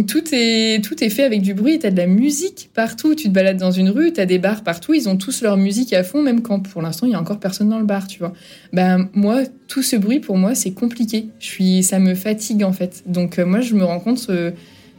[0.07, 1.79] tout est, tout est fait avec du bruit.
[1.79, 3.15] T'as de la musique partout.
[3.15, 4.93] Tu te balades dans une rue, t'as des bars partout.
[4.93, 7.39] Ils ont tous leur musique à fond, même quand pour l'instant il y a encore
[7.39, 8.33] personne dans le bar, tu vois.
[8.73, 11.27] Ben moi, tout ce bruit pour moi c'est compliqué.
[11.39, 13.03] Je ça me fatigue en fait.
[13.05, 14.51] Donc euh, moi je me rends compte, euh,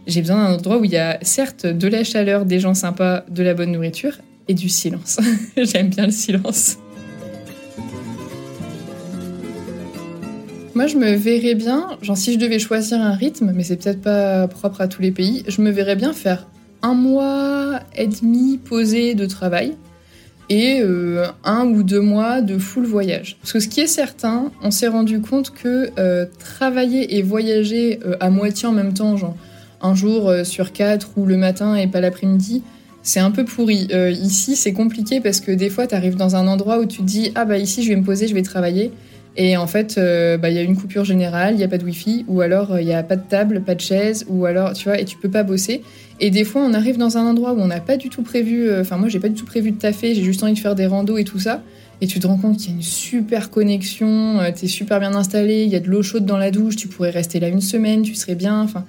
[0.07, 3.25] j'ai besoin d'un endroit où il y a certes de la chaleur, des gens sympas,
[3.29, 5.21] de la bonne nourriture et du silence.
[5.57, 6.79] J'aime bien le silence.
[10.75, 14.01] Moi, je me verrais bien, genre si je devais choisir un rythme, mais c'est peut-être
[14.01, 16.47] pas propre à tous les pays, je me verrais bien faire
[16.83, 19.77] un mois et demi posé de travail
[20.49, 23.37] et euh, un ou deux mois de full voyage.
[23.41, 28.01] Parce que ce qui est certain, on s'est rendu compte que euh, travailler et voyager
[28.05, 29.37] euh, à moitié en même temps, genre
[29.81, 32.63] un jour sur quatre ou le matin et pas l'après-midi,
[33.03, 33.89] c'est un peu pourri.
[34.13, 37.03] ici, c'est compliqué parce que des fois, tu arrives dans un endroit où tu te
[37.03, 38.93] dis Ah bah ici, je vais me poser, je vais travailler.
[39.37, 41.79] Et en fait, euh, bah, il y a une coupure générale, il n'y a pas
[41.79, 44.45] de wifi, ou alors euh, il n'y a pas de table, pas de chaise, ou
[44.45, 45.83] alors, tu vois, et tu peux pas bosser.
[46.19, 48.69] Et des fois, on arrive dans un endroit où on n'a pas du tout prévu,
[48.69, 50.75] euh, enfin, moi, j'ai pas du tout prévu de taffer, j'ai juste envie de faire
[50.75, 51.63] des randos et tout ça.
[52.03, 55.15] Et tu te rends compte qu'il y a une super connexion, tu es super bien
[55.15, 57.61] installé, il y a de l'eau chaude dans la douche, tu pourrais rester là une
[57.61, 58.87] semaine, tu serais bien, enfin.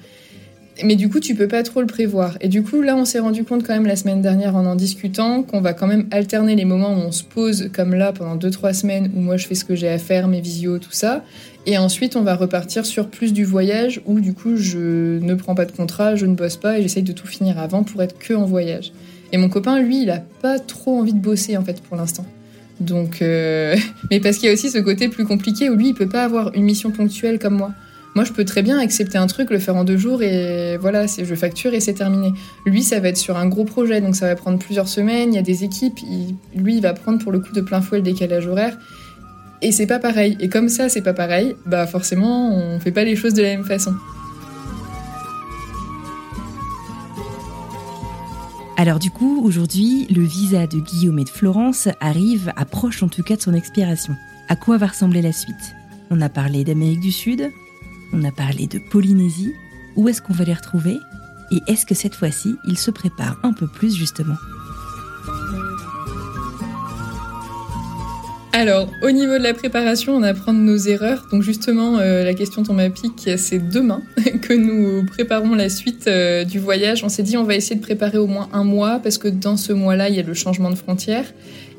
[0.84, 2.38] Mais du coup, tu peux pas trop le prévoir.
[2.42, 4.76] Et du coup, là, on s'est rendu compte quand même la semaine dernière en en
[4.76, 8.38] discutant qu'on va quand même alterner les moments où on se pose comme là pendant
[8.38, 11.24] 2-3 semaines où moi je fais ce que j'ai à faire, mes visios, tout ça.
[11.66, 15.56] Et ensuite, on va repartir sur plus du voyage où du coup, je ne prends
[15.56, 18.18] pas de contrat, je ne bosse pas et j'essaye de tout finir avant pour être
[18.18, 18.92] que en voyage.
[19.32, 22.26] Et mon copain, lui, il a pas trop envie de bosser en fait pour l'instant.
[22.80, 23.76] Donc, euh,
[24.10, 26.24] mais parce qu'il y a aussi ce côté plus compliqué où lui, il peut pas
[26.24, 27.72] avoir une mission ponctuelle comme moi.
[28.14, 31.06] Moi, je peux très bien accepter un truc, le faire en deux jours et voilà,
[31.08, 32.34] je facture et c'est terminé.
[32.66, 35.34] Lui, ça va être sur un gros projet, donc ça va prendre plusieurs semaines.
[35.34, 36.00] Il y a des équipes.
[36.54, 38.78] lui, il va prendre pour le coup de plein fouet le décalage horaire.
[39.62, 40.36] Et c'est pas pareil.
[40.42, 43.50] Et comme ça, c'est pas pareil, bah forcément, on fait pas les choses de la
[43.50, 43.94] même façon.
[48.76, 53.22] Alors du coup, aujourd'hui, le visa de Guillaume et de Florence arrive, approche en tout
[53.22, 54.16] cas de son expiration.
[54.50, 55.76] À quoi va ressembler la suite?
[56.10, 57.52] On a parlé d'Amérique du Sud,
[58.14, 59.54] on a parlé de Polynésie.
[59.96, 60.98] Où est-ce qu'on va les retrouver
[61.52, 64.36] Et est-ce que cette fois-ci, ils se préparent un peu plus justement
[68.54, 71.26] Alors, au niveau de la préparation, on apprend de nos erreurs.
[71.32, 74.02] Donc justement, euh, la question tombe à pic, c'est demain
[74.42, 77.04] que nous préparons la suite euh, du voyage.
[77.04, 79.56] On s'est dit on va essayer de préparer au moins un mois parce que dans
[79.56, 81.26] ce mois-là, il y a le changement de frontière.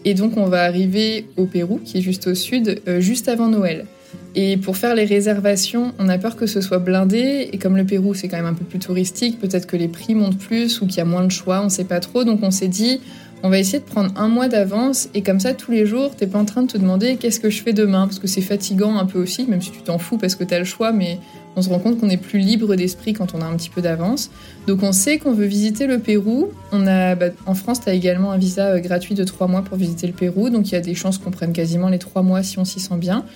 [0.04, 3.48] Et donc on va arriver au Pérou, qui est juste au sud, euh, juste avant
[3.48, 3.86] Noël.
[4.34, 7.50] Et pour faire les réservations, on a peur que ce soit blindé.
[7.52, 10.14] Et comme le Pérou, c'est quand même un peu plus touristique, peut-être que les prix
[10.14, 12.24] montent plus ou qu'il y a moins de choix, on ne sait pas trop.
[12.24, 13.00] Donc on s'est dit,
[13.42, 16.26] on va essayer de prendre un mois d'avance et comme ça tous les jours, t'es
[16.26, 18.06] pas en train de te demander qu'est-ce que je fais demain?
[18.06, 20.60] Parce que c'est fatigant un peu aussi, même si tu t'en fous parce que t'as
[20.60, 21.18] le choix, mais
[21.56, 23.82] on se rend compte qu'on est plus libre d'esprit quand on a un petit peu
[23.82, 24.30] d'avance.
[24.66, 26.50] Donc on sait qu'on veut visiter le Pérou.
[26.70, 29.62] On a, bah, en France, tu as également un visa euh, gratuit de trois mois
[29.62, 32.22] pour visiter le Pérou, donc il y a des chances qu'on prenne quasiment les trois
[32.22, 33.26] mois si on s'y sent bien.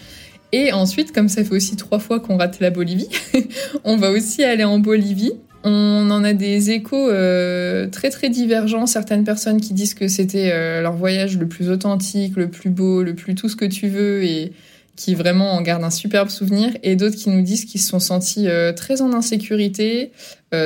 [0.52, 3.09] Et ensuite, comme ça fait aussi trois fois qu'on rate la Bolivie,
[3.85, 5.32] on va aussi aller en Bolivie.
[5.64, 8.86] On en a des échos euh, très très divergents.
[8.86, 13.02] Certaines personnes qui disent que c'était euh, leur voyage le plus authentique, le plus beau,
[13.02, 14.52] le plus tout ce que tu veux et
[14.94, 16.70] qui vraiment en gardent un superbe souvenir.
[16.85, 20.12] Et d'autres qui nous disent qu'ils se sont sentis euh, très en insécurité,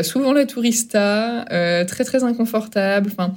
[0.02, 3.11] souvent la tourista, très très inconfortable.
[3.11, 3.35] Enfin,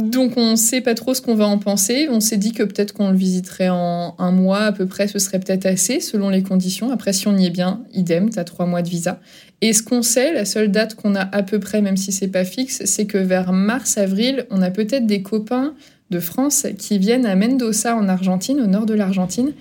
[0.00, 2.08] donc on ne sait pas trop ce qu'on va en penser.
[2.10, 5.18] On s'est dit que peut-être qu'on le visiterait en un mois à peu près, ce
[5.18, 6.90] serait peut-être assez selon les conditions.
[6.90, 9.20] Après, si on y est bien, idem, tu as trois mois de visa.
[9.60, 12.28] Et ce qu'on sait, la seule date qu'on a à peu près, même si c'est
[12.28, 15.74] pas fixe, c'est que vers mars-avril, on a peut-être des copains
[16.10, 19.52] de France qui viennent à Mendoza en Argentine, au nord de l'Argentine,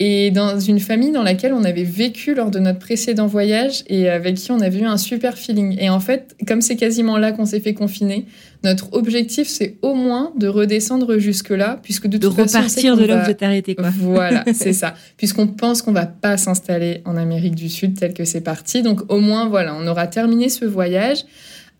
[0.00, 4.08] et dans une famille dans laquelle on avait vécu lors de notre précédent voyage et
[4.08, 5.76] avec qui on avait eu un super feeling.
[5.78, 8.26] Et en fait, comme c'est quasiment là qu'on s'est fait confiner,
[8.64, 13.04] notre objectif c'est au moins de redescendre jusque-là, puisque de, de toute façon, repartir de
[13.04, 13.74] là où vous arrêté.
[13.76, 13.90] Quoi.
[14.00, 14.94] Voilà, c'est ça.
[15.16, 19.12] Puisqu'on pense qu'on va pas s'installer en Amérique du Sud tel que c'est parti, donc
[19.12, 21.24] au moins voilà, on aura terminé ce voyage.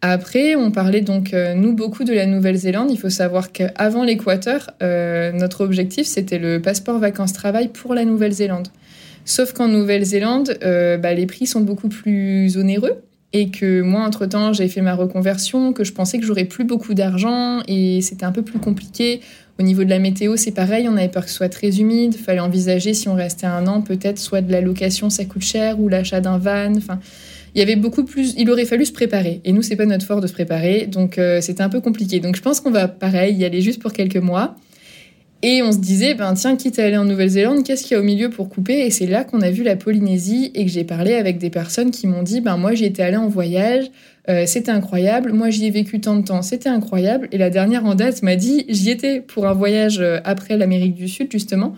[0.06, 2.90] Après, on parlait donc, euh, nous, beaucoup de la Nouvelle-Zélande.
[2.90, 8.68] Il faut savoir qu'avant l'Équateur, euh, notre objectif, c'était le passeport vacances-travail pour la Nouvelle-Zélande.
[9.24, 13.02] Sauf qu'en Nouvelle-Zélande, euh, bah, les prix sont beaucoup plus onéreux.
[13.32, 16.92] Et que moi, entre-temps, j'ai fait ma reconversion, que je pensais que j'aurais plus beaucoup
[16.92, 19.22] d'argent et c'était un peu plus compliqué.
[19.58, 22.14] Au niveau de la météo, c'est pareil, on avait peur que ce soit très humide.
[22.14, 25.80] Fallait envisager, si on restait un an, peut-être soit de la location, ça coûte cher,
[25.80, 26.74] ou l'achat d'un van.
[27.54, 28.34] Il y avait beaucoup plus.
[28.36, 29.40] Il aurait fallu se préparer.
[29.44, 30.86] Et nous, c'est pas notre fort de se préparer.
[30.86, 32.20] Donc, euh, c'était un peu compliqué.
[32.20, 34.56] Donc, je pense qu'on va, pareil, y aller juste pour quelques mois.
[35.46, 38.00] Et on se disait, ben tiens, quitte à aller en Nouvelle-Zélande, qu'est-ce qu'il y a
[38.00, 38.86] au milieu pour couper?
[38.86, 41.90] Et c'est là qu'on a vu la Polynésie et que j'ai parlé avec des personnes
[41.90, 43.90] qui m'ont dit, ben moi j'y étais allée en voyage,
[44.30, 47.28] euh, c'était incroyable, moi j'y ai vécu tant de temps, c'était incroyable.
[47.30, 50.94] Et la dernière en date m'a dit, j'y étais pour un voyage euh, après l'Amérique
[50.94, 51.74] du Sud justement.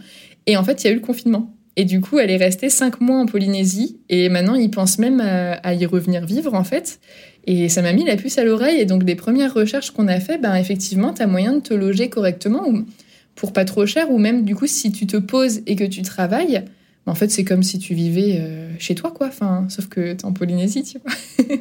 [0.47, 1.56] Et en fait, il y a eu le confinement.
[1.77, 4.01] Et du coup, elle est restée cinq mois en Polynésie.
[4.09, 7.01] Et maintenant, ils pensent même à, y revenir vivre, en fait.
[7.44, 8.81] Et ça m'a mis la puce à l'oreille.
[8.81, 11.74] Et donc, les premières recherches qu'on a fait, ben, effectivement, tu as moyen de te
[11.74, 12.86] loger correctement ou
[13.35, 14.11] pour pas trop cher.
[14.11, 16.65] Ou même, du coup, si tu te poses et que tu travailles,
[17.05, 19.27] ben, en fait, c'est comme si tu vivais euh, chez toi, quoi.
[19.27, 21.57] Enfin, sauf que tu es en Polynésie, tu vois.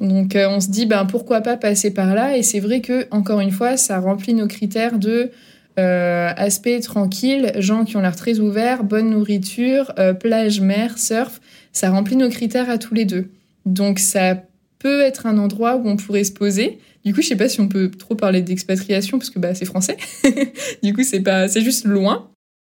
[0.00, 2.36] donc, euh, on se dit, ben, pourquoi pas passer par là.
[2.36, 5.32] Et c'est vrai que, encore une fois, ça remplit nos critères de
[5.78, 11.40] euh, aspect tranquille, gens qui ont l'air très ouverts, bonne nourriture, euh, plage, mer, surf,
[11.72, 13.28] ça remplit nos critères à tous les deux.
[13.64, 14.42] Donc ça
[14.80, 16.78] peut être un endroit où on pourrait se poser.
[17.04, 19.66] Du coup, je sais pas si on peut trop parler d'expatriation parce que bah, c'est
[19.66, 19.96] français.
[20.82, 22.28] du coup, c'est pas, c'est juste loin.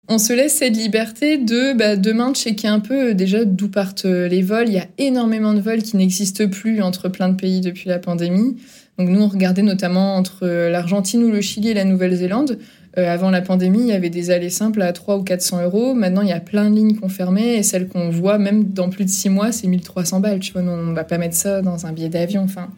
[0.07, 3.69] On se laisse cette liberté de bah, demain de checker un peu euh, déjà d'où
[3.69, 4.68] partent les vols.
[4.68, 7.99] Il y a énormément de vols qui n'existent plus entre plein de pays depuis la
[7.99, 8.56] pandémie.
[8.98, 12.57] Donc nous, on regardait notamment entre l'Argentine ou le Chili et la Nouvelle-Zélande.
[12.97, 15.93] Euh, avant la pandémie, il y avait des allées simples à 3 ou 400 euros.
[15.93, 19.03] Maintenant, il y a plein de lignes confirmées et celles qu'on voit, même dans plus
[19.03, 20.39] de 6 mois, c'est 1300 balles.
[20.39, 22.43] Tu vois, on ne va pas mettre ça dans un billet d'avion.
[22.43, 22.69] Enfin,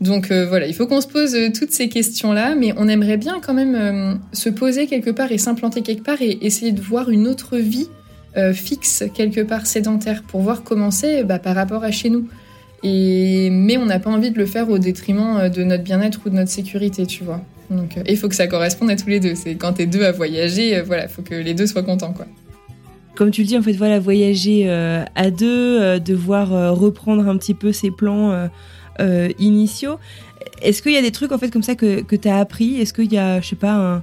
[0.00, 3.16] donc euh, voilà, il faut qu'on se pose euh, toutes ces questions-là, mais on aimerait
[3.16, 7.10] bien quand même se poser quelque part et s'implanter quelque part et essayer de voir
[7.10, 7.88] une autre vie
[8.52, 12.28] fixe quelque part sédentaire pour voir comment c'est bah, par rapport à chez nous.
[12.84, 16.36] Mais on n'a pas envie de le faire au détriment de notre bien-être ou de
[16.36, 17.42] notre sécurité, tu vois.
[17.70, 19.34] Donc, il faut que ça corresponde à tous les deux.
[19.34, 22.12] C'est quand t'es deux à voyager, euh, voilà, il faut que les deux soient contents,
[22.12, 22.26] quoi.
[23.14, 27.36] Comme tu le dis, en fait, voilà, voyager euh, à deux, euh, devoir reprendre un
[27.36, 28.48] petit peu ses plans
[29.38, 29.98] initiaux.
[30.62, 32.80] Est-ce qu'il y a des trucs en fait comme ça que, que tu as appris?
[32.80, 34.02] Est-ce qu'il y a, je sais pas,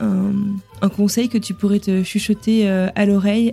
[0.00, 0.36] un,
[0.80, 3.52] un, conseil que tu pourrais te chuchoter à l'oreille,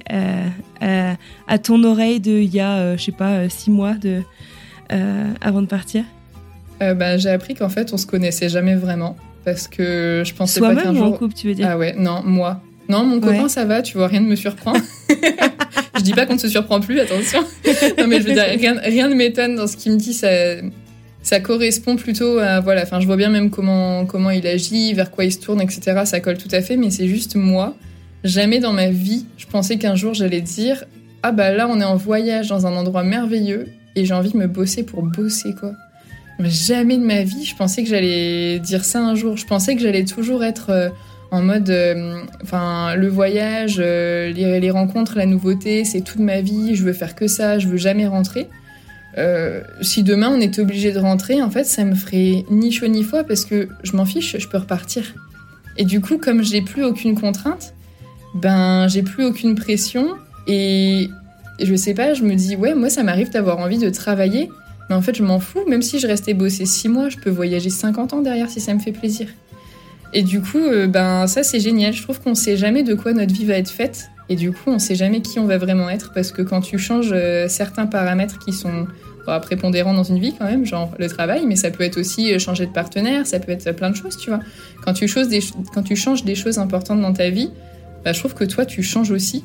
[0.80, 4.22] à, ton oreille de il y a, je sais pas, six mois de,
[5.42, 6.04] avant de partir?
[6.80, 9.18] Bah, J'ai appris qu'en fait, on se connaissait jamais vraiment
[9.48, 11.18] parce que je pensais pas qu'un jour.
[11.18, 12.62] couple, tu veux dire Ah ouais, non, moi.
[12.90, 14.74] Non, mon copain, ça va, tu vois, rien ne me surprend.
[15.98, 17.40] je dis pas qu'on ne se surprend plus, attention.
[17.98, 20.28] non, mais je veux dire, rien, rien ne m'étonne dans ce qu'il me dit, ça,
[21.22, 22.60] ça correspond plutôt à.
[22.60, 25.62] Voilà, enfin, je vois bien même comment, comment il agit, vers quoi il se tourne,
[25.62, 26.02] etc.
[26.04, 27.74] Ça colle tout à fait, mais c'est juste moi.
[28.26, 30.84] Jamais dans ma vie, je pensais qu'un jour j'allais dire
[31.24, 34.38] Ah bah là, on est en voyage dans un endroit merveilleux et j'ai envie de
[34.38, 35.72] me bosser pour bosser, quoi.
[36.40, 39.38] Jamais de ma vie, je pensais que j'allais dire ça un jour.
[39.38, 40.90] Je pensais que j'allais toujours être euh,
[41.32, 42.22] en mode, euh,
[42.96, 46.76] le voyage, euh, les, rencontres, la nouveauté, c'est toute ma vie.
[46.76, 48.48] Je veux faire que ça, je veux jamais rentrer.
[49.82, 53.04] si demain on était obligé de rentrer, en fait, ça me ferait ni chaud ni
[53.04, 55.16] froid parce que je m'en fiche, je peux repartir.
[55.78, 57.74] Et du coup, comme j'ai plus aucune contrainte,
[58.36, 60.10] ben j'ai plus aucune pression
[60.48, 61.10] et,
[61.60, 64.50] je sais pas, je me dis ouais, moi ça m'arrive d'avoir envie de travailler,
[64.90, 65.64] mais en fait je m'en fous.
[65.68, 68.74] Même si je restais bosser 6 mois, je peux voyager 50 ans derrière si ça
[68.74, 69.28] me fait plaisir.
[70.14, 71.94] Et du coup, euh, ben ça c'est génial.
[71.94, 74.10] Je trouve qu'on sait jamais de quoi notre vie va être faite.
[74.30, 76.78] Et du coup, on sait jamais qui on va vraiment être parce que quand tu
[76.78, 78.88] changes euh, certains paramètres qui sont
[79.42, 82.40] prépondérants dans une vie quand même, genre le travail, mais ça peut être aussi euh,
[82.40, 84.40] changer de partenaire, ça peut être plein de choses, tu vois.
[84.84, 87.52] Quand tu, changes des choses importantes dans ta vie,
[88.06, 89.44] bah, je trouve que toi, tu changes aussi.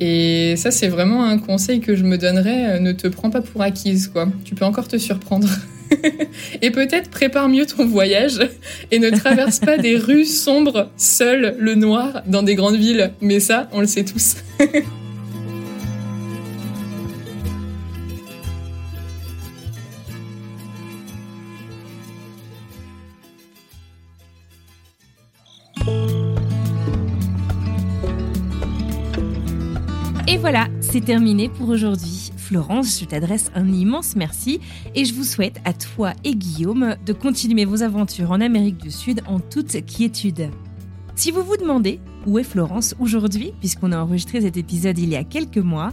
[0.00, 2.80] Et ça, c'est vraiment un conseil que je me donnerais.
[2.80, 4.28] Ne te prends pas pour acquise, quoi.
[4.44, 5.48] Tu peux encore te surprendre.
[6.62, 8.40] et peut-être prépare mieux ton voyage
[8.90, 13.12] et ne traverse pas des rues sombres, seul, le noir, dans des grandes villes.
[13.20, 14.36] Mais ça, on le sait tous.
[30.40, 32.30] Voilà, c'est terminé pour aujourd'hui.
[32.36, 34.60] Florence, je t'adresse un immense merci
[34.94, 38.92] et je vous souhaite à toi et Guillaume de continuer vos aventures en Amérique du
[38.92, 40.50] Sud en toute quiétude.
[41.16, 45.16] Si vous vous demandez où est Florence aujourd'hui, puisqu'on a enregistré cet épisode il y
[45.16, 45.92] a quelques mois,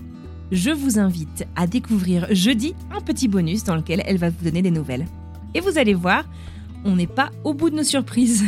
[0.51, 4.61] je vous invite à découvrir jeudi un petit bonus dans lequel elle va vous donner
[4.61, 5.07] des nouvelles.
[5.55, 6.23] Et vous allez voir,
[6.85, 8.45] on n'est pas au bout de nos surprises.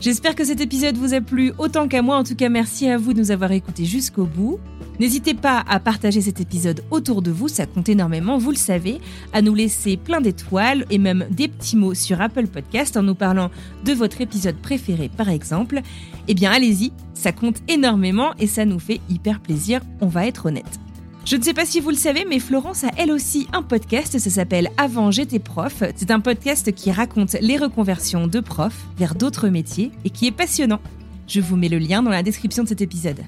[0.00, 2.16] J'espère que cet épisode vous a plu autant qu'à moi.
[2.16, 4.58] En tout cas, merci à vous de nous avoir écoutés jusqu'au bout.
[4.98, 8.98] N'hésitez pas à partager cet épisode autour de vous, ça compte énormément, vous le savez,
[9.34, 13.14] à nous laisser plein d'étoiles et même des petits mots sur Apple Podcast en nous
[13.14, 13.50] parlant
[13.84, 15.82] de votre épisode préféré par exemple.
[16.28, 20.46] Eh bien allez-y, ça compte énormément et ça nous fait hyper plaisir, on va être
[20.46, 20.80] honnête.
[21.26, 24.16] Je ne sais pas si vous le savez, mais Florence a elle aussi un podcast,
[24.16, 25.82] ça s'appelle Avant j'étais prof.
[25.96, 30.30] C'est un podcast qui raconte les reconversions de profs vers d'autres métiers et qui est
[30.30, 30.80] passionnant.
[31.26, 33.18] Je vous mets le lien dans la description de cet épisode.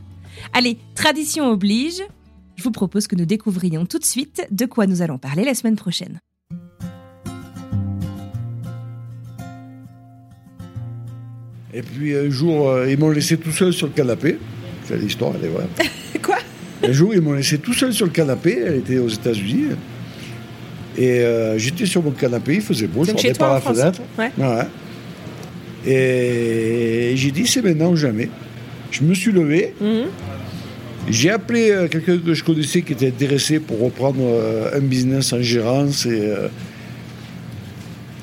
[0.52, 2.00] Allez, tradition oblige,
[2.54, 5.54] je vous propose que nous découvrions tout de suite de quoi nous allons parler la
[5.54, 6.20] semaine prochaine.
[11.74, 14.38] Et puis un jour, euh, ils m'ont laissé tout seul sur le canapé.
[14.84, 15.66] C'est l'histoire, elle est vraie.
[16.22, 16.37] Quoi?
[16.82, 18.58] Un jour, ils m'ont laissé tout seul sur le canapé.
[18.64, 19.70] Elle était aux États-Unis.
[20.96, 24.00] Et euh, j'étais sur mon canapé, il faisait beau, je regardais par la fenêtre.
[24.18, 24.32] Ouais.
[25.86, 28.28] Et j'ai dit, c'est maintenant ou jamais.
[28.90, 29.74] Je me suis levé.
[29.80, 30.06] Mhm.
[31.08, 35.32] J'ai appelé euh, quelqu'un que je connaissais qui était intéressé pour reprendre euh, un business
[35.32, 36.04] en gérance.
[36.04, 36.32] Et,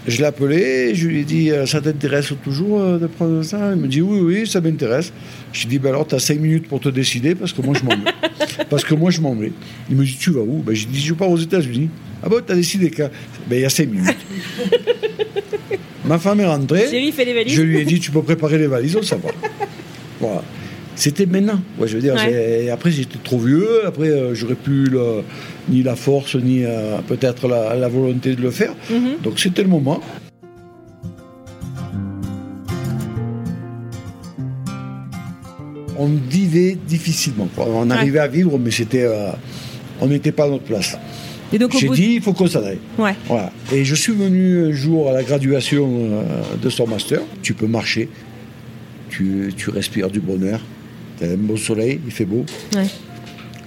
[0.07, 3.71] je l'ai appelé, je lui ai dit Ça t'intéresse toujours de prendre ça?
[3.73, 5.11] Il me dit Oui, oui, ça m'intéresse.
[5.51, 7.61] Je lui ai dit ben Alors, tu as cinq minutes pour te décider parce que
[7.61, 8.11] moi, je m'en vais.
[8.69, 9.51] parce que moi, je m'en vais.
[9.89, 10.61] Il me dit Tu vas où?
[10.65, 11.89] Ben, J'ai dit Je pars aux États-Unis.
[12.23, 13.09] Ah bon, as décidé quand
[13.47, 14.17] ben, Il y a cinq minutes.
[16.05, 16.85] Ma femme est rentrée.
[17.11, 17.53] fait les valises.
[17.53, 19.29] Je lui ai dit Tu peux préparer les valises, on s'en va.
[20.19, 20.43] Voilà.
[20.95, 21.59] C'était maintenant.
[21.77, 22.15] Ouais, je veux dire,
[22.71, 23.85] après, j'étais trop vieux.
[23.85, 24.89] Après, euh, j'aurais plus
[25.69, 28.73] ni la force, ni euh, peut-être la, volonté de le faire.
[28.89, 29.21] Mhm.
[29.23, 29.99] Donc, c'était le moment.
[35.97, 37.47] On vivait difficilement.
[37.57, 39.29] On arrivait à vivre, mais c'était, euh,
[40.01, 40.97] on n'était pas à notre place.
[41.51, 42.79] J'ai dit, il faut qu'on s'en aille.
[42.97, 43.15] Ouais.
[43.27, 43.51] Voilà.
[43.71, 45.89] Et je suis venu un jour à la graduation
[46.61, 47.21] de son master.
[47.43, 48.09] Tu peux marcher,
[49.09, 50.59] tu, tu respires du bonheur.
[51.19, 52.45] Il y a un beau soleil, il fait beau.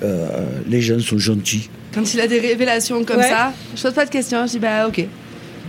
[0.03, 0.29] Euh,
[0.69, 1.69] les gens sont gentils.
[1.95, 4.87] Quand il a des révélations comme ça, je pose pas de questions, je dis bah
[4.87, 5.05] ok.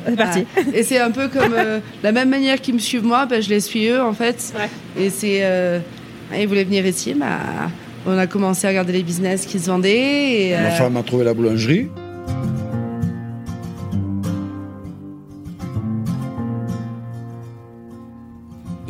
[0.06, 0.46] C'est parti.
[0.74, 3.50] Et c'est un peu comme euh, la même manière qu'ils me suivent moi, bah, je
[3.50, 4.54] les suis eux en fait.
[4.98, 5.40] Et c'est.
[5.44, 5.80] Euh,
[6.38, 7.40] ils voulaient venir ici, bah,
[8.06, 10.50] on a commencé à regarder les business qui se vendaient.
[10.50, 11.88] Et, Ma femme a trouvé la boulangerie.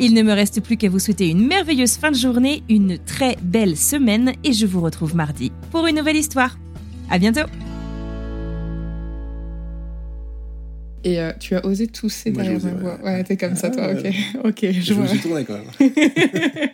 [0.02, 3.36] Il ne me reste plus qu'à vous souhaiter une merveilleuse fin de journée, une très
[3.42, 6.58] belle semaine et je vous retrouve mardi pour une nouvelle histoire.
[7.10, 7.46] À bientôt.
[11.04, 12.98] Et euh, tu as osé tousser derrière ma voix.
[13.02, 13.88] Ouais, t'es comme ça, toi.
[13.88, 14.14] Ah, ok,
[14.44, 15.02] ok, je, je vois.
[15.02, 16.70] me suis tourné quand même.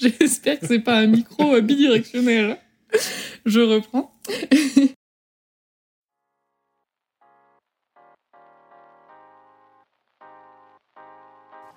[0.00, 2.56] J'espère que c'est pas un micro euh, bidirectionnel.
[3.44, 4.10] Je reprends.